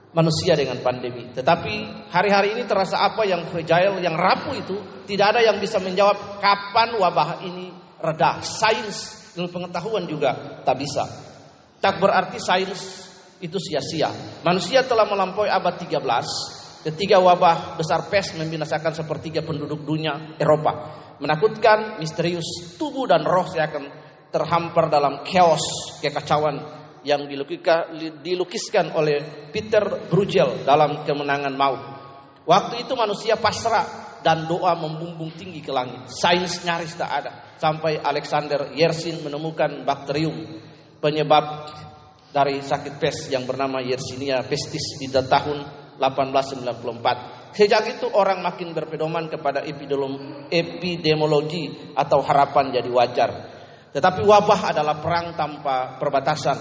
manusia 0.10 0.58
dengan 0.58 0.82
pandemi. 0.82 1.30
Tetapi 1.30 2.10
hari-hari 2.10 2.58
ini 2.58 2.66
terasa 2.66 3.06
apa 3.06 3.22
yang 3.26 3.46
fragile, 3.48 4.02
yang 4.02 4.18
rapuh 4.18 4.58
itu 4.58 4.76
tidak 5.06 5.38
ada 5.38 5.42
yang 5.46 5.62
bisa 5.62 5.78
menjawab 5.78 6.42
kapan 6.42 6.98
wabah 6.98 7.46
ini 7.46 7.70
reda. 8.02 8.42
Sains, 8.42 9.30
ilmu 9.38 9.50
pengetahuan 9.54 10.10
juga 10.10 10.62
tak 10.66 10.76
bisa. 10.82 11.06
Tak 11.80 12.02
berarti 12.02 12.42
sains 12.42 13.09
itu 13.40 13.58
sia-sia. 13.58 14.12
Manusia 14.44 14.84
telah 14.84 15.08
melampaui 15.08 15.48
abad 15.48 15.76
13 15.80 16.60
Ketika 16.80 17.20
wabah 17.20 17.76
besar 17.76 18.08
pes 18.08 18.32
membinasakan 18.40 18.96
sepertiga 18.96 19.44
penduduk 19.44 19.84
dunia 19.84 20.40
Eropa. 20.40 20.96
Menakutkan, 21.20 22.00
misterius, 22.00 22.48
tubuh 22.80 23.04
dan 23.04 23.28
roh 23.28 23.44
saya 23.52 23.68
akan 23.68 23.84
terhampar 24.32 24.88
dalam 24.88 25.28
chaos, 25.28 25.60
kekacauan 26.00 26.56
yang 27.04 27.28
dilukiskan 28.24 28.96
oleh 28.96 29.52
Peter 29.52 30.08
Bruegel 30.08 30.64
dalam 30.64 31.04
kemenangan 31.04 31.52
maut. 31.52 31.82
Waktu 32.48 32.88
itu 32.88 32.96
manusia 32.96 33.36
pasrah 33.36 34.16
dan 34.24 34.48
doa 34.48 34.72
membumbung 34.80 35.36
tinggi 35.36 35.60
ke 35.60 35.76
langit. 35.76 36.08
Sains 36.08 36.64
nyaris 36.64 36.96
tak 36.96 37.12
ada. 37.12 37.32
Sampai 37.60 38.00
Alexander 38.00 38.72
Yersin 38.72 39.20
menemukan 39.20 39.84
bakterium 39.84 40.64
penyebab 41.04 41.68
dari 42.30 42.62
sakit 42.62 43.02
pes 43.02 43.34
yang 43.34 43.50
bernama 43.50 43.82
Yersinia 43.82 44.46
pestis 44.46 45.02
di 45.02 45.10
tahun 45.10 45.66
1894. 45.98 46.70
Sejak 47.50 47.98
itu 47.98 48.06
orang 48.14 48.46
makin 48.46 48.78
berpedoman 48.78 49.26
kepada 49.28 49.66
epidemiologi 49.66 51.74
atau 51.98 52.22
harapan 52.22 52.70
jadi 52.70 52.86
wajar. 52.94 53.50
Tetapi 53.90 54.22
wabah 54.22 54.70
adalah 54.70 55.02
perang 55.02 55.34
tanpa 55.34 55.98
perbatasan, 55.98 56.58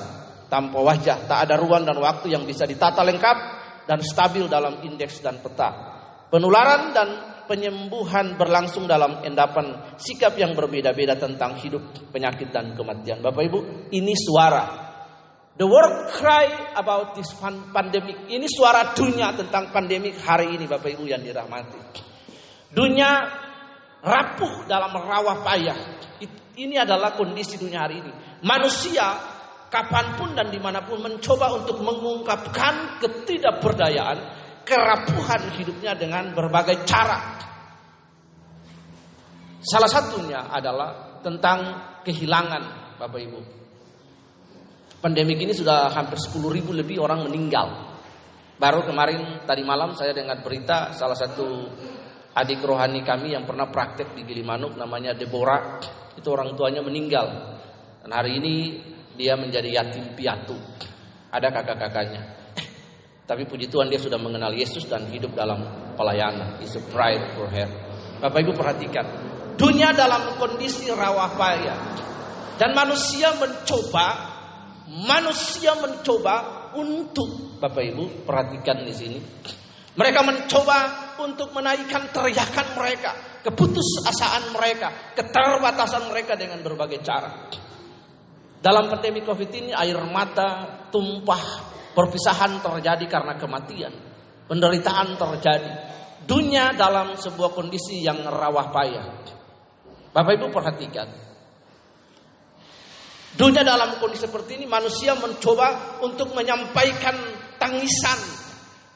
tanpa 0.49 0.81
wajah, 0.81 1.29
tak 1.29 1.45
ada 1.45 1.61
ruang 1.61 1.85
dan 1.85 2.01
waktu 2.01 2.33
yang 2.33 2.49
bisa 2.49 2.65
ditata 2.65 3.05
lengkap 3.05 3.37
dan 3.85 4.01
stabil 4.01 4.49
dalam 4.49 4.81
indeks 4.81 5.21
dan 5.21 5.45
peta. 5.45 6.01
Penularan 6.33 6.97
dan 6.97 7.09
penyembuhan 7.45 8.41
berlangsung 8.41 8.89
dalam 8.89 9.21
endapan 9.25 9.97
sikap 10.01 10.41
yang 10.41 10.57
berbeda-beda 10.57 11.21
tentang 11.21 11.61
hidup, 11.61 12.09
penyakit 12.09 12.49
dan 12.49 12.73
kematian. 12.73 13.21
Bapak 13.21 13.45
Ibu, 13.45 13.93
ini 13.93 14.17
suara 14.17 14.88
The 15.59 15.67
world 15.67 16.15
cry 16.15 16.71
about 16.79 17.19
this 17.19 17.35
pandemic. 17.75 18.31
Ini 18.31 18.47
suara 18.47 18.95
dunia 18.95 19.35
tentang 19.35 19.75
pandemik 19.75 20.15
hari 20.23 20.55
ini 20.55 20.71
Bapak 20.71 20.95
Ibu 20.95 21.03
yang 21.11 21.19
dirahmati. 21.19 21.83
Dunia 22.71 23.27
rapuh 23.99 24.71
dalam 24.71 24.95
rawah 24.95 25.43
payah. 25.43 25.79
Ini 26.55 26.79
adalah 26.79 27.19
kondisi 27.19 27.59
dunia 27.59 27.91
hari 27.91 27.99
ini. 27.99 28.13
Manusia 28.47 29.19
kapan 29.67 30.15
pun 30.15 30.39
dan 30.39 30.47
di 30.55 30.63
mana 30.63 30.87
pun 30.87 31.03
mencoba 31.03 31.51
untuk 31.59 31.83
mengungkapkan 31.83 33.03
ketidakberdayaan, 33.03 34.19
kerapuhan 34.63 35.43
hidupnya 35.59 35.99
dengan 35.99 36.39
berbagai 36.39 36.87
cara. 36.87 37.35
Salah 39.59 39.91
satunya 39.91 40.47
adalah 40.55 41.19
tentang 41.19 41.59
kehilangan 42.07 42.95
Bapak 43.03 43.21
Ibu. 43.27 43.58
Pandemi 44.99 45.39
ini 45.39 45.55
sudah 45.55 45.95
hampir 45.95 46.19
10 46.19 46.43
ribu 46.51 46.75
lebih 46.75 46.99
orang 46.99 47.31
meninggal. 47.31 47.87
Baru 48.59 48.83
kemarin 48.83 49.47
tadi 49.47 49.63
malam 49.63 49.95
saya 49.95 50.11
dengar 50.11 50.43
berita 50.43 50.91
salah 50.91 51.15
satu 51.15 51.71
adik 52.35 52.59
rohani 52.67 53.07
kami 53.07 53.31
yang 53.31 53.47
pernah 53.47 53.71
praktek 53.71 54.19
di 54.19 54.27
Gilimanuk 54.27 54.75
namanya 54.75 55.15
Deborah. 55.15 55.79
Itu 56.19 56.35
orang 56.35 56.59
tuanya 56.59 56.83
meninggal. 56.83 57.31
Dan 58.03 58.11
hari 58.11 58.43
ini 58.43 58.55
dia 59.15 59.39
menjadi 59.39 59.71
yatim 59.71 60.19
piatu. 60.19 60.59
Ada 61.31 61.47
kakak-kakaknya. 61.47 62.23
Tapi 63.31 63.47
puji 63.47 63.71
Tuhan 63.71 63.87
dia 63.87 64.03
sudah 64.03 64.19
mengenal 64.19 64.51
Yesus 64.51 64.83
dan 64.91 65.07
hidup 65.15 65.31
dalam 65.39 65.95
pelayanan. 65.95 66.59
It's 66.59 66.75
a 66.75 66.83
pride 66.91 67.39
for 67.39 67.47
her. 67.47 67.71
Bapak 68.19 68.43
Ibu 68.43 68.51
perhatikan. 68.51 69.07
Dunia 69.55 69.95
dalam 69.95 70.35
kondisi 70.43 70.91
rawa 70.91 71.39
payah. 71.39 71.79
Dan 72.59 72.75
manusia 72.75 73.31
mencoba 73.39 74.28
manusia 74.89 75.77
mencoba 75.77 76.69
untuk 76.77 77.61
Bapak 77.61 77.83
Ibu 77.85 78.25
perhatikan 78.25 78.81
di 78.85 78.95
sini. 78.95 79.19
Mereka 79.99 80.21
mencoba 80.23 80.79
untuk 81.19 81.51
menaikkan 81.51 82.15
teriakan 82.15 82.67
mereka, 82.79 83.43
keputusasaan 83.43 84.55
mereka, 84.55 85.13
keterbatasan 85.19 86.07
mereka 86.07 86.39
dengan 86.39 86.63
berbagai 86.63 87.03
cara. 87.03 87.51
Dalam 88.59 88.87
pandemi 88.91 89.27
Covid 89.27 89.51
ini 89.55 89.71
air 89.75 89.99
mata 90.07 90.83
tumpah, 90.91 91.43
perpisahan 91.95 92.63
terjadi 92.63 93.07
karena 93.11 93.35
kematian, 93.35 93.95
penderitaan 94.47 95.19
terjadi. 95.19 95.73
Dunia 96.29 96.77
dalam 96.77 97.19
sebuah 97.19 97.57
kondisi 97.57 98.05
yang 98.05 98.23
rawah 98.23 98.69
payah. 98.71 99.07
Bapak 100.15 100.33
Ibu 100.39 100.47
perhatikan, 100.55 101.28
Dunia 103.39 103.63
dalam 103.63 104.03
kondisi 104.03 104.27
seperti 104.27 104.59
ini 104.59 104.67
manusia 104.67 105.15
mencoba 105.15 106.03
untuk 106.03 106.35
menyampaikan 106.35 107.15
tangisan. 107.55 108.19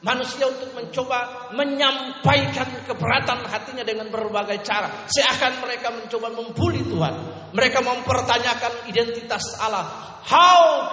Manusia 0.03 0.51
untuk 0.51 0.75
mencoba 0.75 1.47
menyampaikan 1.55 2.83
keberatan 2.83 3.39
hatinya 3.47 3.87
dengan 3.87 4.11
berbagai 4.11 4.59
cara. 4.59 5.07
Seakan 5.07 5.63
mereka 5.63 5.95
mencoba 5.95 6.27
membuli 6.35 6.83
Tuhan. 6.83 7.13
Mereka 7.55 7.79
mempertanyakan 7.79 8.91
identitas 8.91 9.47
Allah. 9.63 10.19
How 10.27 10.91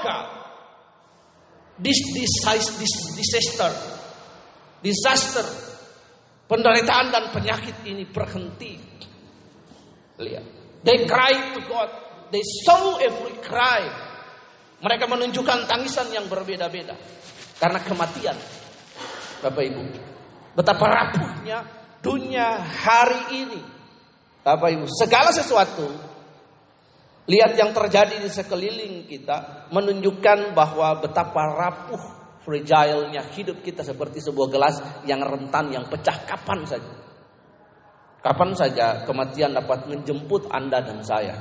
this, 1.82 1.98
this, 2.14 2.32
this 2.78 2.94
disaster, 3.16 3.72
disaster, 4.84 5.46
penderitaan 6.46 7.08
dan 7.08 7.24
penyakit 7.32 7.82
ini 7.88 8.04
berhenti. 8.06 8.78
Lihat. 10.20 10.46
They 10.84 11.04
cry 11.08 11.56
to 11.56 11.60
God. 11.68 12.09
They 12.30 12.42
saw 12.64 12.98
every 13.02 13.38
cry. 13.42 13.86
Mereka 14.80 15.04
menunjukkan 15.10 15.68
tangisan 15.68 16.08
yang 16.14 16.26
berbeda-beda. 16.30 16.96
karena 17.60 17.76
kematian. 17.84 18.36
Bapak 19.44 19.62
Ibu, 19.68 19.82
betapa 20.56 20.84
rapuhnya 20.88 21.60
dunia 22.00 22.56
hari 22.64 23.44
ini. 23.44 23.60
Bapak 24.40 24.72
Ibu, 24.72 24.88
segala 24.88 25.28
sesuatu 25.28 25.84
lihat 27.28 27.52
yang 27.54 27.76
terjadi 27.76 28.16
di 28.16 28.32
sekeliling 28.32 29.04
kita 29.04 29.68
menunjukkan 29.68 30.56
bahwa 30.56 31.04
betapa 31.04 31.44
rapuh 31.52 32.02
fragile-nya 32.40 33.28
hidup 33.36 33.60
kita 33.60 33.84
seperti 33.84 34.24
sebuah 34.24 34.48
gelas 34.48 34.80
yang 35.04 35.20
rentan 35.20 35.68
yang 35.68 35.84
pecah 35.84 36.24
kapan 36.24 36.64
saja. 36.64 36.92
Kapan 38.20 38.52
saja 38.52 39.04
kematian 39.08 39.56
dapat 39.56 39.88
menjemput 39.88 40.48
Anda 40.52 40.84
dan 40.84 41.00
saya. 41.04 41.36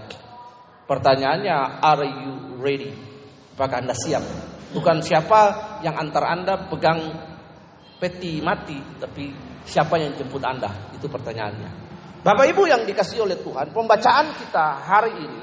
Pertanyaannya, 0.89 1.85
are 1.85 2.05
you 2.09 2.57
ready? 2.57 2.89
Apakah 3.53 3.85
Anda 3.85 3.93
siap? 3.93 4.25
Bukan 4.73 5.05
siapa 5.05 5.41
yang 5.85 5.93
antar 6.01 6.25
Anda 6.25 6.65
pegang 6.65 7.13
peti 8.01 8.41
mati, 8.41 8.81
tapi 8.97 9.29
siapa 9.69 10.01
yang 10.01 10.17
jemput 10.17 10.41
Anda? 10.41 10.89
Itu 10.97 11.05
pertanyaannya. 11.05 11.69
Bapak 12.25 12.45
Ibu 12.49 12.65
yang 12.65 12.89
dikasih 12.89 13.21
oleh 13.21 13.37
Tuhan, 13.37 13.69
pembacaan 13.69 14.33
kita 14.33 14.65
hari 14.81 15.13
ini, 15.13 15.41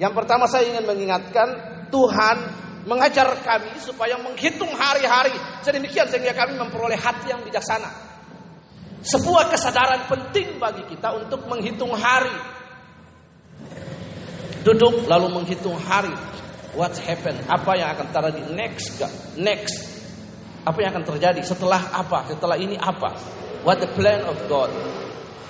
yang 0.00 0.16
pertama 0.16 0.48
saya 0.48 0.72
ingin 0.72 0.88
mengingatkan, 0.88 1.48
Tuhan 1.92 2.36
mengajar 2.88 3.28
kami 3.44 3.76
supaya 3.76 4.16
menghitung 4.16 4.72
hari-hari 4.72 5.36
sedemikian 5.60 6.08
sehingga 6.08 6.32
kami 6.32 6.56
memperoleh 6.56 6.96
hati 6.96 7.28
yang 7.28 7.44
bijaksana. 7.44 8.08
Sebuah 9.04 9.52
kesadaran 9.52 10.08
penting 10.08 10.56
bagi 10.56 10.82
kita 10.88 11.12
untuk 11.12 11.44
menghitung 11.44 11.92
hari. 11.92 12.57
Duduk 14.66 15.06
lalu 15.06 15.26
menghitung 15.30 15.78
hari. 15.78 16.14
What 16.74 16.94
happened? 17.00 17.42
Apa 17.48 17.74
yang 17.78 17.88
akan 17.96 18.06
terjadi 18.12 18.42
next? 18.54 19.02
Next. 19.38 19.76
Apa 20.62 20.84
yang 20.84 20.90
akan 20.94 21.04
terjadi 21.16 21.40
setelah 21.42 21.80
apa? 21.90 22.28
Setelah 22.28 22.60
ini 22.60 22.76
apa? 22.76 23.16
What 23.64 23.82
the 23.82 23.90
plan 23.90 24.22
of 24.26 24.36
God? 24.46 24.70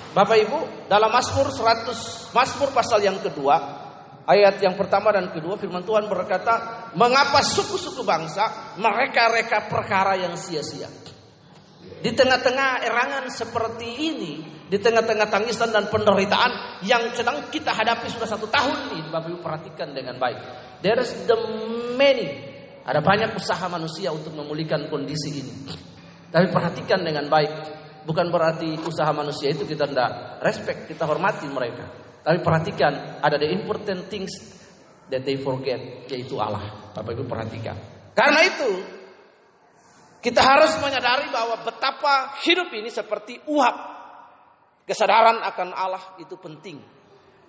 Bapak 0.09 0.41
Ibu, 0.41 0.89
dalam 0.89 1.13
Mazmur 1.13 1.53
100, 1.53 2.33
Mazmur 2.33 2.69
pasal 2.73 3.05
yang 3.05 3.21
kedua, 3.21 3.55
ayat 4.25 4.57
yang 4.57 4.73
pertama 4.73 5.13
dan 5.13 5.29
kedua 5.29 5.53
firman 5.53 5.85
Tuhan 5.85 6.09
berkata, 6.09 6.89
"Mengapa 6.97 7.45
suku-suku 7.45 8.01
bangsa 8.01 8.73
mereka 8.81 9.29
reka 9.29 9.69
perkara 9.69 10.17
yang 10.17 10.33
sia-sia?" 10.33 10.89
Di 11.99 12.09
tengah-tengah 12.15 12.85
erangan 12.89 13.25
seperti 13.29 13.89
ini, 14.01 14.33
di 14.69 14.77
tengah-tengah 14.77 15.27
tangisan 15.33 15.73
dan 15.73 15.89
penderitaan 15.89 16.81
yang 16.85 17.09
sedang 17.17 17.49
kita 17.49 17.73
hadapi 17.73 18.05
sudah 18.05 18.29
satu 18.29 18.45
tahun 18.45 18.93
ini, 18.93 19.09
Bapak 19.09 19.33
Ibu 19.33 19.39
perhatikan 19.41 19.89
dengan 19.97 20.21
baik. 20.21 20.37
There 20.85 21.01
is 21.01 21.09
the 21.25 21.37
many, 21.97 22.29
ada 22.85 23.01
banyak 23.01 23.33
usaha 23.33 23.65
manusia 23.65 24.13
untuk 24.13 24.37
memulihkan 24.37 24.85
kondisi 24.93 25.41
ini. 25.41 25.53
Tapi 26.29 26.53
perhatikan 26.53 27.01
dengan 27.01 27.25
baik, 27.25 27.51
bukan 28.05 28.29
berarti 28.29 28.77
usaha 28.85 29.09
manusia 29.09 29.49
itu 29.49 29.65
kita 29.65 29.89
tidak 29.89 30.39
respect, 30.45 30.85
kita 30.85 31.09
hormati 31.09 31.49
mereka. 31.49 31.89
Tapi 32.21 32.37
perhatikan, 32.45 33.17
ada 33.25 33.41
the 33.41 33.49
important 33.49 34.05
things 34.05 34.29
that 35.09 35.25
they 35.25 35.41
forget, 35.41 36.05
yaitu 36.13 36.37
Allah. 36.37 36.93
Bapak 36.93 37.17
Ibu 37.17 37.25
perhatikan. 37.25 37.73
Karena 38.13 38.45
itu, 38.45 38.69
kita 40.19 40.43
harus 40.43 40.75
menyadari 40.83 41.31
bahwa 41.33 41.63
betapa 41.65 42.37
hidup 42.43 42.69
ini 42.75 42.91
seperti 42.91 43.39
uap. 43.47 43.98
Kesadaran 44.89 45.37
akan 45.45 45.69
Allah 45.77 46.17
itu 46.17 46.33
penting. 46.41 46.81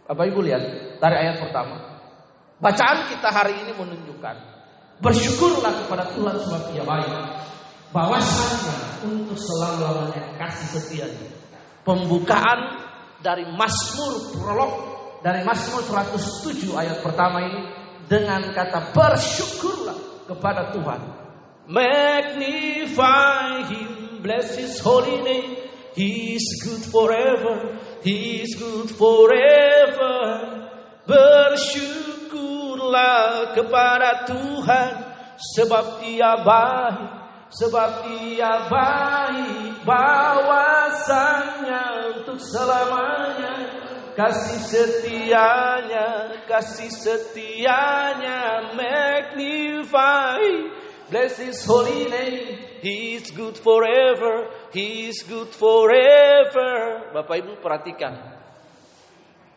Bapak 0.04 0.28
Ibu 0.28 0.44
lihat 0.44 0.62
dari 1.00 1.16
ayat 1.16 1.40
pertama. 1.40 2.04
Bacaan 2.60 3.08
kita 3.08 3.32
hari 3.32 3.56
ini 3.64 3.72
menunjukkan 3.72 4.36
bersyukurlah 5.00 5.72
kepada 5.86 6.12
Tuhan 6.12 6.36
sebab 6.36 6.62
Ia 6.76 6.84
baik. 6.84 7.12
Bahwasanya 7.96 9.08
untuk 9.08 9.40
selama-lamanya 9.40 10.36
kasih 10.36 10.68
setianya. 10.76 11.28
Pembukaan 11.80 12.76
dari 13.24 13.48
Mazmur 13.48 14.36
prolog 14.36 14.72
dari 15.24 15.40
Mazmur 15.40 15.80
107 15.88 16.76
ayat 16.76 17.00
pertama 17.00 17.40
ini 17.40 17.60
dengan 18.04 18.52
kata 18.52 18.92
bersyukurlah 18.92 20.28
kepada 20.28 20.76
Tuhan 20.76 21.00
Magnify 21.70 23.62
him, 23.70 24.18
bless 24.22 24.58
his 24.58 24.82
holy 24.82 25.22
name. 25.22 25.59
He's 25.94 26.42
good 26.62 26.82
forever, 26.86 27.78
he's 28.02 28.54
good 28.54 28.90
forever. 28.94 30.46
Bersyukurlah 31.02 33.58
kepada 33.58 34.22
Tuhan 34.30 35.02
sebab 35.58 35.98
ia 36.06 36.46
baik, 36.46 37.10
sebab 37.50 38.06
ia 38.22 38.70
baik 38.70 39.82
bawasannya 39.82 42.14
untuk 42.14 42.38
selamanya. 42.38 43.82
Kasih 44.14 44.62
setianya, 44.62 46.38
kasih 46.46 46.92
setianya 46.92 48.76
magnify 48.76 50.38
Bless 51.10 51.42
His 51.42 51.66
holy 51.66 52.06
name. 52.06 52.70
He 52.80 53.18
is 53.18 53.34
good 53.34 53.58
forever. 53.58 54.46
He 54.70 55.10
is 55.10 55.26
good 55.26 55.50
forever. 55.50 57.10
Bapak 57.10 57.36
Ibu 57.42 57.58
perhatikan. 57.58 58.38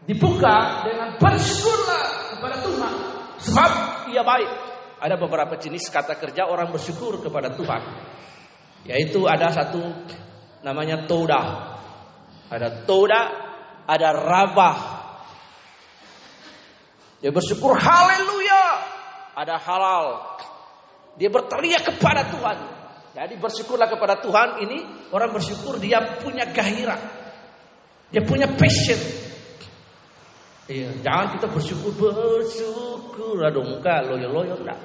Dibuka 0.03 0.83
dengan 0.83 1.15
bersyukurlah 1.21 2.35
kepada 2.35 2.57
Tuhan. 2.59 2.93
Sebab 3.37 3.71
ia 4.11 4.25
baik. 4.25 4.51
Ada 4.99 5.15
beberapa 5.15 5.53
jenis 5.55 5.87
kata 5.93 6.17
kerja 6.17 6.49
orang 6.49 6.73
bersyukur 6.73 7.21
kepada 7.21 7.53
Tuhan. 7.53 7.81
Yaitu 8.89 9.23
ada 9.29 9.53
satu 9.53 9.79
namanya 10.65 11.05
toda. 11.05 11.41
Ada 12.49 12.83
toda, 12.83 13.21
ada 13.87 14.09
rabah. 14.11 14.77
Dia 17.23 17.31
bersyukur 17.31 17.77
haleluya. 17.77 18.65
Ada 19.33 19.57
halal, 19.57 20.37
dia 21.17 21.29
berteriak 21.29 21.83
kepada 21.93 22.25
Tuhan. 22.29 22.57
Jadi 23.13 23.37
bersyukurlah 23.37 23.85
kepada 23.85 24.17
Tuhan 24.17 24.65
ini 24.65 24.77
orang 25.13 25.29
bersyukur 25.29 25.77
dia 25.77 26.01
punya 26.17 26.49
gairah. 26.49 26.97
Dia 28.09 28.21
punya 28.25 28.49
passion. 28.49 28.97
Iya, 30.63 30.95
jangan 31.03 31.37
kita 31.37 31.47
bersyukur 31.51 31.91
bersyukur 31.93 33.37
aduh 33.43 33.67
muka 33.67 34.01
loyo-loyo 34.01 34.57
enggak. 34.63 34.79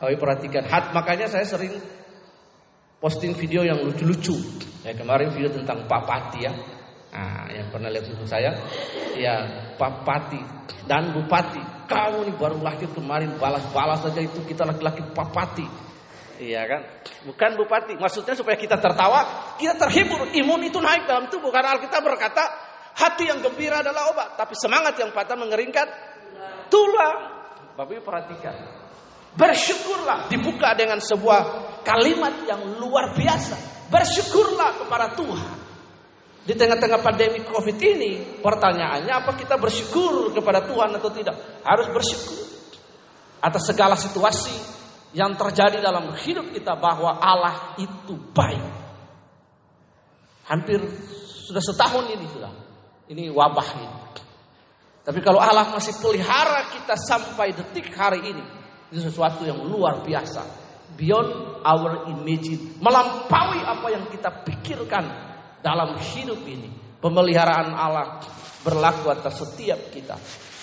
Kau 0.00 0.10
perhatikan 0.18 0.64
hat 0.66 0.94
makanya 0.96 1.28
saya 1.28 1.44
sering 1.44 1.74
posting 3.02 3.36
video 3.36 3.66
yang 3.66 3.82
lucu-lucu. 3.82 4.34
Ya 4.82 4.96
kemarin 4.96 5.30
video 5.34 5.52
tentang 5.52 5.84
Pak 5.86 6.02
Pati 6.06 6.40
ya. 6.42 6.52
Nah, 7.12 7.44
yang 7.52 7.68
pernah 7.68 7.92
lihat 7.92 8.08
video 8.08 8.24
saya, 8.24 8.56
ya 9.20 9.44
Pak 9.76 9.92
Pati 10.00 10.40
dan 10.88 11.12
Bupati. 11.12 11.60
Kamu 11.84 12.24
nih 12.24 12.36
baru 12.40 12.56
lahir 12.64 12.88
kemarin 12.88 13.36
balas-balas 13.36 14.00
saja 14.00 14.16
itu 14.24 14.40
kita 14.48 14.64
laki-laki 14.64 15.04
Pak 15.12 15.28
Pati. 15.28 15.66
Iya 16.40 16.64
kan? 16.64 16.80
Bukan 17.28 17.60
Bupati. 17.60 18.00
Maksudnya 18.00 18.32
supaya 18.32 18.56
kita 18.56 18.80
tertawa, 18.80 19.52
kita 19.60 19.76
terhibur. 19.76 20.24
Imun 20.32 20.64
itu 20.64 20.80
naik 20.80 21.04
dalam 21.04 21.28
tubuh. 21.28 21.52
Karena 21.52 21.76
Alkitab 21.76 22.00
berkata, 22.00 22.48
hati 22.96 23.28
yang 23.28 23.44
gembira 23.44 23.84
adalah 23.84 24.08
obat. 24.08 24.40
Tapi 24.40 24.56
semangat 24.56 24.96
yang 24.96 25.12
patah 25.12 25.36
mengeringkan 25.36 25.86
tulang. 26.72 27.44
Bapak 27.76 27.92
Ibu 27.92 28.02
perhatikan. 28.08 28.56
Bersyukurlah 29.36 30.32
dibuka 30.32 30.72
dengan 30.76 30.96
sebuah 30.96 31.40
kalimat 31.84 32.48
yang 32.48 32.80
luar 32.80 33.12
biasa. 33.16 33.88
Bersyukurlah 33.92 34.80
kepada 34.80 35.12
Tuhan. 35.12 35.61
Di 36.42 36.58
tengah-tengah 36.58 36.98
pandemi 36.98 37.38
COVID 37.46 37.78
ini, 37.78 38.42
pertanyaannya 38.42 39.14
apa 39.14 39.38
kita 39.38 39.54
bersyukur 39.62 40.34
kepada 40.34 40.66
Tuhan 40.66 40.90
atau 40.98 41.10
tidak? 41.14 41.62
Harus 41.62 41.86
bersyukur 41.94 42.42
atas 43.38 43.62
segala 43.62 43.94
situasi 43.94 44.54
yang 45.14 45.38
terjadi 45.38 45.78
dalam 45.78 46.10
hidup 46.18 46.50
kita 46.50 46.74
bahwa 46.74 47.22
Allah 47.22 47.78
itu 47.78 48.18
baik. 48.34 48.64
Hampir 50.50 50.82
sudah 51.46 51.62
setahun 51.62 52.10
ini 52.10 52.26
sudah. 52.26 52.52
Ini 53.06 53.30
wabah 53.30 53.68
ini. 53.78 53.88
Tapi 55.02 55.18
kalau 55.22 55.38
Allah 55.38 55.70
masih 55.70 55.94
pelihara 55.98 56.70
kita 56.74 56.94
sampai 56.98 57.54
detik 57.54 57.90
hari 57.94 58.22
ini, 58.34 58.42
itu 58.90 59.02
sesuatu 59.02 59.46
yang 59.46 59.62
luar 59.62 60.02
biasa. 60.02 60.42
Beyond 60.98 61.62
our 61.62 62.10
imagine, 62.10 62.78
melampaui 62.82 63.62
apa 63.62 63.86
yang 63.94 64.04
kita 64.10 64.28
pikirkan 64.42 65.31
dalam 65.62 65.96
hidup 65.96 66.42
ini. 66.44 66.68
Pemeliharaan 67.02 67.74
Allah 67.74 68.22
berlaku 68.62 69.10
atas 69.10 69.42
setiap 69.42 69.90
kita. 69.90 70.14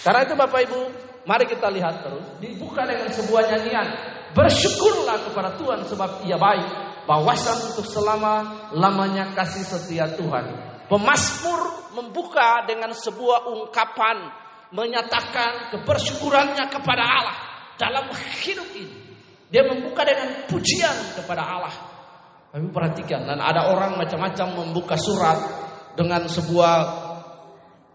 Karena 0.04 0.24
itu 0.24 0.36
Bapak 0.36 0.60
Ibu, 0.68 0.80
mari 1.28 1.48
kita 1.48 1.68
lihat 1.68 2.04
terus. 2.04 2.24
Dibuka 2.40 2.88
dengan 2.88 3.12
sebuah 3.12 3.44
nyanyian. 3.52 3.88
Bersyukurlah 4.32 5.28
kepada 5.32 5.60
Tuhan 5.60 5.84
sebab 5.84 6.24
ia 6.24 6.40
baik. 6.40 6.68
Bawasan 7.04 7.74
untuk 7.74 7.90
selama 7.90 8.70
lamanya 8.78 9.34
kasih 9.34 9.66
setia 9.66 10.08
Tuhan. 10.16 10.46
Pemasmur 10.88 11.92
membuka 11.98 12.64
dengan 12.70 12.96
sebuah 12.96 13.50
ungkapan. 13.50 14.48
Menyatakan 14.70 15.74
kebersyukurannya 15.74 16.70
kepada 16.70 17.02
Allah 17.02 17.38
dalam 17.82 18.06
hidup 18.46 18.70
ini. 18.78 19.10
Dia 19.50 19.66
membuka 19.66 20.06
dengan 20.06 20.46
pujian 20.46 20.94
kepada 21.18 21.42
Allah. 21.42 21.89
Tapi 22.50 22.66
perhatikan, 22.74 23.30
dan 23.30 23.38
ada 23.38 23.70
orang 23.70 23.94
macam-macam 23.94 24.66
membuka 24.66 24.98
surat 24.98 25.38
dengan 25.94 26.26
sebuah 26.26 26.74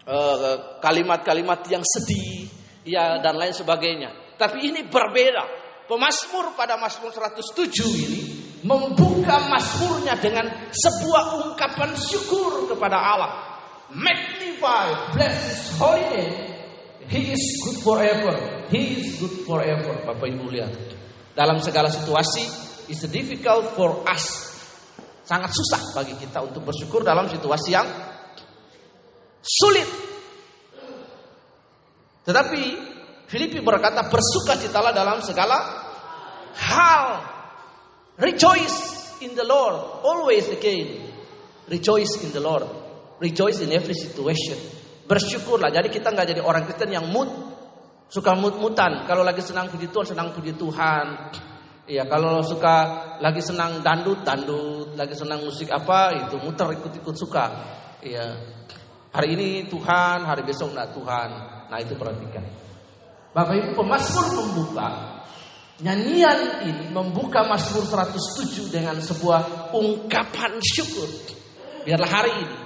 eh, 0.06 0.78
kalimat-kalimat 0.78 1.60
uh, 1.66 1.70
yang 1.74 1.82
sedih, 1.82 2.46
ya 2.86 3.18
dan 3.18 3.34
lain 3.34 3.50
sebagainya. 3.50 4.38
Tapi 4.38 4.70
ini 4.70 4.86
berbeda. 4.86 5.66
Pemasmur 5.84 6.56
pada 6.56 6.80
Mazmur 6.80 7.12
107 7.12 7.60
ini 7.92 8.20
membuka 8.64 9.36
Mazmurnya 9.52 10.16
dengan 10.16 10.48
sebuah 10.72 11.44
ungkapan 11.44 11.92
syukur 11.92 12.72
kepada 12.72 12.96
Allah. 12.96 13.32
Magnify, 13.92 15.12
bless 15.12 15.36
His 15.44 15.62
holy 15.76 16.04
name. 16.08 16.34
He 17.04 17.36
is 17.36 17.44
good 17.68 17.78
forever. 17.84 18.32
He 18.72 18.96
is 18.96 19.20
good 19.20 19.44
forever. 19.44 19.92
Bapak 20.08 20.24
Ibu 20.24 20.48
lihat. 20.48 20.72
Dalam 21.36 21.60
segala 21.60 21.92
situasi, 21.92 22.48
it's 22.88 23.04
difficult 23.08 23.72
for 23.76 24.04
us. 24.08 24.54
Sangat 25.24 25.56
susah 25.56 25.96
bagi 25.96 26.14
kita 26.20 26.44
untuk 26.44 26.68
bersyukur 26.68 27.00
dalam 27.00 27.24
situasi 27.28 27.70
yang 27.72 27.88
sulit. 29.40 29.88
Tetapi 32.24 32.62
Filipi 33.24 33.60
berkata 33.64 34.04
bersukacitalah 34.08 34.92
dalam 34.92 35.24
segala 35.24 35.56
hal. 36.56 37.04
Rejoice 38.20 39.04
in 39.24 39.32
the 39.32 39.44
Lord. 39.44 40.04
Always 40.04 40.52
again. 40.52 41.08
Rejoice 41.68 42.20
in 42.20 42.30
the 42.36 42.40
Lord. 42.44 42.68
Rejoice 43.20 43.64
in 43.64 43.72
every 43.72 43.96
situation. 43.96 44.60
Bersyukurlah. 45.08 45.72
Jadi 45.72 45.88
kita 45.88 46.12
nggak 46.12 46.36
jadi 46.36 46.40
orang 46.44 46.68
Kristen 46.68 46.92
yang 46.92 47.08
mood. 47.08 47.28
Suka 48.12 48.36
mut-mutan. 48.36 49.08
Kalau 49.08 49.24
lagi 49.24 49.40
senang 49.40 49.72
puji 49.72 49.88
Tuhan, 49.88 50.06
senang 50.14 50.30
puji 50.36 50.54
Tuhan. 50.54 51.06
Iya, 51.84 52.08
kalau 52.08 52.40
suka 52.40 52.76
lagi 53.20 53.44
senang 53.44 53.84
dandut, 53.84 54.24
dandut. 54.24 54.96
Lagi 54.96 55.12
senang 55.12 55.44
musik 55.44 55.68
apa, 55.68 56.16
itu 56.16 56.40
muter 56.40 56.72
ikut-ikut 56.80 57.16
suka. 57.16 57.44
Iya. 58.00 58.24
Hari 59.14 59.28
ini 59.36 59.48
Tuhan, 59.68 60.24
hari 60.24 60.42
besok 60.48 60.72
enggak 60.72 60.96
Tuhan. 60.96 61.30
Nah 61.68 61.78
itu 61.78 61.92
perhatikan. 61.94 62.44
Bapak 63.34 63.54
Ibu 63.58 63.70
pemazmur 63.74 64.26
membuka 64.32 65.14
Nyanyian 65.82 66.62
ini 66.70 66.86
membuka 66.94 67.42
Mazmur 67.42 67.82
107 67.82 68.70
dengan 68.70 68.94
sebuah 69.02 69.74
ungkapan 69.74 70.62
syukur. 70.62 71.10
Biarlah 71.82 72.06
hari 72.06 72.32
ini 72.46 72.63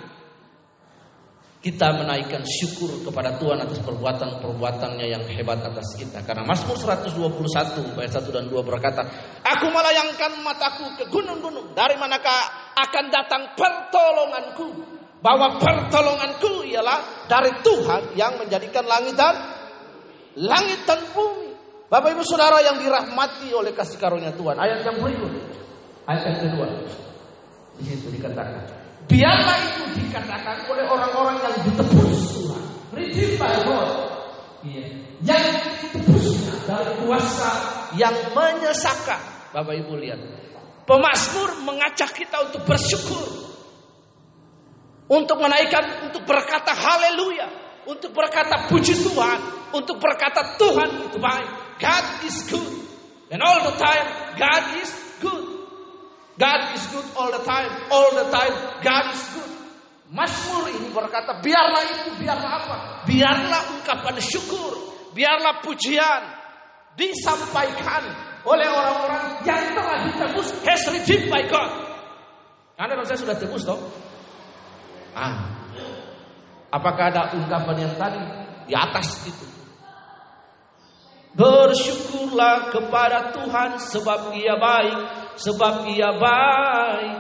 kita 1.59 1.91
menaikkan 1.91 2.47
syukur 2.47 3.03
kepada 3.03 3.35
Tuhan 3.35 3.59
atas 3.59 3.83
perbuatan-perbuatannya 3.83 5.07
yang 5.11 5.27
hebat 5.27 5.59
atas 5.59 5.99
kita. 5.99 6.23
Karena 6.23 6.47
Mazmur 6.47 6.79
121 6.79 7.99
ayat 7.99 8.13
1 8.15 8.31
dan 8.31 8.47
2 8.47 8.63
berkata, 8.63 9.03
Aku 9.43 9.67
melayangkan 9.75 10.39
mataku 10.47 10.87
ke 10.95 11.11
gunung-gunung. 11.11 11.75
Dari 11.75 11.99
manakah 11.99 12.71
akan 12.79 13.05
datang 13.11 13.43
pertolonganku? 13.59 14.71
Bahwa 15.19 15.59
pertolonganku 15.59 16.63
ialah 16.71 17.27
dari 17.27 17.51
Tuhan 17.59 18.15
yang 18.15 18.39
menjadikan 18.39 18.87
langit 18.87 19.19
dan 19.19 19.35
langit 20.39 20.87
dan 20.87 21.03
bumi. 21.11 21.51
Bapak 21.91 22.15
Ibu 22.15 22.23
Saudara 22.23 22.63
yang 22.63 22.79
dirahmati 22.79 23.51
oleh 23.51 23.75
kasih 23.75 23.99
karunia 23.99 24.31
Tuhan. 24.31 24.55
Ayat 24.55 24.87
yang 24.87 25.03
berikut. 25.03 25.33
Ayat 26.07 26.23
yang 26.23 26.39
kedua. 26.39 26.67
Di 27.83 27.83
situ 27.83 28.15
dikatakan. 28.15 28.78
Biarlah 29.09 29.57
itu 29.65 29.83
dikatakan 30.05 30.69
oleh 30.69 30.85
orang-orang 30.85 31.41
yang 31.41 31.57
ditebus 31.65 32.21
Tuhan. 32.37 32.65
Redeemed 32.93 33.41
by 33.41 33.57
God. 33.65 33.89
Iya. 34.69 34.85
Yang 35.25 35.45
ditebusnya 35.65 36.55
dari 36.69 36.93
kuasa 37.03 37.51
yang 37.97 38.15
menyesakan. 38.37 39.21
Bapak 39.57 39.75
Ibu 39.81 39.97
lihat. 39.97 40.21
Pemasmur 40.85 41.65
mengajak 41.65 42.13
kita 42.13 42.53
untuk 42.53 42.69
bersyukur. 42.69 43.49
Untuk 45.09 45.41
menaikkan, 45.41 46.05
untuk 46.05 46.29
berkata 46.29 46.77
haleluya. 46.77 47.49
Untuk 47.89 48.13
berkata 48.13 48.69
puji 48.69 48.93
Tuhan. 48.93 49.73
Untuk 49.73 49.97
berkata 49.97 50.61
Tuhan 50.61 51.09
itu 51.09 51.17
baik. 51.17 51.49
God 51.81 52.07
is 52.29 52.37
good. 52.49 52.73
And 53.33 53.41
all 53.41 53.73
the 53.73 53.77
time, 53.77 54.05
God 54.37 54.65
is 54.81 54.93
good. 55.21 55.58
God 56.39 56.61
is 56.79 56.87
good 56.95 57.09
all 57.19 57.35
the 57.35 57.43
time. 57.43 57.71
All 57.91 58.15
the 58.15 58.31
time, 58.31 58.55
God 58.81 59.05
is 59.11 59.23
good. 59.35 59.51
Mazmur 60.09 60.73
ini 60.73 60.89
berkata, 60.89 61.37
biarlah 61.45 61.85
itu, 61.85 62.17
biarlah 62.17 62.51
apa? 62.65 62.77
Biarlah 63.05 63.77
ungkapan 63.77 64.17
syukur, 64.25 64.73
biarlah 65.13 65.61
pujian 65.61 66.23
disampaikan 66.97 68.09
oleh 68.49 68.69
orang-orang 68.73 69.45
yang 69.45 69.77
telah 69.77 70.09
ditebus 70.09 70.49
has 70.65 70.83
redeemed 70.89 71.29
by 71.29 71.45
God. 71.45 71.71
Anda 72.81 72.97
kalau 72.97 73.07
saya 73.11 73.21
sudah 73.21 73.37
tebus 73.37 73.69
toh? 73.69 73.77
Ah. 75.13 75.61
Apakah 76.73 77.13
ada 77.13 77.23
ungkapan 77.37 77.77
yang 77.85 77.95
tadi 78.01 78.21
di 78.65 78.73
atas 78.73 79.29
itu? 79.29 79.47
Bersyukurlah 81.37 82.73
kepada 82.73 83.37
Tuhan 83.37 83.77
sebab 83.77 84.33
Ia 84.33 84.57
baik, 84.57 84.99
sebab 85.39 85.87
Ia 85.95 86.11
baik. 86.19 87.19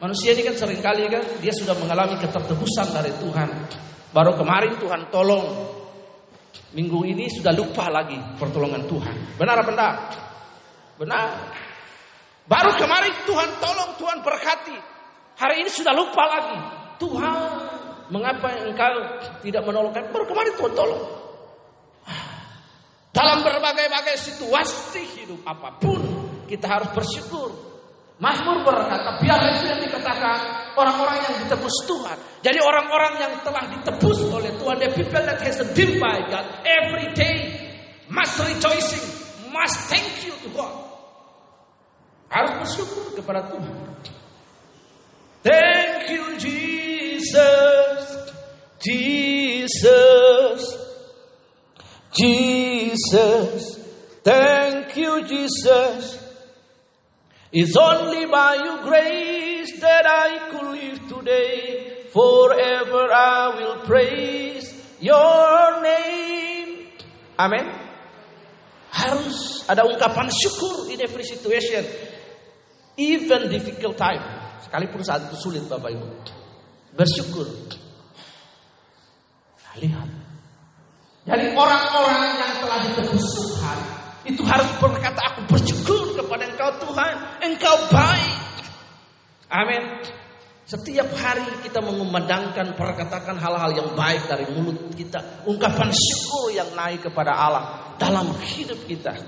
Manusia 0.00 0.32
ini 0.32 0.44
kan 0.44 0.56
sering 0.56 0.80
kali 0.80 1.08
kan 1.12 1.20
dia 1.44 1.52
sudah 1.52 1.76
mengalami 1.76 2.16
ketertebusan 2.20 2.88
dari 2.92 3.12
Tuhan. 3.20 3.48
Baru 4.12 4.32
kemarin 4.36 4.76
Tuhan 4.80 5.08
tolong. 5.12 5.76
Minggu 6.70 7.02
ini 7.02 7.26
sudah 7.26 7.50
lupa 7.50 7.90
lagi 7.90 8.16
pertolongan 8.38 8.86
Tuhan. 8.86 9.16
Benar 9.36 9.56
apa 9.60 9.70
enggak? 9.74 9.94
Benar. 11.02 11.28
Baru 12.46 12.70
kemarin 12.78 13.14
Tuhan 13.26 13.50
tolong, 13.58 13.90
Tuhan 13.98 14.18
berkati. 14.22 14.78
Hari 15.38 15.54
ini 15.66 15.70
sudah 15.70 15.94
lupa 15.94 16.24
lagi. 16.26 16.58
Tuhan, 17.00 17.48
mengapa 18.10 18.48
engkau 18.66 18.94
tidak 19.42 19.62
menolongkan? 19.66 20.10
Baru 20.10 20.26
kemarin 20.26 20.52
Tuhan 20.58 20.72
tolong. 20.74 21.04
Dalam 23.10 23.42
berbagai-bagai 23.42 24.16
situasi 24.18 25.02
hidup 25.18 25.42
apa 25.42 25.74
pun 25.82 26.09
kita 26.50 26.66
harus 26.66 26.90
bersyukur. 26.90 27.54
Mazmur 28.20 28.66
berkata, 28.66 29.16
biar 29.22 29.40
itu 29.56 29.64
yang 29.70 29.80
dikatakan 29.80 30.38
orang-orang 30.76 31.24
yang 31.24 31.34
ditebus 31.46 31.72
Tuhan. 31.88 32.18
Jadi 32.44 32.58
orang-orang 32.60 33.16
yang 33.16 33.32
telah 33.40 33.64
ditebus 33.70 34.28
oleh 34.28 34.52
Tuhan, 34.60 34.76
the 34.76 34.90
people 34.92 35.22
that 35.24 35.40
has 35.40 35.56
been 35.72 35.96
by 35.96 36.20
God 36.28 36.44
every 36.68 37.08
day 37.16 37.64
must 38.12 38.36
rejoicing, 38.44 39.00
must 39.48 39.88
thank 39.88 40.04
you 40.26 40.36
to 40.44 40.52
God. 40.52 40.74
Harus 42.28 42.52
bersyukur 42.60 43.16
kepada 43.16 43.48
Tuhan. 43.48 43.72
Thank 45.40 46.12
you 46.12 46.36
Jesus, 46.36 48.04
Jesus. 48.84 50.80
Jesus, 52.12 53.78
thank 54.24 54.96
you, 54.96 55.24
Jesus. 55.26 56.29
It's 57.50 57.74
only 57.74 58.30
by 58.30 58.62
your 58.62 58.78
grace 58.86 59.74
that 59.82 60.06
I 60.06 60.54
could 60.54 60.70
live 60.70 61.02
today. 61.10 62.06
Forever 62.14 63.10
I 63.10 63.58
will 63.58 63.82
praise 63.82 64.70
your 65.02 65.82
name. 65.82 66.94
Amin. 67.34 67.66
Harus 68.94 69.66
ada 69.66 69.82
ungkapan 69.82 70.30
syukur 70.30 70.94
in 70.94 71.02
every 71.02 71.26
situation. 71.26 71.82
Even 72.94 73.50
difficult 73.50 73.98
time. 73.98 74.22
Sekalipun 74.62 75.02
saat 75.02 75.26
itu 75.26 75.34
sulit 75.34 75.66
Bapak 75.66 75.90
Ibu. 75.90 76.06
Bersyukur. 76.94 77.50
Nah, 79.58 79.74
lihat 79.74 80.06
dari 81.26 81.50
orang-orang 81.50 82.30
yang 82.38 82.52
telah 82.62 82.78
ditebus 82.86 83.26
Tuhan 83.34 83.99
itu 84.30 84.42
harus 84.46 84.70
berkata 84.78 85.20
aku 85.34 85.40
bersyukur 85.50 86.14
kepada 86.14 86.46
Engkau 86.46 86.70
Tuhan, 86.86 87.14
Engkau 87.42 87.76
baik. 87.90 88.38
Amin. 89.50 89.82
Setiap 90.70 91.10
hari 91.18 91.42
kita 91.66 91.82
mengumandangkan 91.82 92.78
perkatakan 92.78 93.34
hal-hal 93.34 93.74
yang 93.74 93.90
baik 93.98 94.22
dari 94.30 94.46
mulut 94.54 94.94
kita, 94.94 95.42
ungkapan 95.42 95.90
syukur 95.90 96.54
yang 96.54 96.70
naik 96.78 97.02
kepada 97.10 97.34
Allah 97.34 97.64
dalam 97.98 98.30
hidup 98.38 98.78
kita. 98.86 99.18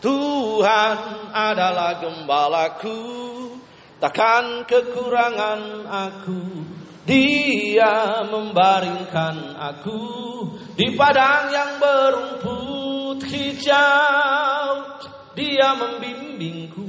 Tuhan 0.00 0.96
adalah 1.28 2.00
gembalaku, 2.00 2.98
takkan 4.00 4.64
kekurangan 4.64 5.84
aku. 5.84 6.40
Dia 7.04 8.24
membaringkan 8.24 9.60
aku 9.60 10.00
di 10.72 10.96
padang 10.96 11.52
yang 11.52 11.76
berumput 11.76 13.01
hijau. 13.24 15.00
Dia 15.32 15.72
membimbingku 15.78 16.84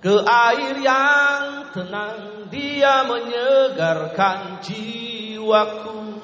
ke 0.00 0.14
air 0.24 0.80
yang 0.80 1.68
tenang. 1.76 2.48
Dia 2.48 3.04
menyegarkan 3.04 4.64
jiwaku. 4.64 6.16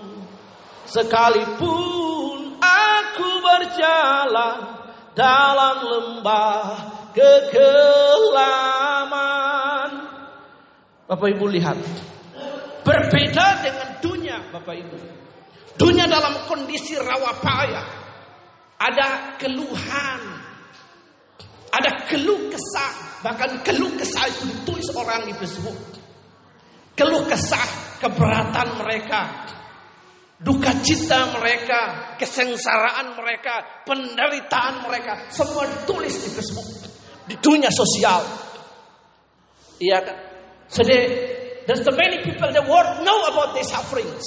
Sekalipun 0.89 2.57
aku 2.59 3.29
berjalan 3.45 4.81
dalam 5.15 5.77
lembah 5.85 6.65
kekelaman. 7.13 8.31
Bapak 11.11 11.29
Ibu 11.37 11.47
lihat. 11.51 11.77
Berbeda 12.81 13.61
dengan 13.61 13.89
dunia 14.01 14.41
Bapak 14.55 14.75
Ibu. 14.79 14.97
Dunia 15.77 16.09
dalam 16.09 16.49
kondisi 16.49 16.97
rawa 16.97 17.37
payah. 17.43 18.00
Ada 18.81 19.37
keluhan. 19.37 20.23
Ada 21.71 22.09
keluh 22.09 22.49
kesah. 22.49 23.21
Bahkan 23.21 23.61
keluh 23.61 23.93
kesah 24.01 24.25
itu 24.33 24.49
ditulis 24.49 24.89
orang 24.97 25.29
di 25.29 25.37
Facebook. 25.37 25.77
Keluh 26.97 27.29
kesah 27.29 28.01
keberatan 28.01 28.81
mereka. 28.81 29.53
Duka 30.41 30.73
cita 30.81 31.37
mereka, 31.37 32.17
kesengsaraan 32.17 33.13
mereka, 33.13 33.85
penderitaan 33.85 34.89
mereka, 34.89 35.29
semua 35.29 35.69
ditulis 35.69 36.17
di 36.17 36.33
Facebook, 36.33 36.65
di 37.29 37.37
dunia 37.37 37.69
sosial. 37.69 38.25
Iya 39.77 40.01
kan? 40.01 40.17
So 40.73 40.81
they, 40.81 41.13
there's 41.69 41.85
the 41.85 41.93
many 41.93 42.25
people 42.25 42.49
the 42.57 42.65
world 42.65 43.05
know 43.05 43.21
about 43.29 43.53
their 43.53 43.69
sufferings. 43.69 44.25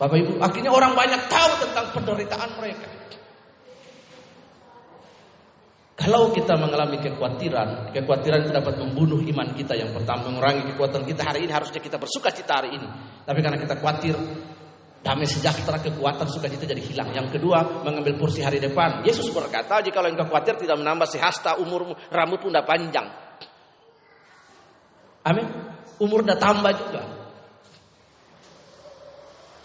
Bapak 0.00 0.16
Ibu, 0.16 0.32
akhirnya 0.40 0.72
orang 0.72 0.96
banyak 0.96 1.28
tahu 1.28 1.52
tentang 1.60 1.92
penderitaan 1.92 2.56
mereka. 2.56 2.88
Kalau 6.00 6.32
kita 6.32 6.56
mengalami 6.56 6.96
kekhawatiran, 7.04 7.92
kekhawatiran 7.92 8.48
itu 8.48 8.52
dapat 8.56 8.80
membunuh 8.80 9.20
iman 9.20 9.52
kita. 9.52 9.76
Yang 9.76 10.00
pertama 10.00 10.32
mengurangi 10.32 10.72
kekuatan 10.72 11.04
kita 11.04 11.28
hari 11.28 11.44
ini 11.44 11.52
harusnya 11.52 11.76
kita 11.76 12.00
bersuka 12.00 12.32
cita 12.32 12.64
hari 12.64 12.80
ini. 12.80 12.88
Tapi 13.28 13.44
karena 13.44 13.60
kita 13.60 13.76
khawatir, 13.76 14.16
damai 15.04 15.28
sejahtera 15.28 15.76
kekuatan 15.84 16.24
sukacita 16.32 16.64
jadi 16.64 16.80
hilang. 16.80 17.12
Yang 17.12 17.36
kedua, 17.36 17.84
mengambil 17.84 18.16
porsi 18.16 18.40
hari 18.40 18.56
depan. 18.56 19.04
Yesus 19.04 19.28
berkata, 19.28 19.84
jika 19.84 20.00
engkau 20.00 20.32
khawatir 20.32 20.56
tidak 20.56 20.80
menambah 20.80 21.04
sehasta 21.04 21.60
umurmu, 21.60 21.92
rambut 22.08 22.40
pun 22.40 22.48
udah 22.48 22.64
panjang. 22.64 23.04
Amin. 25.28 25.44
Umur 26.00 26.24
udah 26.24 26.40
tambah 26.40 26.72
juga. 26.80 27.19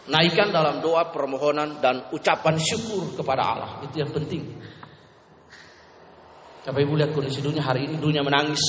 Naikkan 0.05 0.53
dalam 0.53 0.85
doa, 0.85 1.09
permohonan, 1.09 1.81
dan 1.81 2.13
ucapan 2.13 2.61
syukur 2.61 3.17
kepada 3.17 3.41
Allah. 3.41 3.69
Itu 3.81 4.05
yang 4.05 4.13
penting. 4.13 4.45
Bapak 6.65 6.81
Ibu 6.81 6.93
lihat 6.97 7.11
kondisi 7.13 7.41
dunia 7.41 7.65
hari 7.65 7.89
ini, 7.89 7.97
dunia 7.97 8.21
menangis. 8.21 8.61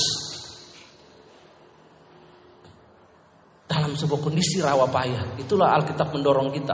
Dalam 3.69 3.93
sebuah 3.93 4.17
kondisi 4.17 4.61
rawa 4.65 4.89
payah. 4.89 5.37
Itulah 5.37 5.77
Alkitab 5.77 6.09
mendorong 6.09 6.49
kita. 6.57 6.73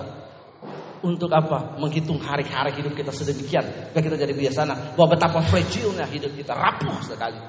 Untuk 1.03 1.27
apa? 1.35 1.75
Menghitung 1.75 2.23
hari-hari 2.23 2.79
hidup 2.79 2.95
kita 2.95 3.11
sedemikian. 3.11 3.91
Biar 3.91 3.99
kita 3.99 4.15
jadi 4.15 4.31
biasana. 4.31 4.95
Bahwa 4.95 5.19
betapa 5.19 5.43
fragilnya 5.43 6.07
hidup 6.07 6.31
kita. 6.39 6.55
Rapuh 6.55 7.03
sekali. 7.03 7.39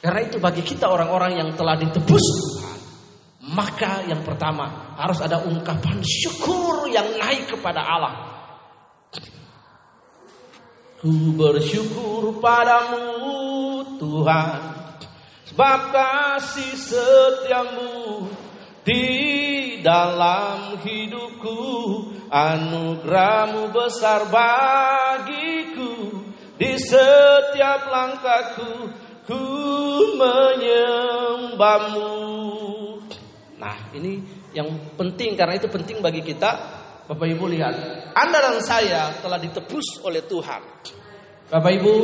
Karena 0.00 0.20
itu 0.24 0.40
bagi 0.40 0.64
kita 0.64 0.88
orang-orang 0.88 1.40
yang 1.40 1.48
telah 1.52 1.76
ditebus 1.76 2.24
Maka 3.54 4.02
yang 4.10 4.26
pertama 4.26 4.98
harus 4.98 5.22
ada 5.22 5.38
ungkapan 5.46 6.02
syukur 6.02 6.90
yang 6.90 7.06
naik 7.22 7.54
kepada 7.54 7.86
Allah. 7.86 8.14
Ku 10.98 11.38
bersyukur 11.38 12.42
padamu 12.42 13.86
Tuhan. 14.02 14.58
Sebab 15.54 15.80
kasih 15.94 16.74
setiamu 16.74 18.26
di 18.82 19.06
dalam 19.86 20.82
hidupku. 20.82 21.62
Anugerahmu 22.34 23.70
besar 23.70 24.26
bagiku. 24.26 26.10
Di 26.58 26.74
setiap 26.74 27.86
langkahku 27.86 28.90
ku 29.28 29.44
menyembahmu 30.18 32.10
Nah 33.64 33.96
ini 33.96 34.20
yang 34.52 34.92
penting 34.92 35.32
karena 35.40 35.56
itu 35.56 35.72
penting 35.72 36.04
bagi 36.04 36.20
kita 36.20 36.84
Bapak 37.04 37.28
Ibu 37.28 37.44
lihat. 37.52 37.74
Anda 38.16 38.38
dan 38.40 38.60
saya 38.64 39.12
telah 39.20 39.36
ditebus 39.36 40.04
oleh 40.04 40.24
Tuhan. 40.24 40.60
Bapak 41.52 41.72
Ibu 41.80 41.94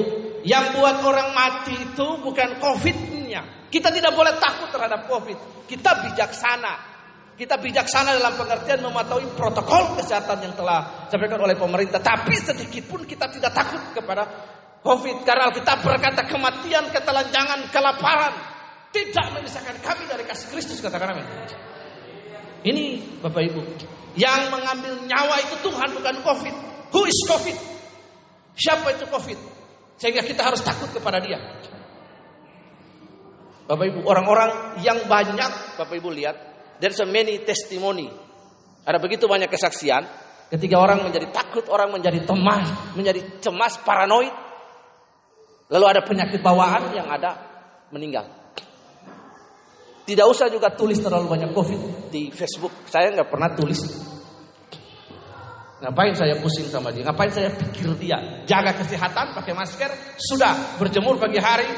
yang 0.45 0.77
buat 0.77 1.01
orang 1.01 1.33
mati 1.33 1.73
itu 1.77 2.21
bukan 2.21 2.61
COVID-nya. 2.61 3.69
Kita 3.73 3.89
tidak 3.89 4.13
boleh 4.13 4.37
takut 4.37 4.69
terhadap 4.69 5.09
COVID. 5.09 5.65
Kita 5.65 6.05
bijaksana. 6.05 6.89
Kita 7.33 7.57
bijaksana 7.57 8.13
dalam 8.13 8.37
pengertian 8.37 8.85
mematuhi 8.85 9.25
protokol 9.33 9.97
kesehatan 9.97 10.45
yang 10.45 10.53
telah 10.53 11.09
disampaikan 11.09 11.41
oleh 11.41 11.57
pemerintah. 11.57 12.05
Tapi 12.05 12.37
sedikit 12.37 12.85
pun 12.85 13.09
kita 13.09 13.33
tidak 13.33 13.57
takut 13.57 13.81
kepada 13.97 14.29
COVID 14.81 15.29
Karena 15.29 15.53
kita 15.53 15.77
berkata 15.81 16.25
kematian, 16.25 16.89
ketelanjangan, 16.93 17.69
kelaparan 17.73 18.50
tidak 18.91 19.27
memisahkan 19.39 19.79
kami 19.83 20.03
dari 20.11 20.27
kasih 20.27 20.51
Kristus 20.51 20.83
katakan 20.83 21.15
amin. 21.15 21.27
Ini 22.61 22.85
Bapak 23.25 23.41
Ibu, 23.41 23.61
yang 24.19 24.51
mengambil 24.51 25.01
nyawa 25.07 25.41
itu 25.41 25.55
Tuhan 25.63 25.95
bukan 25.95 26.15
Covid. 26.27 26.55
Who 26.91 27.07
is 27.07 27.19
Covid? 27.25 27.57
Siapa 28.59 28.99
itu 28.99 29.07
Covid? 29.07 29.39
Sehingga 29.97 30.27
kita 30.27 30.43
harus 30.45 30.61
takut 30.61 30.91
kepada 30.91 31.23
dia. 31.23 31.39
Bapak 33.71 33.87
Ibu, 33.87 34.03
orang-orang 34.03 34.83
yang 34.83 35.07
banyak, 35.07 35.79
Bapak 35.79 35.95
Ibu 35.95 36.11
lihat, 36.11 36.37
there's 36.83 36.99
so 36.99 37.07
many 37.07 37.39
testimony. 37.47 38.11
Ada 38.83 38.99
begitu 38.99 39.31
banyak 39.31 39.47
kesaksian, 39.47 40.03
ketika 40.51 40.75
orang 40.75 41.07
menjadi 41.07 41.31
takut, 41.31 41.71
orang 41.71 41.95
menjadi 41.95 42.27
temas, 42.27 42.67
menjadi 42.99 43.39
cemas, 43.39 43.79
paranoid. 43.87 44.35
Lalu 45.71 45.85
ada 45.87 46.03
penyakit 46.03 46.43
bawaan 46.43 46.91
yang 46.91 47.07
ada 47.07 47.39
meninggal. 47.95 48.40
Tidak 50.11 50.27
usah 50.27 50.51
juga 50.51 50.75
tulis 50.75 50.99
terlalu 50.99 51.31
banyak 51.31 51.55
COVID 51.55 52.11
di 52.11 52.35
Facebook. 52.35 52.83
Saya 52.91 53.15
nggak 53.15 53.31
pernah 53.31 53.55
tulis. 53.55 53.79
Ngapain 55.79 56.19
saya 56.19 56.35
pusing 56.43 56.67
sama 56.67 56.91
dia? 56.91 57.07
Ngapain 57.07 57.31
saya 57.31 57.55
pikir 57.55 57.95
dia? 57.95 58.43
Jaga 58.43 58.75
kesehatan, 58.75 59.39
pakai 59.39 59.55
masker, 59.55 60.19
sudah 60.19 60.83
berjemur 60.83 61.15
pagi 61.15 61.39
hari. 61.39 61.71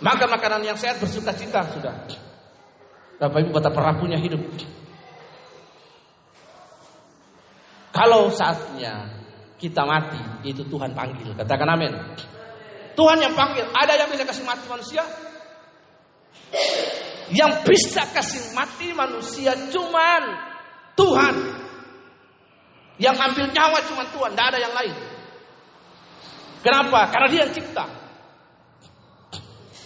Makan 0.00 0.28
makanan 0.32 0.64
yang 0.64 0.80
sehat, 0.80 0.96
bersuka 0.96 1.36
cita, 1.36 1.60
sudah. 1.76 2.08
Bapak 3.20 3.38
Ibu 3.44 3.52
betapa 3.52 3.92
rapuhnya 3.92 4.16
hidup. 4.16 4.40
Kalau 7.92 8.32
saatnya 8.32 9.12
kita 9.60 9.84
mati, 9.84 10.48
itu 10.48 10.64
Tuhan 10.64 10.96
panggil. 10.96 11.36
Katakan 11.36 11.68
amin. 11.68 11.92
Tuhan 12.96 13.20
yang 13.20 13.36
panggil. 13.36 13.68
Ada 13.76 14.00
yang 14.00 14.08
bisa 14.08 14.24
kasih 14.24 14.48
mati 14.48 14.64
manusia? 14.72 15.04
Yang 17.32 17.52
bisa 17.64 18.02
kasih 18.12 18.52
mati 18.52 18.92
manusia 18.92 19.56
cuman 19.72 20.22
Tuhan. 20.98 21.34
Yang 23.00 23.16
ambil 23.18 23.46
nyawa 23.50 23.78
cuman 23.88 24.06
Tuhan, 24.12 24.30
tidak 24.36 24.46
ada 24.52 24.58
yang 24.60 24.74
lain. 24.76 24.96
Kenapa? 26.62 27.10
Karena 27.10 27.26
dia 27.32 27.40
yang 27.48 27.52
cipta. 27.56 27.84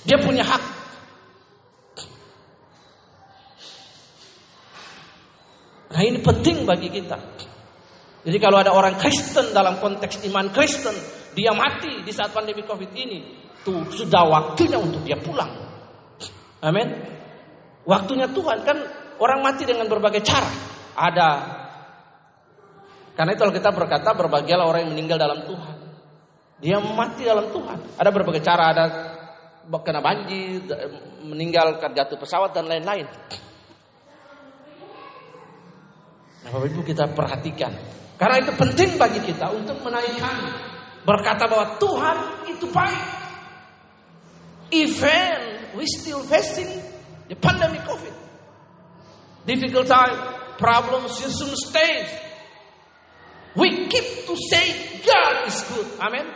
Dia 0.04 0.18
punya 0.20 0.44
hak. 0.44 0.62
Nah 5.96 6.02
ini 6.04 6.20
penting 6.20 6.68
bagi 6.68 6.92
kita. 6.92 7.16
Jadi 8.26 8.38
kalau 8.42 8.58
ada 8.60 8.74
orang 8.74 8.98
Kristen 8.98 9.54
dalam 9.54 9.78
konteks 9.78 10.26
iman 10.28 10.50
Kristen, 10.50 10.92
dia 11.32 11.54
mati 11.56 12.02
di 12.04 12.12
saat 12.12 12.34
pandemi 12.34 12.66
Covid 12.66 12.90
ini, 12.92 13.22
tuh 13.64 13.86
sudah 13.88 14.26
waktunya 14.28 14.76
untuk 14.76 15.00
dia 15.06 15.16
pulang. 15.16 15.65
Amin. 16.64 16.88
Waktunya 17.86 18.26
Tuhan 18.30 18.58
kan 18.66 18.78
orang 19.20 19.40
mati 19.44 19.62
dengan 19.68 19.86
berbagai 19.86 20.24
cara. 20.24 20.50
Ada. 20.96 21.30
Karena 23.16 23.32
itu 23.32 23.42
kita 23.48 23.70
berkata 23.72 24.12
berbahagialah 24.12 24.64
orang 24.68 24.88
yang 24.88 24.92
meninggal 24.92 25.18
dalam 25.20 25.44
Tuhan. 25.44 25.76
Dia 26.60 26.80
mati 26.80 27.24
dalam 27.24 27.52
Tuhan. 27.52 28.00
Ada 28.00 28.10
berbagai 28.12 28.42
cara. 28.44 28.72
Ada 28.72 28.84
kena 29.66 30.00
banjir, 30.00 30.62
meninggal 31.26 31.82
karena 31.82 32.04
jatuh 32.04 32.18
pesawat 32.20 32.54
dan 32.54 32.70
lain-lain. 32.70 33.08
Nah, 36.46 36.50
Bapak 36.54 36.70
Ibu 36.70 36.80
kita 36.86 37.10
perhatikan. 37.10 37.74
Karena 38.16 38.40
itu 38.40 38.52
penting 38.54 38.96
bagi 38.96 39.20
kita 39.20 39.50
untuk 39.52 39.82
menaikkan 39.82 40.36
berkata 41.02 41.50
bahwa 41.50 41.76
Tuhan 41.76 42.16
itu 42.48 42.66
baik. 42.70 43.04
Event 44.70 45.55
we 45.76 45.84
still 45.86 46.24
facing 46.24 46.68
the 47.28 47.36
pandemic 47.36 47.84
COVID. 47.84 48.14
Difficult 49.46 49.86
time, 49.86 50.16
problems 50.58 51.22
soon 51.22 51.54
stays. 51.54 52.10
We 53.56 53.88
keep 53.88 54.26
to 54.26 54.34
say 54.36 55.00
God 55.06 55.48
is 55.48 55.58
good. 55.70 55.88
Amin. 56.02 56.26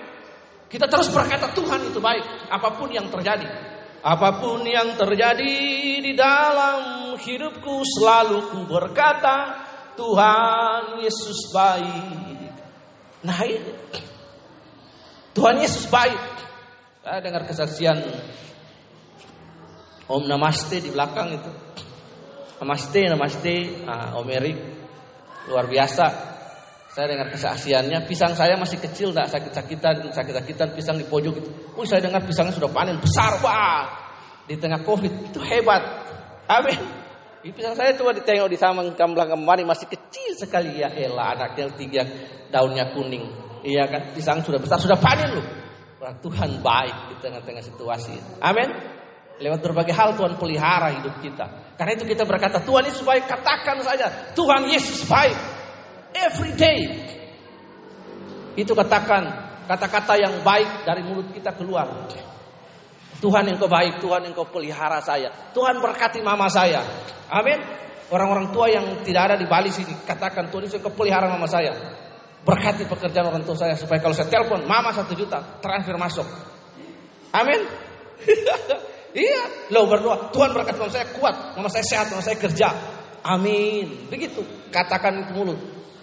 Kita 0.71 0.87
terus 0.87 1.11
berkata 1.11 1.51
Tuhan 1.51 1.91
itu 1.91 1.99
baik. 1.99 2.49
Apa 2.49 2.79
pun 2.79 2.89
yang 2.95 3.11
terjadi. 3.11 3.45
Apa 4.01 4.41
pun 4.41 4.65
yang 4.65 4.97
terjadi 4.97 5.57
di 6.01 6.13
dalam 6.17 7.13
hidupku 7.21 7.85
selalu 7.85 8.49
ku 8.49 8.61
berkata 8.65 9.61
Tuhan 9.99 11.05
Yesus 11.05 11.53
baik. 11.53 12.49
Nah 13.27 13.41
ini 13.45 13.73
Tuhan 15.37 15.61
Yesus 15.61 15.85
baik. 15.93 16.23
Saya 17.05 17.21
dengar 17.21 17.45
kesaksian 17.45 17.99
Om 20.11 20.27
Namaste 20.27 20.83
di 20.83 20.91
belakang 20.91 21.39
itu. 21.39 21.51
Namaste, 22.59 23.07
Namaste, 23.07 23.87
nah, 23.87 24.19
Om 24.19 24.27
Erik 24.27 24.59
luar 25.47 25.71
biasa. 25.71 26.29
Saya 26.91 27.07
dengar 27.15 27.31
kesaksiannya, 27.31 28.03
pisang 28.11 28.35
saya 28.35 28.59
masih 28.59 28.83
kecil, 28.83 29.15
tak 29.15 29.31
sakit-sakitan, 29.31 30.11
sakit-sakitan, 30.11 30.75
pisang 30.75 30.99
di 30.99 31.07
pojok 31.07 31.35
itu. 31.39 31.51
Oh, 31.79 31.87
saya 31.87 32.03
dengar 32.03 32.27
pisangnya 32.27 32.51
sudah 32.51 32.67
panen 32.67 32.99
besar, 32.99 33.39
wah, 33.39 33.87
di 34.51 34.59
tengah 34.59 34.83
covid 34.83 35.31
itu 35.31 35.39
hebat. 35.39 35.79
Amin. 36.51 36.75
Di 37.41 37.55
pisang 37.55 37.79
saya 37.79 37.95
coba 37.95 38.11
ditengok 38.13 38.51
di 38.51 38.59
samping 38.59 38.93
belakang 38.93 39.39
kemarin 39.39 39.65
masih 39.65 39.87
kecil 39.87 40.35
sekali 40.35 40.83
ya 40.83 40.91
elah 40.93 41.39
anaknya 41.39 41.73
tiga 41.79 42.03
daunnya 42.51 42.91
kuning. 42.91 43.25
Iya 43.63 43.87
kan, 43.87 44.11
pisang 44.13 44.43
sudah 44.43 44.59
besar, 44.59 44.83
sudah 44.83 44.99
panen 44.99 45.39
loh. 45.39 45.47
Tuhan 46.01 46.59
baik 46.59 46.97
di 47.13 47.15
tengah-tengah 47.23 47.63
situasi. 47.65 48.43
Amin. 48.43 49.00
Lewat 49.41 49.65
berbagai 49.65 49.97
hal 49.97 50.13
Tuhan 50.21 50.37
pelihara 50.37 51.01
hidup 51.01 51.17
kita. 51.25 51.73
Karena 51.81 51.97
itu 51.97 52.05
kita 52.05 52.29
berkata 52.29 52.61
Tuhan 52.61 52.85
Yesus 52.85 53.01
baik, 53.01 53.25
katakan 53.25 53.81
saja 53.81 54.37
Tuhan 54.37 54.69
Yesus 54.69 55.09
baik. 55.09 55.37
Every 56.13 56.53
day. 56.61 56.81
Itu 58.53 58.77
katakan 58.77 59.25
kata-kata 59.65 60.21
yang 60.21 60.45
baik 60.45 60.85
dari 60.85 61.01
mulut 61.09 61.33
kita 61.33 61.57
keluar. 61.57 61.89
Tuhan 63.21 63.49
yang 63.49 63.57
kau 63.57 63.69
baik, 63.69 63.97
Tuhan 64.05 64.29
yang 64.29 64.37
kau 64.37 64.45
pelihara 64.45 65.01
saya. 65.01 65.33
Tuhan 65.57 65.81
berkati 65.81 66.21
mama 66.21 66.53
saya. 66.53 66.85
Amin. 67.33 67.57
Orang-orang 68.13 68.53
tua 68.53 68.69
yang 68.69 69.01
tidak 69.07 69.33
ada 69.33 69.37
di 69.41 69.49
Bali 69.49 69.73
sini 69.73 69.97
katakan 70.05 70.53
Tuhan 70.53 70.69
yang 70.69 70.85
kau 70.85 70.93
pelihara 70.93 71.33
mama 71.33 71.49
saya. 71.49 71.73
Berkati 72.45 72.85
pekerjaan 72.85 73.33
orang 73.33 73.45
tua 73.49 73.57
saya 73.57 73.73
supaya 73.73 74.05
kalau 74.05 74.13
saya 74.13 74.29
telepon 74.29 74.69
mama 74.69 74.93
satu 74.93 75.17
juta 75.17 75.41
transfer 75.65 75.97
masuk. 75.97 76.29
Amin. 77.33 77.61
iya, 79.15 79.71
lo 79.75 79.87
berdoa 79.91 80.31
Tuhan 80.31 80.51
berkati 80.55 80.79
mama 80.79 80.93
saya 80.93 81.07
kuat, 81.15 81.57
mama 81.59 81.69
saya 81.71 81.85
sehat, 81.87 82.07
mama 82.11 82.23
saya 82.23 82.39
kerja. 82.39 82.69
Amin. 83.21 84.09
Begitu 84.09 84.41
katakan 84.73 85.27
itu 85.27 85.33
mulut. 85.37 85.61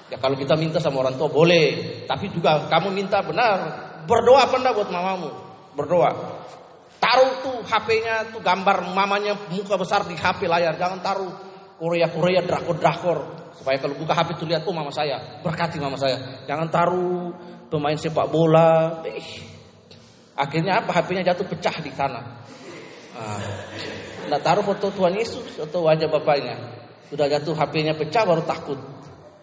Ya 0.07 0.15
kalau 0.21 0.39
kita 0.39 0.55
minta 0.55 0.79
sama 0.79 1.03
orang 1.03 1.19
tua 1.19 1.27
boleh, 1.27 1.99
tapi 2.07 2.31
juga 2.31 2.69
kamu 2.71 2.93
minta 2.95 3.19
benar. 3.19 3.57
Berdoa 4.07 4.47
apa 4.47 4.55
enggak 4.55 4.75
buat 4.79 4.89
mamamu? 4.91 5.29
Berdoa. 5.75 6.11
Taruh 6.97 7.33
tuh 7.43 7.57
HP-nya 7.67 8.31
tuh 8.31 8.39
gambar 8.39 8.95
mamanya 8.95 9.35
muka 9.51 9.75
besar 9.75 10.07
di 10.07 10.15
HP 10.15 10.47
layar. 10.47 10.79
Jangan 10.79 10.99
taruh 11.03 11.31
Korea-Korea 11.77 12.41
drakor-drakor. 12.47 13.51
Supaya 13.57 13.77
kalau 13.81 13.99
buka 13.99 14.15
HP 14.15 14.37
tuh 14.39 14.47
lihat 14.47 14.63
oh 14.63 14.73
mama 14.73 14.93
saya, 14.93 15.41
berkati 15.43 15.77
mama 15.77 15.99
saya. 15.99 16.45
Jangan 16.47 16.67
taruh 16.71 17.35
pemain 17.67 17.97
sepak 17.99 18.31
bola. 18.31 19.03
Eh. 19.03 19.43
Akhirnya 20.37 20.85
apa? 20.85 20.93
HP-nya 20.93 21.33
jatuh 21.33 21.45
pecah 21.49 21.75
di 21.81 21.91
sana. 21.91 22.36
Nah, 24.27 24.39
taruh 24.43 24.63
foto 24.63 24.91
Tuhan 24.91 25.15
Yesus 25.15 25.57
atau 25.57 25.87
wajah 25.87 26.11
bapaknya. 26.11 26.55
Sudah 27.07 27.31
jatuh 27.31 27.55
HP-nya 27.55 27.95
pecah 27.95 28.27
baru 28.27 28.43
takut. 28.43 28.77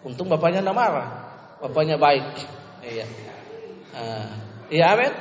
Untung 0.05 0.29
bapaknya 0.29 0.61
tidak 0.61 0.77
marah. 0.77 1.09
Bapaknya 1.57 1.97
baik. 1.97 2.25
Iya. 2.85 3.05
Uh, 3.95 4.29
iya 4.69 4.85
amin. 4.93 5.13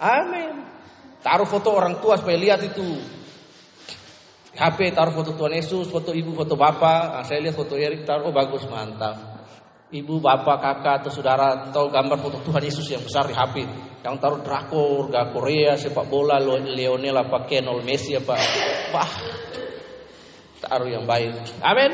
Amin. 0.00 0.54
Taruh 1.20 1.44
foto 1.44 1.76
orang 1.76 2.00
tua 2.00 2.16
supaya 2.16 2.40
lihat 2.40 2.64
itu. 2.64 3.18
HP 4.56 4.96
taruh 4.96 5.12
foto 5.12 5.36
Tuhan 5.36 5.54
Yesus, 5.54 5.92
foto 5.92 6.16
ibu, 6.16 6.32
foto 6.32 6.56
bapak. 6.56 7.20
Nah, 7.20 7.24
saya 7.28 7.44
lihat 7.44 7.54
foto 7.54 7.76
Erik 7.76 8.08
taruh, 8.08 8.32
oh 8.32 8.34
bagus, 8.34 8.64
mantap. 8.66 9.27
Ibu, 9.88 10.20
bapak, 10.20 10.56
kakak 10.60 10.94
atau 11.00 11.08
saudara 11.08 11.72
tahu 11.72 11.88
gambar 11.88 12.20
foto 12.20 12.44
Tuhan 12.44 12.60
Yesus 12.60 12.84
yang 12.92 13.00
besar 13.00 13.24
di 13.24 13.32
HP. 13.32 13.64
Yang 14.04 14.14
taruh 14.20 14.40
drakor, 14.44 15.08
gak 15.08 15.32
Korea, 15.32 15.80
sepak 15.80 16.04
bola, 16.12 16.36
Lionel 16.40 17.16
apa 17.16 17.48
Kenol 17.48 17.80
Messi 17.80 18.12
apa. 18.12 18.36
Wah, 18.92 19.10
taruh 20.60 20.92
yang 20.92 21.08
baik. 21.08 21.32
Amin. 21.64 21.92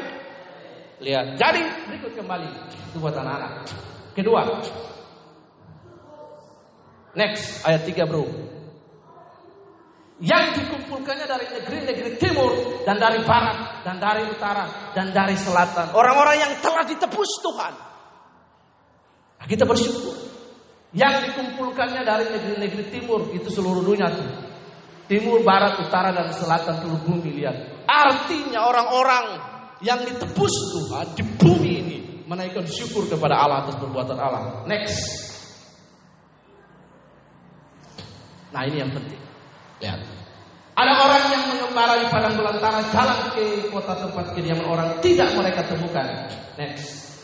Lihat. 1.06 1.38
Jadi 1.38 1.62
berikut 1.86 2.18
kembali 2.18 2.50
itu 2.90 2.98
buat 2.98 3.14
anak-anak. 3.14 3.70
Kedua. 4.14 4.42
Next 7.14 7.62
ayat 7.62 7.86
3 7.86 8.10
bro. 8.10 8.53
Yang 10.22 10.62
dikumpulkannya 10.62 11.26
dari 11.26 11.46
negeri-negeri 11.50 12.10
timur 12.22 12.54
dan 12.86 13.02
dari 13.02 13.18
barat 13.26 13.82
dan 13.82 13.98
dari 13.98 14.22
utara 14.30 14.94
dan 14.94 15.10
dari 15.10 15.34
selatan. 15.34 15.90
Orang-orang 15.90 16.38
yang 16.38 16.52
telah 16.62 16.86
ditebus 16.86 17.30
Tuhan. 17.42 17.74
Nah, 19.42 19.46
kita 19.50 19.66
bersyukur. 19.66 20.14
Yang 20.94 21.34
dikumpulkannya 21.34 22.06
dari 22.06 22.30
negeri-negeri 22.30 22.84
timur 22.94 23.26
itu 23.34 23.50
seluruh 23.50 23.82
dunia 23.82 24.06
tuh. 24.14 24.30
Timur, 25.10 25.42
barat, 25.42 25.82
utara 25.82 26.14
dan 26.14 26.30
selatan 26.30 26.78
seluruh 26.80 27.02
bumi 27.02 27.42
lihat. 27.42 27.84
Artinya 27.84 28.70
orang-orang 28.70 29.26
yang 29.82 30.00
ditebus 30.06 30.54
Tuhan 30.72 31.06
di 31.18 31.22
bumi 31.36 31.72
ini 31.82 31.98
menaikkan 32.24 32.64
syukur 32.64 33.04
kepada 33.10 33.36
Allah 33.36 33.68
atas 33.68 33.76
perbuatan 33.82 34.16
Allah. 34.16 34.64
Next. 34.64 34.96
Nah 38.54 38.62
ini 38.64 38.80
yang 38.80 38.94
penting. 38.94 39.33
Lihat. 39.82 40.00
Ada 40.74 40.92
orang 41.06 41.24
yang 41.30 41.42
mengembara 41.54 42.02
di 42.02 42.06
padang 42.10 42.34
belantara 42.34 42.82
jalan 42.90 43.30
ke 43.30 43.70
kota 43.70 43.94
tempat 43.94 44.34
kediaman 44.34 44.66
orang 44.66 44.88
tidak 44.98 45.30
mereka 45.38 45.62
temukan. 45.70 46.06
Next. 46.58 47.14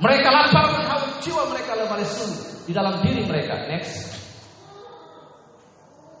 Mereka 0.00 0.28
lapar 0.32 0.72
dan 0.72 0.84
haus 0.88 1.20
jiwa 1.20 1.46
mereka 1.52 1.76
lemah 1.76 2.00
lesu 2.00 2.26
di 2.64 2.72
dalam 2.72 3.04
diri 3.04 3.28
mereka. 3.28 3.68
Next. 3.68 4.08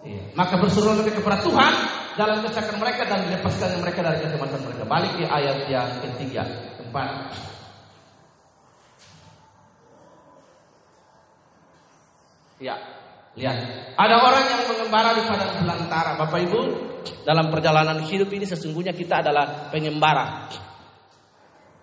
Iya. 0.04 0.22
Maka 0.36 0.60
berseru 0.60 0.92
mereka 0.92 1.24
kepada 1.24 1.40
Tuhan 1.40 1.72
dalam 2.20 2.44
kesakan 2.44 2.76
mereka 2.76 3.02
dan 3.08 3.18
dilepaskan 3.32 3.80
mereka 3.80 4.00
dari 4.04 4.18
kecemasan 4.28 4.60
mereka. 4.60 4.84
Balik 4.84 5.12
ke 5.16 5.24
ayat 5.24 5.58
yang 5.72 5.88
ketiga, 6.04 6.42
keempat. 6.76 7.10
Ya, 12.62 12.78
lihat. 13.36 13.56
Ada 13.96 14.16
orang 14.18 14.44
yang 14.48 14.62
mengembara 14.68 15.10
di 15.16 15.22
padang 15.24 15.50
belantara. 15.62 16.10
Bapak 16.20 16.40
Ibu, 16.48 16.60
dalam 17.24 17.48
perjalanan 17.48 17.98
hidup 18.04 18.28
ini 18.32 18.44
sesungguhnya 18.44 18.92
kita 18.92 19.24
adalah 19.24 19.70
pengembara. 19.72 20.48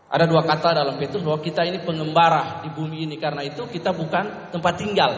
Ada 0.09 0.25
dua 0.25 0.41
kata 0.41 0.73
dalam 0.73 0.97
Petrus 0.97 1.21
bahwa 1.21 1.37
kita 1.37 1.61
ini 1.69 1.85
pengembara 1.85 2.65
di 2.65 2.69
bumi 2.73 3.05
ini 3.05 3.21
karena 3.21 3.45
itu 3.45 3.69
kita 3.69 3.93
bukan 3.93 4.49
tempat 4.49 4.73
tinggal. 4.73 5.11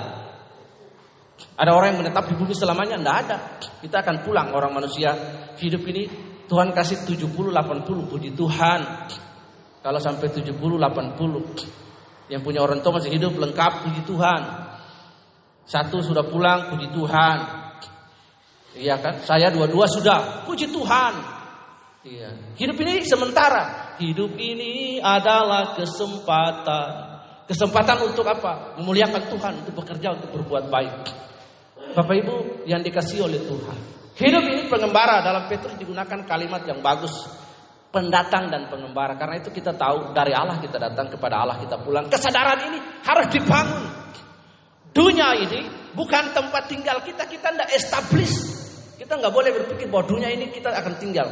Ada 1.55 1.71
orang 1.71 1.95
yang 1.95 1.99
menetap 2.05 2.27
di 2.27 2.35
bumi 2.35 2.51
selamanya? 2.51 2.99
Tidak 2.99 3.15
ada. 3.15 3.37
Kita 3.79 4.03
akan 4.03 4.15
pulang 4.27 4.51
orang 4.51 4.75
manusia. 4.75 5.15
Hidup 5.55 5.83
ini 5.87 6.11
Tuhan 6.45 6.75
kasih 6.75 7.07
70 7.07 7.31
80 7.31 8.11
puji 8.11 8.35
Tuhan. 8.35 8.79
Kalau 9.81 9.99
sampai 10.03 10.27
70 10.29 10.59
80 10.59 12.29
yang 12.31 12.43
punya 12.43 12.59
orang 12.63 12.79
tua 12.83 12.99
masih 12.99 13.15
hidup 13.15 13.39
lengkap 13.39 13.87
puji 13.87 14.01
Tuhan. 14.03 14.41
Satu 15.65 16.01
sudah 16.03 16.25
pulang 16.25 16.73
puji 16.73 16.91
Tuhan. 16.91 17.37
Iya 18.75 18.95
kan? 18.99 19.19
Saya 19.23 19.51
dua-dua 19.51 19.87
sudah 19.87 20.43
puji 20.47 20.71
Tuhan. 20.71 21.13
Iya. 22.01 22.33
Hidup 22.57 22.77
ini 22.81 23.05
sementara. 23.05 23.93
Hidup 24.01 24.33
ini 24.39 24.97
adalah 24.97 25.77
kesempatan. 25.77 27.11
Kesempatan 27.45 27.97
untuk 28.09 28.25
apa? 28.25 28.79
Memuliakan 28.79 29.27
Tuhan, 29.27 29.53
untuk 29.61 29.83
bekerja, 29.83 30.15
untuk 30.17 30.39
berbuat 30.39 30.71
baik. 30.71 30.93
Bapak 31.91 32.15
Ibu 32.23 32.65
yang 32.65 32.81
dikasih 32.81 33.27
oleh 33.27 33.43
Tuhan. 33.43 33.77
Hidup 34.17 34.43
ini 34.47 34.71
pengembara 34.71 35.19
dalam 35.19 35.45
Petrus 35.51 35.75
digunakan 35.75 36.23
kalimat 36.25 36.63
yang 36.65 36.79
bagus. 36.79 37.11
Pendatang 37.91 38.47
dan 38.47 38.71
pengembara. 38.71 39.19
Karena 39.19 39.35
itu 39.43 39.51
kita 39.51 39.75
tahu 39.75 40.15
dari 40.15 40.31
Allah 40.31 40.63
kita 40.63 40.79
datang 40.79 41.11
kepada 41.11 41.43
Allah 41.43 41.59
kita 41.59 41.75
pulang. 41.83 42.07
Kesadaran 42.07 42.71
ini 42.71 42.79
harus 43.03 43.27
dibangun. 43.27 44.00
Dunia 44.91 45.31
ini 45.39 45.91
bukan 45.95 46.35
tempat 46.35 46.67
tinggal 46.67 46.99
kita. 47.03 47.23
Kita 47.27 47.47
tidak 47.55 47.69
establish. 47.71 48.35
Kita 48.99 49.15
nggak 49.17 49.33
boleh 49.33 49.51
berpikir 49.55 49.87
bahwa 49.87 50.07
dunia 50.07 50.29
ini 50.31 50.51
kita 50.51 50.71
akan 50.71 50.93
tinggal. 50.99 51.27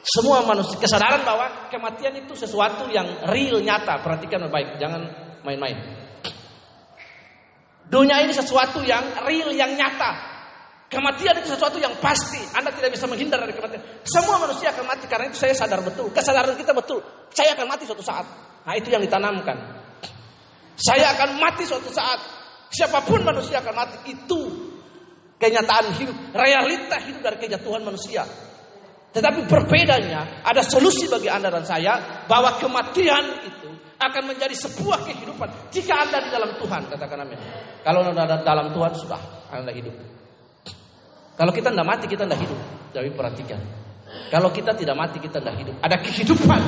Semua 0.00 0.42
manusia 0.42 0.80
kesadaran 0.80 1.22
bahwa 1.22 1.70
kematian 1.70 2.16
itu 2.18 2.34
sesuatu 2.34 2.88
yang 2.90 3.30
real 3.30 3.60
nyata. 3.60 4.00
Perhatikan 4.02 4.48
baik, 4.50 4.80
jangan 4.80 5.06
main-main. 5.46 5.76
Dunia 7.90 8.22
ini 8.22 8.30
sesuatu 8.34 8.80
yang 8.86 9.26
real, 9.26 9.50
yang 9.50 9.74
nyata. 9.74 10.30
Kematian 10.90 11.38
itu 11.38 11.54
sesuatu 11.54 11.78
yang 11.78 11.94
pasti. 12.02 12.42
Anda 12.54 12.74
tidak 12.74 12.90
bisa 12.94 13.06
menghindar 13.06 13.38
dari 13.38 13.54
kematian. 13.54 13.82
Semua 14.02 14.42
manusia 14.42 14.74
akan 14.74 14.90
mati 14.90 15.06
karena 15.06 15.30
itu 15.30 15.38
saya 15.38 15.54
sadar 15.54 15.82
betul. 15.86 16.10
Kesadaran 16.10 16.58
kita 16.58 16.74
betul. 16.74 16.98
Saya 17.30 17.54
akan 17.54 17.66
mati 17.70 17.86
suatu 17.86 18.02
saat. 18.02 18.26
Nah 18.66 18.74
itu 18.74 18.90
yang 18.90 18.98
ditanamkan. 18.98 19.79
Saya 20.80 21.12
akan 21.12 21.36
mati 21.36 21.68
suatu 21.68 21.92
saat. 21.92 22.18
Siapa 22.72 23.04
pun 23.04 23.20
manusia 23.20 23.60
akan 23.60 23.74
mati. 23.76 23.96
Itu 24.16 24.40
kenyataan 25.36 25.92
hidup. 26.00 26.16
Realita 26.32 26.96
hidup 27.04 27.20
dari 27.20 27.36
kejatuhan 27.36 27.84
manusia. 27.84 28.24
Tetapi 29.10 29.50
berbedanya 29.50 30.46
ada 30.46 30.62
solusi 30.62 31.10
bagi 31.10 31.26
Anda 31.26 31.50
dan 31.50 31.66
saya 31.66 32.24
bahwa 32.30 32.62
kematian 32.62 33.42
itu 33.42 33.68
akan 33.98 34.22
menjadi 34.32 34.54
sebuah 34.54 35.02
kehidupan 35.02 35.50
jika 35.74 35.92
Anda 36.06 36.24
di 36.24 36.30
dalam 36.30 36.54
Tuhan, 36.56 36.88
katakan 36.88 37.26
amin. 37.26 37.36
Kalau 37.82 38.06
Anda 38.06 38.38
dalam 38.38 38.70
Tuhan 38.70 38.92
sudah 38.94 39.20
Anda 39.50 39.74
hidup. 39.74 39.92
Kalau 41.34 41.50
kita 41.50 41.74
tidak 41.74 41.86
mati 41.88 42.06
kita 42.06 42.22
tidak 42.22 42.40
hidup. 42.46 42.58
Tapi 42.94 43.10
perhatikan. 43.10 43.60
Kalau 44.30 44.48
kita 44.54 44.78
tidak 44.78 44.94
mati 44.94 45.18
kita 45.18 45.42
tidak 45.42 45.56
hidup. 45.58 45.74
Ada 45.82 45.96
kehidupan. 46.06 46.60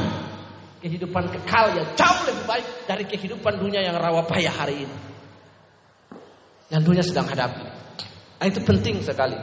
Kehidupan 0.82 1.30
kekal 1.30 1.78
yang 1.78 1.88
jauh 1.94 2.20
lebih 2.26 2.44
baik 2.44 2.66
dari 2.90 3.06
kehidupan 3.06 3.54
dunia 3.62 3.86
yang 3.86 3.94
rawa 3.94 4.26
payah 4.26 4.50
hari 4.50 4.82
ini. 4.82 4.96
Yang 6.74 6.82
dunia 6.82 7.02
sedang 7.06 7.30
hadapi. 7.30 7.62
Nah, 8.42 8.46
itu 8.50 8.58
penting 8.66 8.98
sekali. 8.98 9.38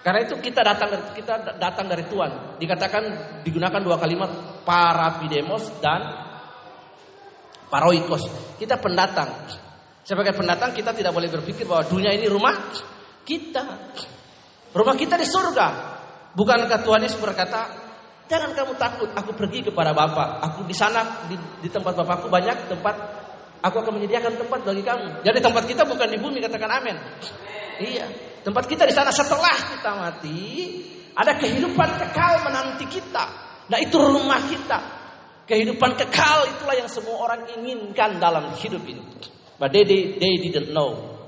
Karena 0.00 0.24
itu 0.24 0.40
kita 0.40 0.64
datang 0.64 1.12
kita 1.12 1.60
datang 1.60 1.84
dari 1.92 2.08
Tuhan. 2.08 2.56
Dikatakan 2.56 3.02
digunakan 3.44 3.80
dua 3.84 4.00
kalimat 4.00 4.64
para 4.64 5.20
pidemos 5.20 5.68
dan 5.84 6.28
Paroikos. 7.68 8.56
Kita 8.56 8.80
pendatang. 8.80 9.28
Sebagai 10.00 10.32
pendatang 10.32 10.72
kita 10.72 10.96
tidak 10.96 11.12
boleh 11.12 11.28
berpikir 11.28 11.68
bahwa 11.68 11.84
dunia 11.84 12.16
ini 12.16 12.24
rumah 12.32 12.56
kita. 13.28 13.92
Rumah 14.72 14.96
kita 14.96 15.20
di 15.20 15.28
surga. 15.28 15.66
Bukankah 16.32 16.80
Tuhan 16.80 17.04
Yesus 17.04 17.20
berkata, 17.20 17.87
jangan 18.28 18.52
kamu 18.54 18.76
takut, 18.76 19.10
aku 19.16 19.32
pergi 19.34 19.66
kepada 19.66 19.96
Bapa. 19.96 20.38
Aku 20.44 20.68
di 20.68 20.76
sana 20.76 21.26
di, 21.26 21.34
di 21.64 21.68
tempat 21.72 21.96
Bapakku 21.96 22.28
banyak 22.28 22.68
tempat. 22.70 22.94
Aku 23.58 23.82
akan 23.82 23.98
menyediakan 23.98 24.38
tempat 24.38 24.62
bagi 24.62 24.86
kamu. 24.86 25.26
Jadi 25.26 25.38
tempat 25.42 25.66
kita 25.66 25.82
bukan 25.82 26.06
di 26.06 26.18
bumi, 26.22 26.38
katakan 26.38 26.78
amin. 26.78 26.94
Iya, 27.82 28.06
tempat 28.46 28.70
kita 28.70 28.86
di 28.86 28.94
sana 28.94 29.10
setelah 29.10 29.56
kita 29.74 29.90
mati, 29.98 30.38
ada 31.18 31.34
kehidupan 31.34 31.88
kekal 31.98 32.46
menanti 32.46 32.86
kita. 32.86 33.24
Nah 33.66 33.78
itu 33.82 33.98
rumah 33.98 34.38
kita. 34.46 34.78
Kehidupan 35.48 35.96
kekal 35.98 36.46
itulah 36.54 36.76
yang 36.76 36.86
semua 36.86 37.18
orang 37.24 37.50
inginkan 37.58 38.20
dalam 38.22 38.54
hidup 38.54 38.84
ini. 38.86 39.02
But 39.58 39.74
they, 39.74 39.82
they, 39.82 40.20
they 40.22 40.34
didn't 40.38 40.70
know. 40.70 41.18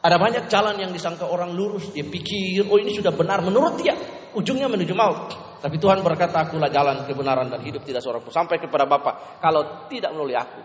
Ada 0.00 0.16
banyak 0.16 0.44
jalan 0.48 0.80
yang 0.80 0.92
disangka 0.92 1.28
orang 1.28 1.52
lurus. 1.52 1.92
Dia 1.92 2.04
pikir, 2.04 2.64
oh 2.68 2.80
ini 2.80 2.96
sudah 2.96 3.12
benar 3.12 3.44
menurut 3.44 3.76
dia. 3.80 3.96
Ujungnya 4.34 4.66
menuju 4.66 4.94
maut. 4.94 5.30
Tapi 5.64 5.80
Tuhan 5.80 6.04
berkata, 6.04 6.44
akulah 6.44 6.68
jalan 6.68 7.08
kebenaran 7.08 7.48
dan 7.48 7.62
hidup 7.64 7.86
tidak 7.88 8.04
seorang 8.04 8.20
pun. 8.20 8.34
Sampai 8.34 8.60
kepada 8.60 8.84
Bapak. 8.84 9.40
Kalau 9.40 9.88
tidak 9.88 10.12
melalui 10.12 10.36
aku. 10.36 10.60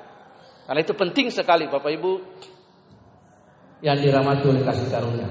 Karena 0.67 0.79
itu 0.83 0.93
penting 0.97 1.31
sekali 1.31 1.71
Bapak 1.71 1.87
Ibu. 1.87 2.11
Yang 3.79 3.97
dirahmati 4.09 4.45
oleh 4.49 4.63
kasih 4.67 4.91
karunia. 4.91 5.29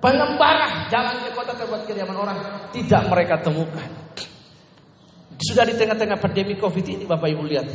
Pengembara 0.00 0.88
jalan 0.88 1.20
ke 1.20 1.36
kota 1.36 1.52
terbuat 1.52 1.84
kediaman 1.84 2.16
orang. 2.16 2.38
Tidak 2.72 3.02
mereka 3.12 3.44
temukan. 3.44 3.90
Sudah 5.36 5.68
di 5.68 5.76
tengah-tengah 5.76 6.16
pandemi 6.16 6.56
Covid 6.56 6.86
ini 6.88 7.04
Bapak 7.04 7.28
Ibu 7.28 7.42
lihat. 7.44 7.68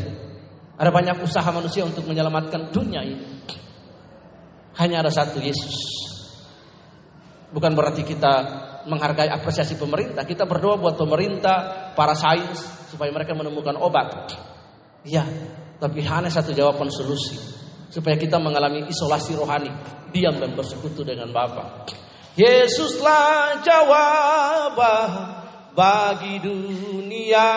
Ada 0.81 0.89
banyak 0.89 1.21
usaha 1.21 1.45
manusia 1.53 1.85
untuk 1.85 2.09
menyelamatkan 2.09 2.73
dunia 2.73 3.05
ini. 3.05 3.45
Hanya 4.81 5.05
ada 5.05 5.13
satu 5.13 5.37
Yesus. 5.37 5.77
Bukan 7.53 7.71
berarti 7.77 8.01
kita 8.01 8.64
menghargai 8.85 9.29
apresiasi 9.29 9.75
pemerintah. 9.75 10.23
Kita 10.23 10.45
berdoa 10.45 10.77
buat 10.77 10.95
pemerintah, 10.95 11.91
para 11.93 12.13
sains 12.13 12.89
supaya 12.89 13.09
mereka 13.11 13.33
menemukan 13.33 13.75
obat. 13.77 14.33
Ya, 15.05 15.25
tapi 15.77 16.01
hanya 16.01 16.31
satu 16.33 16.53
jawaban 16.53 16.89
solusi 16.89 17.37
supaya 17.89 18.17
kita 18.17 18.41
mengalami 18.41 18.89
isolasi 18.89 19.37
rohani, 19.37 19.69
diam 20.09 20.37
dan 20.41 20.57
bersekutu 20.57 21.05
dengan 21.05 21.29
Bapa. 21.29 21.85
Yesuslah 22.35 23.63
jawaban 23.63 25.11
bagi 25.71 26.43
dunia 26.43 27.51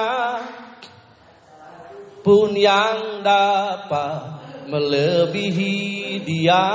pun 2.22 2.54
yang 2.54 3.22
dapat 3.22 4.38
melebihi 4.68 6.20
dia 6.22 6.68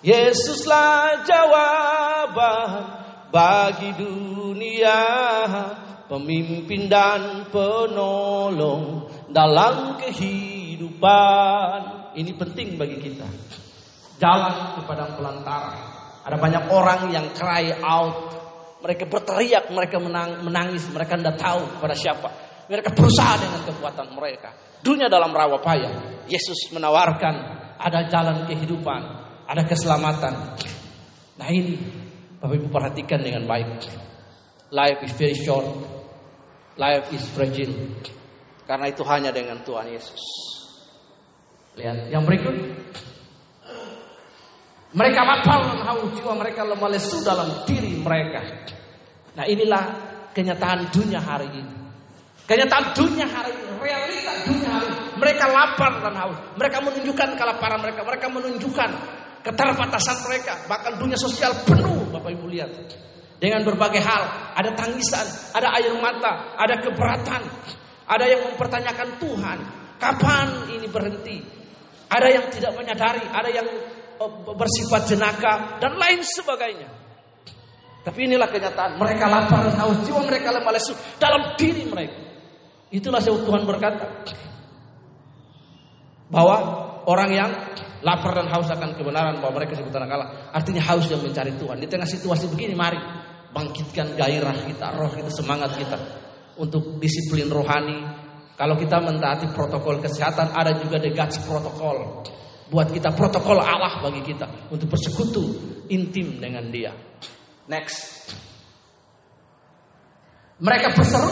Yesuslah 0.00 1.28
jawaban 1.28 2.99
bagi 3.30 3.94
dunia 3.94 5.00
pemimpin 6.10 6.90
dan 6.90 7.46
penolong 7.50 9.06
dalam 9.30 9.96
kehidupan 10.02 11.78
ini 12.18 12.34
penting 12.34 12.74
bagi 12.74 12.98
kita 12.98 13.26
jalan 14.18 14.74
kepada 14.82 15.14
pelantaran 15.14 15.86
ada 16.26 16.36
banyak 16.36 16.68
orang 16.68 17.14
yang 17.14 17.30
cry 17.32 17.70
out 17.80 18.40
mereka 18.80 19.04
berteriak, 19.04 19.68
mereka 19.68 20.00
menang, 20.00 20.40
menangis, 20.40 20.88
mereka 20.88 21.20
tidak 21.20 21.36
tahu 21.36 21.62
pada 21.80 21.92
siapa. 21.92 22.28
Mereka 22.64 22.96
berusaha 22.96 23.36
dengan 23.36 23.60
kekuatan 23.68 24.08
mereka. 24.16 24.56
Dunia 24.80 25.12
dalam 25.12 25.28
rawa 25.36 25.60
payah. 25.60 26.24
Yesus 26.24 26.72
menawarkan 26.72 27.34
ada 27.76 28.08
jalan 28.08 28.48
kehidupan, 28.48 29.00
ada 29.44 29.62
keselamatan. 29.68 30.56
Nah 31.36 31.48
ini 31.52 31.76
Bapak 32.40 32.56
Ibu 32.56 32.68
perhatikan 32.72 33.20
dengan 33.20 33.44
baik. 33.44 33.84
Life 34.72 35.04
is 35.04 35.12
very 35.12 35.36
short. 35.36 35.68
Life 36.80 37.12
is 37.12 37.20
fragile. 37.36 38.00
Karena 38.64 38.88
itu 38.88 39.04
hanya 39.04 39.28
dengan 39.28 39.60
Tuhan 39.60 39.92
Yesus. 39.92 40.22
Lihat 41.76 42.08
yang 42.08 42.24
berikut. 42.24 42.56
Mereka 44.90 45.20
lapar 45.22 45.70
dan 45.70 45.80
haus 45.86 46.10
jiwa 46.18 46.34
mereka 46.34 46.66
lemah 46.66 46.90
lesu 46.90 47.22
dalam 47.22 47.62
diri 47.62 47.94
mereka. 48.00 48.42
Nah 49.38 49.46
inilah 49.46 49.84
kenyataan 50.34 50.90
dunia 50.90 51.22
hari 51.22 51.46
ini. 51.46 51.74
Kenyataan 52.48 52.90
dunia 52.98 53.30
hari 53.30 53.54
ini, 53.54 53.70
realita 53.78 54.32
dunia 54.50 54.66
hari 54.66 54.88
ini. 54.90 55.02
Mereka 55.14 55.44
lapar 55.46 55.92
dan 56.02 56.14
haus. 56.18 56.38
Mereka 56.58 56.78
menunjukkan 56.82 57.28
kelaparan 57.38 57.78
mereka. 57.78 58.00
Mereka 58.02 58.26
menunjukkan 58.32 58.90
keterbatasan 59.44 60.16
mereka. 60.24 60.52
Bahkan 60.68 61.00
dunia 61.00 61.16
sosial 61.16 61.52
penuh, 61.64 62.08
Bapak 62.12 62.30
Ibu 62.32 62.46
lihat. 62.48 62.70
Dengan 63.40 63.64
berbagai 63.64 64.04
hal. 64.04 64.54
Ada 64.56 64.76
tangisan, 64.76 65.26
ada 65.56 65.72
air 65.80 65.96
mata, 65.96 66.56
ada 66.60 66.76
keberatan. 66.80 67.42
Ada 68.10 68.24
yang 68.26 68.40
mempertanyakan 68.52 69.08
Tuhan. 69.22 69.58
Kapan 70.00 70.46
ini 70.72 70.86
berhenti? 70.90 71.38
Ada 72.10 72.28
yang 72.28 72.44
tidak 72.50 72.72
menyadari, 72.74 73.22
ada 73.30 73.48
yang 73.48 73.68
bersifat 74.44 75.08
jenaka 75.08 75.78
dan 75.80 75.96
lain 75.96 76.20
sebagainya. 76.20 76.88
Tapi 78.00 78.18
inilah 78.28 78.48
kenyataan. 78.48 78.96
Mereka 78.96 79.24
lapar 79.28 79.60
dan 79.68 79.76
haus. 79.76 80.00
Jiwa 80.08 80.24
mereka 80.24 80.52
lemah 80.52 80.72
lesu 80.72 80.96
dalam 81.20 81.56
diri 81.56 81.84
mereka. 81.84 82.16
Itulah 82.90 83.20
sebab 83.20 83.44
Tuhan 83.44 83.62
berkata. 83.68 84.06
Bahwa 86.32 86.56
orang 87.04 87.30
yang 87.30 87.50
lapar 88.00 88.36
dan 88.36 88.48
haus 88.50 88.68
akan 88.68 88.96
kebenaran. 88.96 89.40
Bahwa 89.40 89.62
mereka 89.62 89.76
sebut 89.76 89.94
anak 89.94 90.10
Allah. 90.10 90.28
Artinya 90.52 90.82
haus 90.90 91.06
yang 91.08 91.22
mencari 91.24 91.54
Tuhan. 91.56 91.76
Di 91.80 91.88
tengah 91.88 92.08
situasi 92.08 92.50
begini 92.52 92.74
mari. 92.76 93.00
Bangkitkan 93.50 94.14
gairah 94.14 94.56
kita. 94.66 94.94
Roh 94.94 95.10
kita, 95.10 95.30
semangat 95.30 95.74
kita. 95.76 95.98
Untuk 96.60 96.98
disiplin 97.02 97.50
rohani. 97.50 97.98
Kalau 98.54 98.76
kita 98.76 99.00
mentaati 99.00 99.50
protokol 99.52 99.98
kesehatan. 100.00 100.52
Ada 100.52 100.76
juga 100.80 101.00
the 101.00 101.10
protokol 101.44 102.26
buat 102.70 102.88
kita 102.94 103.10
protokol 103.12 103.58
Allah 103.58 103.98
bagi 103.98 104.22
kita 104.22 104.70
untuk 104.70 104.94
bersekutu 104.94 105.42
intim 105.90 106.38
dengan 106.38 106.70
Dia. 106.70 106.94
Next. 107.66 108.30
Mereka 110.62 110.94
berseru 110.94 111.30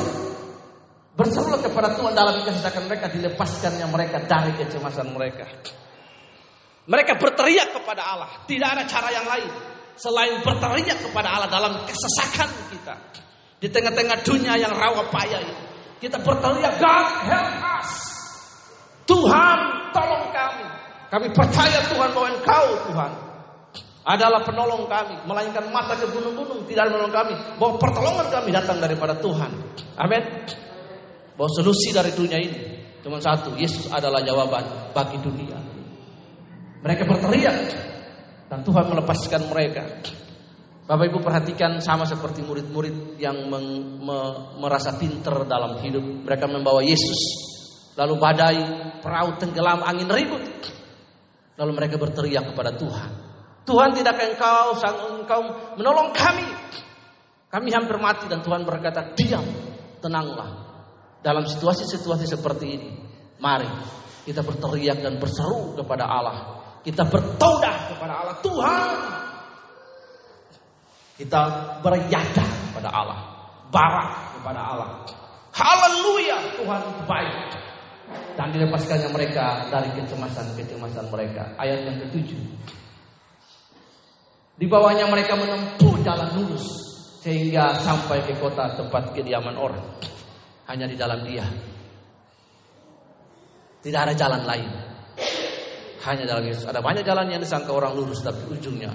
berseru 1.15 1.59
kepada 1.62 1.95
Tuhan 1.95 2.15
dalam 2.15 2.43
kesesakan 2.43 2.90
mereka 2.90 3.07
dilepaskannya 3.11 3.86
mereka 3.86 4.19
dari 4.27 4.53
kecemasan 4.59 5.15
mereka. 5.15 5.47
Mereka 6.89 7.20
berteriak 7.20 7.77
kepada 7.77 8.01
Allah, 8.01 8.28
tidak 8.48 8.69
ada 8.73 8.82
cara 8.89 9.12
yang 9.12 9.28
lain 9.28 9.51
selain 9.98 10.40
berteriak 10.40 10.98
kepada 11.05 11.28
Allah 11.28 11.48
dalam 11.52 11.73
kesesakan 11.85 12.48
kita. 12.73 12.94
Di 13.59 13.69
tengah-tengah 13.69 14.24
dunia 14.24 14.56
yang 14.56 14.73
rawa 14.73 15.05
payah 15.12 15.43
ini, 15.44 15.55
kita 16.01 16.16
berteriak, 16.23 16.78
God 16.81 17.06
help 17.28 17.52
us. 17.77 17.90
Tuhan 19.05 19.59
tolong 19.90 20.31
kami. 20.31 20.66
Kami 21.09 21.27
percaya 21.32 21.81
Tuhan 21.89 22.09
bahwa 22.12 22.28
Engkau 22.28 22.66
Tuhan 22.93 23.12
adalah 24.09 24.40
penolong 24.44 24.85
kami. 24.86 25.16
Melainkan 25.27 25.69
mata 25.74 25.97
ke 25.97 26.06
gunung-gunung 26.12 26.69
tidak 26.69 26.93
menolong 26.93 27.12
kami. 27.12 27.35
Bahwa 27.56 27.81
pertolongan 27.81 28.28
kami 28.32 28.48
datang 28.52 28.78
daripada 28.78 29.16
Tuhan. 29.19 29.51
Amin. 29.97 30.23
Bahwa 31.35 31.51
solusi 31.52 31.90
dari 31.90 32.12
dunia 32.12 32.39
ini 32.39 32.60
cuma 33.01 33.19
satu. 33.19 33.56
Yesus 33.56 33.89
adalah 33.90 34.23
jawaban 34.23 34.93
bagi 34.93 35.16
dunia. 35.19 35.57
Mereka 36.82 37.02
berteriak. 37.06 37.59
Dan 38.48 38.64
Tuhan 38.64 38.88
melepaskan 38.88 39.42
mereka. 39.52 39.84
Bapak 40.88 41.05
Ibu 41.05 41.20
perhatikan 41.20 41.84
sama 41.84 42.09
seperti 42.09 42.40
murid-murid 42.40 43.20
yang 43.20 43.36
meng, 43.52 44.00
me, 44.00 44.18
merasa 44.56 44.96
pinter 44.96 45.44
dalam 45.44 45.76
hidup. 45.84 46.24
Mereka 46.24 46.48
membawa 46.48 46.80
Yesus. 46.80 47.20
Lalu 47.92 48.14
badai, 48.16 48.60
perahu 49.05 49.36
tenggelam, 49.36 49.84
angin 49.84 50.09
ribut. 50.09 50.48
Lalu 51.60 51.72
mereka 51.76 52.00
berteriak 52.00 52.55
kepada 52.55 52.72
Tuhan. 52.72 53.10
Tuhan 53.68 53.90
tidak 53.92 54.16
engkau 54.16 54.80
sang 54.80 54.96
engkau 55.20 55.44
menolong 55.76 56.09
kami. 56.16 56.48
Kami 57.52 57.68
hampir 57.68 58.00
mati 58.00 58.24
dan 58.24 58.40
Tuhan 58.40 58.64
berkata, 58.64 59.12
diam, 59.12 59.44
tenanglah. 60.00 60.68
Dalam 61.20 61.44
situasi-situasi 61.44 62.24
seperti 62.24 62.64
ini, 62.64 62.90
mari 63.42 63.68
kita 64.24 64.40
berteriak 64.40 65.05
dan 65.05 65.20
berseru 65.20 65.76
kepada 65.76 66.09
Allah. 66.09 66.57
Kita 66.82 67.02
bertodah 67.06 67.76
kepada 67.92 68.14
Allah. 68.22 68.36
Tuhan, 68.40 68.96
kita 71.18 71.40
beriadah 71.82 72.48
kepada 72.70 72.88
Allah. 72.94 73.18
Barak 73.68 74.38
kepada 74.38 74.60
Allah. 74.62 74.88
Haleluya, 75.52 76.38
Tuhan 76.56 76.82
baik. 77.05 77.36
Dan 78.38 78.55
dilepaskannya 78.55 79.10
mereka 79.10 79.66
dari 79.68 79.90
kecemasan-kecemasan 79.98 81.10
mereka. 81.10 81.59
Ayat 81.59 81.84
yang 81.84 81.98
ketujuh. 82.06 82.38
Di 84.59 84.66
bawahnya 84.66 85.10
mereka 85.10 85.34
menempuh 85.34 86.02
jalan 86.06 86.30
lurus 86.38 86.66
sehingga 87.18 87.78
sampai 87.82 88.22
ke 88.26 88.38
kota 88.38 88.78
tempat 88.78 89.10
kediaman 89.12 89.59
orang. 89.59 89.82
Hanya 90.70 90.86
di 90.86 90.94
dalam 90.94 91.26
dia. 91.26 91.44
Tidak 93.82 94.00
ada 94.00 94.14
jalan 94.14 94.42
lain. 94.46 94.88
Hanya 96.09 96.24
dalam 96.24 96.48
Yesus. 96.48 96.64
Ada 96.64 96.80
banyak 96.80 97.05
jalan 97.05 97.28
yang 97.28 97.44
disangka 97.44 97.68
orang 97.68 97.93
lurus 97.93 98.24
tapi 98.24 98.40
ujungnya 98.48 98.89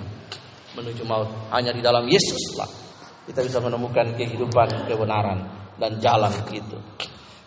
menuju 0.73 1.05
maut. 1.05 1.29
Hanya 1.53 1.69
di 1.69 1.85
dalam 1.85 2.09
Yesus 2.09 2.57
lah 2.57 2.65
kita 3.29 3.45
bisa 3.45 3.61
menemukan 3.61 4.17
kehidupan, 4.17 4.89
kebenaran 4.89 5.45
dan 5.77 6.01
jalan 6.01 6.33
itu. 6.51 6.75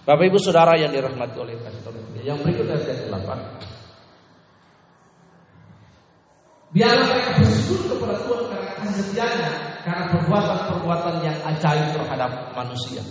Bapak 0.07 0.25
Ibu 0.31 0.39
Saudara 0.39 0.79
yang 0.79 0.95
dirahmati 0.95 1.35
oleh 1.43 1.59
kasih 1.59 1.83
Yang 2.23 2.39
berikutnya 2.47 2.79
ayat 2.79 3.11
8. 3.11 3.77
Biarlah 6.77 7.07
mereka 7.09 7.31
bersyukur 7.41 7.99
kepada 7.99 8.15
Tuhan 8.23 8.45
karena 8.53 8.71
kasih 8.79 9.03
setianya, 9.03 9.51
karena 9.83 10.05
perbuatan-perbuatan 10.13 11.15
yang 11.25 11.37
ajaib 11.43 11.87
terhadap 11.95 12.31
manusia. 12.55 13.03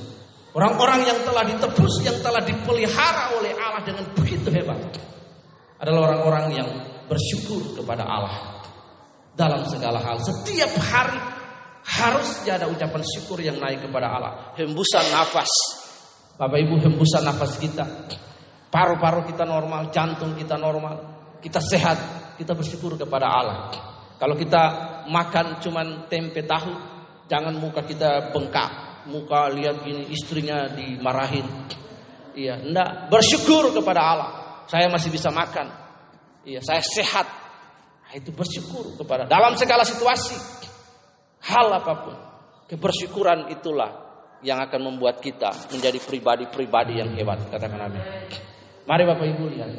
Orang-orang 0.56 1.03
yang 1.03 1.19
telah 1.27 1.44
ditebus, 1.44 1.99
yang 2.07 2.15
telah 2.23 2.40
dipelihara 2.40 3.36
oleh 3.36 3.52
Allah 3.60 3.84
dengan 3.84 4.07
begitu 4.15 4.48
hebat, 4.53 4.80
adalah 5.80 6.11
orang-orang 6.11 6.45
yang 6.56 6.69
bersyukur 7.06 7.76
kepada 7.76 8.03
Allah 8.07 8.64
dalam 9.35 9.68
segala 9.68 9.99
hal. 9.99 10.18
Setiap 10.23 10.72
hari 10.80 11.19
harus 11.85 12.41
ada 12.49 12.65
ucapan 12.65 13.03
syukur 13.06 13.38
yang 13.43 13.61
naik 13.61 13.85
kepada 13.85 14.07
Allah. 14.10 14.31
Hembusan 14.57 15.06
nafas, 15.14 15.52
Bapak 16.39 16.57
Ibu, 16.57 16.81
hembusan 16.81 17.23
nafas 17.27 17.61
kita, 17.61 17.85
paru-paru 18.73 19.27
kita 19.30 19.45
normal, 19.45 19.93
jantung 19.93 20.34
kita 20.34 20.57
normal, 20.57 20.95
kita 21.43 21.61
sehat, 21.61 21.97
kita 22.41 22.57
bersyukur 22.57 22.97
kepada 22.97 23.27
Allah. 23.30 23.57
Kalau 24.15 24.34
kita 24.39 24.64
makan 25.11 25.60
cuman 25.60 26.07
tempe 26.10 26.41
tahu, 26.47 26.72
jangan 27.27 27.53
muka 27.60 27.84
kita 27.84 28.31
bengkak, 28.31 29.03
muka 29.11 29.52
lihat 29.52 29.84
gini 29.84 30.10
istrinya 30.10 30.72
dimarahin. 30.72 31.45
Iya, 32.35 32.60
enggak, 32.64 33.07
bersyukur 33.11 33.72
kepada 33.72 34.02
Allah. 34.02 34.44
Saya 34.66 34.90
masih 34.90 35.14
bisa 35.14 35.30
makan. 35.30 35.70
Iya, 36.46 36.62
saya 36.62 36.82
sehat. 36.82 37.26
Nah, 38.06 38.14
itu 38.14 38.30
bersyukur 38.30 38.98
kepada 39.02 39.26
dalam 39.26 39.58
segala 39.58 39.82
situasi. 39.82 40.38
Hal 41.46 41.70
apa 41.74 41.94
pun. 42.06 42.16
Kebersyukuran 42.66 43.54
itulah 43.54 44.06
yang 44.42 44.62
akan 44.62 44.94
membuat 44.94 45.22
kita 45.22 45.54
menjadi 45.74 45.98
pribadi-pribadi 46.02 47.02
yang 47.02 47.14
hebat. 47.14 47.46
Katakan 47.50 47.90
amin. 47.90 48.02
Mari 48.86 49.04
Bapak 49.06 49.26
Ibu 49.26 49.44
lihat. 49.54 49.70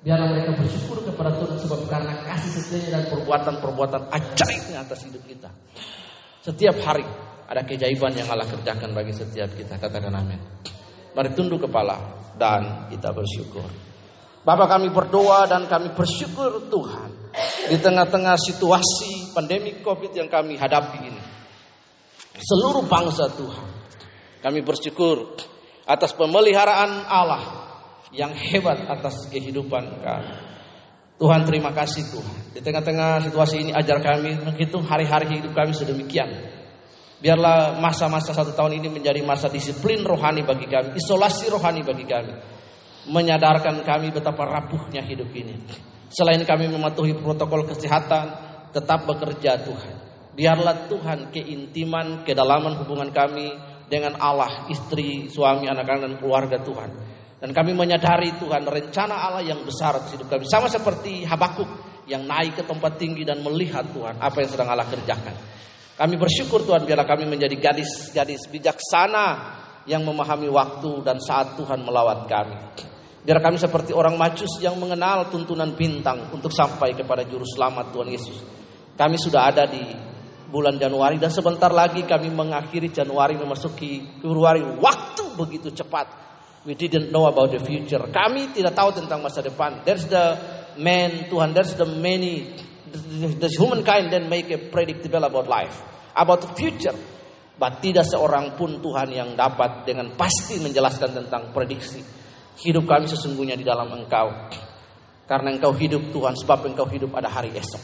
Biarlah 0.00 0.32
mereka 0.32 0.56
bersyukur 0.56 1.04
kepada 1.04 1.36
Tuhan 1.36 1.60
sebab 1.60 1.80
karena 1.86 2.14
kasih 2.24 2.50
setianya 2.56 2.88
dan 2.96 3.02
perbuatan-perbuatan 3.12 4.02
ajaibnya 4.08 4.80
atas 4.80 5.04
hidup 5.04 5.22
kita. 5.28 5.50
Setiap 6.40 6.80
hari 6.80 7.04
ada 7.44 7.60
keajaiban 7.66 8.16
yang 8.16 8.30
Allah 8.32 8.48
kerjakan 8.48 8.96
bagi 8.96 9.12
setiap 9.12 9.52
kita. 9.52 9.76
Katakan 9.76 10.14
amin. 10.14 10.40
Mari 11.12 11.36
tunduk 11.36 11.68
kepala 11.68 12.00
dan 12.38 12.88
kita 12.88 13.12
bersyukur. 13.12 13.89
Bapak 14.40 14.72
kami 14.72 14.88
berdoa 14.88 15.44
dan 15.44 15.68
kami 15.68 15.92
bersyukur 15.92 16.72
Tuhan 16.72 17.10
di 17.68 17.76
tengah-tengah 17.76 18.40
situasi 18.40 19.36
pandemi 19.36 19.84
Covid 19.84 20.16
yang 20.16 20.32
kami 20.32 20.56
hadapi 20.56 20.98
ini. 21.04 21.22
Seluruh 22.40 22.88
bangsa 22.88 23.28
Tuhan. 23.36 23.68
Kami 24.40 24.64
bersyukur 24.64 25.36
atas 25.84 26.16
pemeliharaan 26.16 27.04
Allah 27.04 27.44
yang 28.16 28.32
hebat 28.32 28.88
atas 28.88 29.28
kehidupan 29.28 30.00
kami. 30.00 30.32
Tuhan 31.20 31.44
terima 31.44 31.76
kasih 31.76 32.08
Tuhan. 32.08 32.56
Di 32.56 32.64
tengah-tengah 32.64 33.28
situasi 33.28 33.60
ini 33.60 33.70
ajar 33.76 34.00
kami 34.00 34.40
menghitung 34.40 34.88
hari-hari 34.88 35.36
hidup 35.36 35.52
kami 35.52 35.76
sedemikian. 35.76 36.32
Biarlah 37.20 37.76
masa-masa 37.76 38.32
satu 38.32 38.56
tahun 38.56 38.80
ini 38.80 38.88
menjadi 38.88 39.20
masa 39.20 39.52
disiplin 39.52 40.00
rohani 40.00 40.40
bagi 40.40 40.64
kami, 40.64 40.96
isolasi 40.96 41.52
rohani 41.52 41.84
bagi 41.84 42.08
kami. 42.08 42.32
Menyadarkan 43.10 43.82
kami 43.82 44.14
betapa 44.14 44.46
rapuhnya 44.46 45.02
hidup 45.02 45.28
ini. 45.34 45.58
Selain 46.10 46.38
kami 46.46 46.70
mematuhi 46.70 47.18
protokol 47.18 47.66
kesehatan, 47.66 48.26
tetap 48.70 49.06
bekerja 49.06 49.58
Tuhan. 49.66 49.94
Biarlah 50.38 50.86
Tuhan 50.86 51.34
keintiman, 51.34 52.22
kedalaman 52.22 52.78
hubungan 52.86 53.10
kami 53.10 53.50
dengan 53.90 54.14
Allah, 54.22 54.70
istri, 54.70 55.26
suami, 55.26 55.66
anak-anak 55.66 56.02
dan 56.06 56.14
keluarga 56.22 56.62
Tuhan 56.62 56.90
dan 57.40 57.56
kami 57.56 57.72
menyadari 57.72 58.36
Tuhan 58.36 58.68
rencana 58.68 59.16
Allah 59.16 59.40
yang 59.40 59.64
besar 59.64 59.96
atas 59.96 60.12
hidup 60.12 60.28
kami. 60.28 60.44
Sama 60.44 60.68
seperti 60.68 61.24
Habakuk 61.24 62.04
yang 62.04 62.28
naik 62.28 62.60
ke 62.60 62.62
tempat 62.68 63.00
tinggi 63.00 63.24
dan 63.24 63.40
melihat 63.40 63.88
Tuhan 63.96 64.20
apa 64.20 64.36
yang 64.44 64.50
sedang 64.52 64.68
Allah 64.68 64.84
kerjakan. 64.84 65.34
Kami 65.96 66.14
bersyukur 66.20 66.68
Tuhan 66.68 66.84
biarlah 66.84 67.08
kami 67.08 67.24
menjadi 67.24 67.56
gadis-gadis 67.56 68.44
bijaksana 68.52 69.56
yang 69.88 70.04
memahami 70.04 70.52
waktu 70.52 71.00
dan 71.00 71.16
saat 71.16 71.56
Tuhan 71.56 71.80
melawat 71.80 72.28
kami. 72.28 72.56
Biar 73.20 73.36
kami 73.44 73.60
seperti 73.60 73.92
orang 73.92 74.16
majus 74.16 74.56
yang 74.64 74.80
mengenal 74.80 75.28
tuntunan 75.28 75.76
bintang 75.76 76.32
untuk 76.32 76.48
sampai 76.48 76.96
kepada 76.96 77.20
juru 77.28 77.44
selamat 77.44 77.92
Tuhan 77.92 78.08
Yesus. 78.08 78.40
Kami 78.96 79.16
sudah 79.20 79.52
ada 79.52 79.68
di 79.68 79.84
bulan 80.48 80.80
Januari 80.80 81.20
dan 81.20 81.28
sebentar 81.28 81.68
lagi 81.68 82.08
kami 82.08 82.32
mengakhiri 82.32 82.88
Januari 82.88 83.36
memasuki 83.36 84.24
Februari. 84.24 84.64
Waktu 84.64 85.36
begitu 85.36 85.68
cepat. 85.68 86.32
We 86.64 86.76
didn't 86.76 87.08
know 87.12 87.24
about 87.28 87.52
the 87.52 87.60
future. 87.60 88.04
Kami 88.08 88.52
tidak 88.56 88.76
tahu 88.76 88.92
tentang 88.92 89.24
masa 89.24 89.40
depan. 89.40 89.84
There's 89.84 90.04
the 90.08 90.36
man 90.80 91.28
Tuhan. 91.28 91.52
There's 91.52 91.76
the 91.76 91.88
many. 91.88 92.56
The 93.40 93.48
humankind 93.52 94.12
then 94.12 94.32
make 94.32 94.48
a 94.50 94.58
predictable 94.58 95.22
about 95.24 95.46
life, 95.46 95.76
about 96.16 96.40
the 96.44 96.52
future. 96.56 96.96
But 97.56 97.84
tidak 97.84 98.08
seorang 98.08 98.56
pun 98.56 98.80
Tuhan 98.80 99.12
yang 99.12 99.36
dapat 99.36 99.84
dengan 99.84 100.16
pasti 100.16 100.56
menjelaskan 100.60 101.12
tentang 101.12 101.52
prediksi 101.52 102.19
hidup 102.60 102.84
kami 102.84 103.08
sesungguhnya 103.08 103.56
di 103.56 103.64
dalam 103.64 103.88
Engkau. 103.92 104.28
Karena 105.24 105.54
Engkau 105.54 105.72
hidup 105.74 106.10
Tuhan, 106.10 106.34
sebab 106.36 106.70
Engkau 106.70 106.86
hidup 106.90 107.14
ada 107.16 107.30
hari 107.30 107.54
esok. 107.54 107.82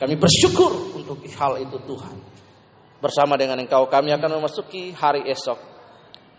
Kami 0.00 0.16
bersyukur 0.16 0.96
untuk 0.96 1.20
hal 1.36 1.60
itu 1.60 1.76
Tuhan. 1.84 2.16
Bersama 3.00 3.36
dengan 3.36 3.60
Engkau 3.60 3.88
kami 3.88 4.12
akan 4.12 4.40
memasuki 4.40 4.92
hari 4.92 5.28
esok 5.28 5.56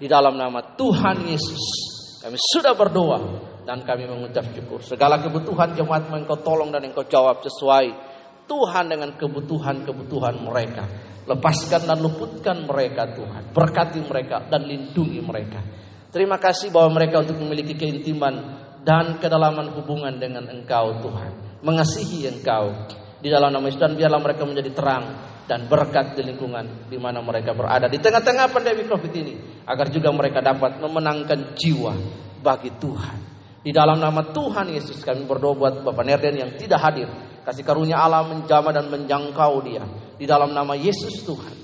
di 0.01 0.09
dalam 0.09 0.33
nama 0.33 0.73
Tuhan 0.73 1.29
Yesus. 1.29 1.63
Kami 2.25 2.37
sudah 2.37 2.73
berdoa 2.73 3.19
dan 3.65 3.85
kami 3.85 4.09
mengucap 4.09 4.45
syukur. 4.53 4.81
Segala 4.81 5.21
kebutuhan 5.21 5.77
jemaat 5.77 6.09
engkau 6.09 6.37
tolong 6.41 6.73
dan 6.73 6.85
engkau 6.85 7.05
jawab 7.05 7.41
sesuai 7.45 7.85
Tuhan 8.49 8.85
dengan 8.89 9.13
kebutuhan-kebutuhan 9.17 10.41
mereka. 10.41 10.83
Lepaskan 11.29 11.85
dan 11.85 11.97
luputkan 12.01 12.65
mereka 12.65 13.13
Tuhan. 13.13 13.53
Berkati 13.53 14.01
mereka 14.01 14.41
dan 14.49 14.65
lindungi 14.65 15.21
mereka. 15.21 15.61
Terima 16.11 16.35
kasih 16.35 16.75
bahwa 16.75 16.99
mereka 16.99 17.23
untuk 17.23 17.39
memiliki 17.39 17.71
keintiman 17.71 18.59
dan 18.83 19.15
kedalaman 19.23 19.71
hubungan 19.79 20.11
dengan 20.19 20.43
Engkau 20.51 20.99
Tuhan. 20.99 21.63
Mengasihi 21.63 22.27
Engkau 22.27 22.91
di 23.23 23.31
dalam 23.31 23.53
nama 23.53 23.63
Yesus 23.63 23.79
dan 23.79 23.95
biarlah 23.95 24.19
mereka 24.19 24.43
menjadi 24.43 24.75
terang 24.75 25.05
dan 25.47 25.71
berkat 25.71 26.19
di 26.19 26.27
lingkungan 26.27 26.89
di 26.91 26.99
mana 26.99 27.23
mereka 27.23 27.55
berada 27.55 27.87
di 27.87 28.01
tengah-tengah 28.01 28.51
pandemi 28.51 28.83
Covid 28.89 29.13
ini 29.13 29.33
agar 29.63 29.87
juga 29.87 30.11
mereka 30.11 30.43
dapat 30.43 30.83
memenangkan 30.83 31.55
jiwa 31.55 31.93
bagi 32.43 32.75
Tuhan. 32.75 33.17
Di 33.61 33.69
dalam 33.69 34.01
nama 34.01 34.25
Tuhan 34.25 34.73
Yesus 34.73 35.05
kami 35.05 35.23
berdoa 35.29 35.53
buat 35.53 35.73
Bapak 35.85 36.01
Nerden 36.01 36.33
yang 36.33 36.51
tidak 36.57 36.81
hadir. 36.81 37.07
Kasih 37.45 37.61
karunia 37.61 38.01
Allah 38.01 38.25
menjamah 38.25 38.73
dan 38.73 38.89
menjangkau 38.89 39.53
dia. 39.63 39.85
Di 40.17 40.25
dalam 40.25 40.49
nama 40.51 40.73
Yesus 40.73 41.21
Tuhan. 41.21 41.55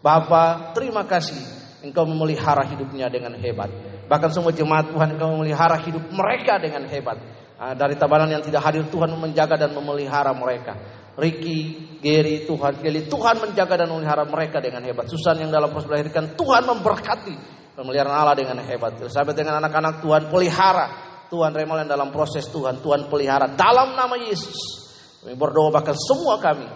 Bapak 0.00 0.74
terima 0.74 1.04
kasih 1.04 1.38
Engkau 1.84 2.08
memelihara 2.08 2.64
hidupnya 2.64 3.12
dengan 3.12 3.36
hebat. 3.36 3.91
Bahkan 4.12 4.28
semua 4.28 4.52
jemaat 4.52 4.92
Tuhan 4.92 5.16
Engkau 5.16 5.32
memelihara 5.32 5.80
hidup 5.80 6.04
mereka 6.12 6.60
dengan 6.60 6.84
hebat. 6.84 7.16
Ah, 7.56 7.72
dari 7.72 7.96
tabanan 7.96 8.28
yang 8.28 8.44
tidak 8.44 8.60
hadir 8.60 8.84
Tuhan 8.92 9.08
menjaga 9.16 9.56
dan 9.56 9.72
memelihara 9.72 10.36
mereka. 10.36 10.76
Ricky, 11.16 11.96
Gary, 11.96 12.44
Tuhan, 12.44 12.84
Kelly, 12.84 13.08
Tuhan 13.08 13.40
menjaga 13.40 13.80
dan 13.80 13.88
memelihara 13.88 14.28
mereka 14.28 14.60
dengan 14.60 14.84
hebat. 14.84 15.08
Susan 15.08 15.40
yang 15.40 15.48
dalam 15.48 15.72
proses 15.72 15.88
melahirkan, 15.88 16.36
Tuhan 16.36 16.60
memberkati 16.68 17.34
pemeliharaan 17.72 18.12
Allah 18.12 18.36
dengan 18.36 18.60
hebat. 18.60 19.00
Elizabeth 19.00 19.32
dengan 19.32 19.64
anak-anak 19.64 20.04
Tuhan 20.04 20.28
pelihara. 20.28 20.86
Tuhan 21.32 21.56
Remal 21.56 21.88
yang 21.88 21.96
dalam 21.96 22.12
proses 22.12 22.44
Tuhan, 22.52 22.84
Tuhan 22.84 23.08
pelihara 23.08 23.48
dalam 23.56 23.96
nama 23.96 24.20
Yesus. 24.20 24.84
Kami 25.24 25.32
berdoa 25.32 25.72
bahkan 25.72 25.96
semua 25.96 26.36
kami, 26.36 26.68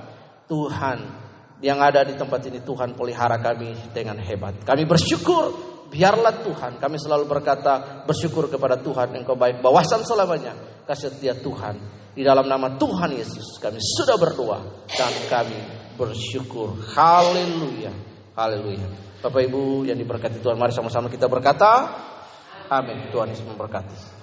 Tuhan 0.49 0.99
yang 1.61 1.85
ada 1.85 2.01
di 2.01 2.17
tempat 2.17 2.41
ini 2.49 2.65
Tuhan 2.65 2.97
pelihara 2.97 3.37
kami 3.37 3.93
dengan 3.93 4.17
hebat. 4.17 4.57
Kami 4.65 4.89
bersyukur 4.89 5.76
biarlah 5.89 6.43
Tuhan. 6.43 6.79
Kami 6.79 6.97
selalu 6.99 7.25
berkata 7.27 8.05
bersyukur 8.05 8.51
kepada 8.51 8.79
Tuhan 8.79 9.15
engkau 9.17 9.39
baik. 9.39 9.63
Bawasan 9.63 10.03
selamanya 10.03 10.55
kasih 10.85 11.13
setia 11.13 11.35
Tuhan. 11.39 11.79
Di 12.17 12.25
dalam 12.25 12.49
nama 12.49 12.81
Tuhan 12.81 13.13
Yesus 13.13 13.61
kami 13.61 13.77
sudah 13.77 14.17
berdoa 14.17 14.89
dan 14.89 15.13
kami 15.29 15.61
bersyukur. 16.01 16.73
Haleluya. 16.97 17.93
Haleluya. 18.33 18.89
Bapak 19.21 19.43
Ibu 19.49 19.85
yang 19.85 20.01
diberkati 20.01 20.41
Tuhan 20.41 20.57
mari 20.57 20.73
sama-sama 20.73 21.13
kita 21.13 21.29
berkata 21.29 21.93
amin. 22.73 23.13
Tuhan 23.13 23.29
Yesus 23.33 23.45
memberkati 23.45 24.16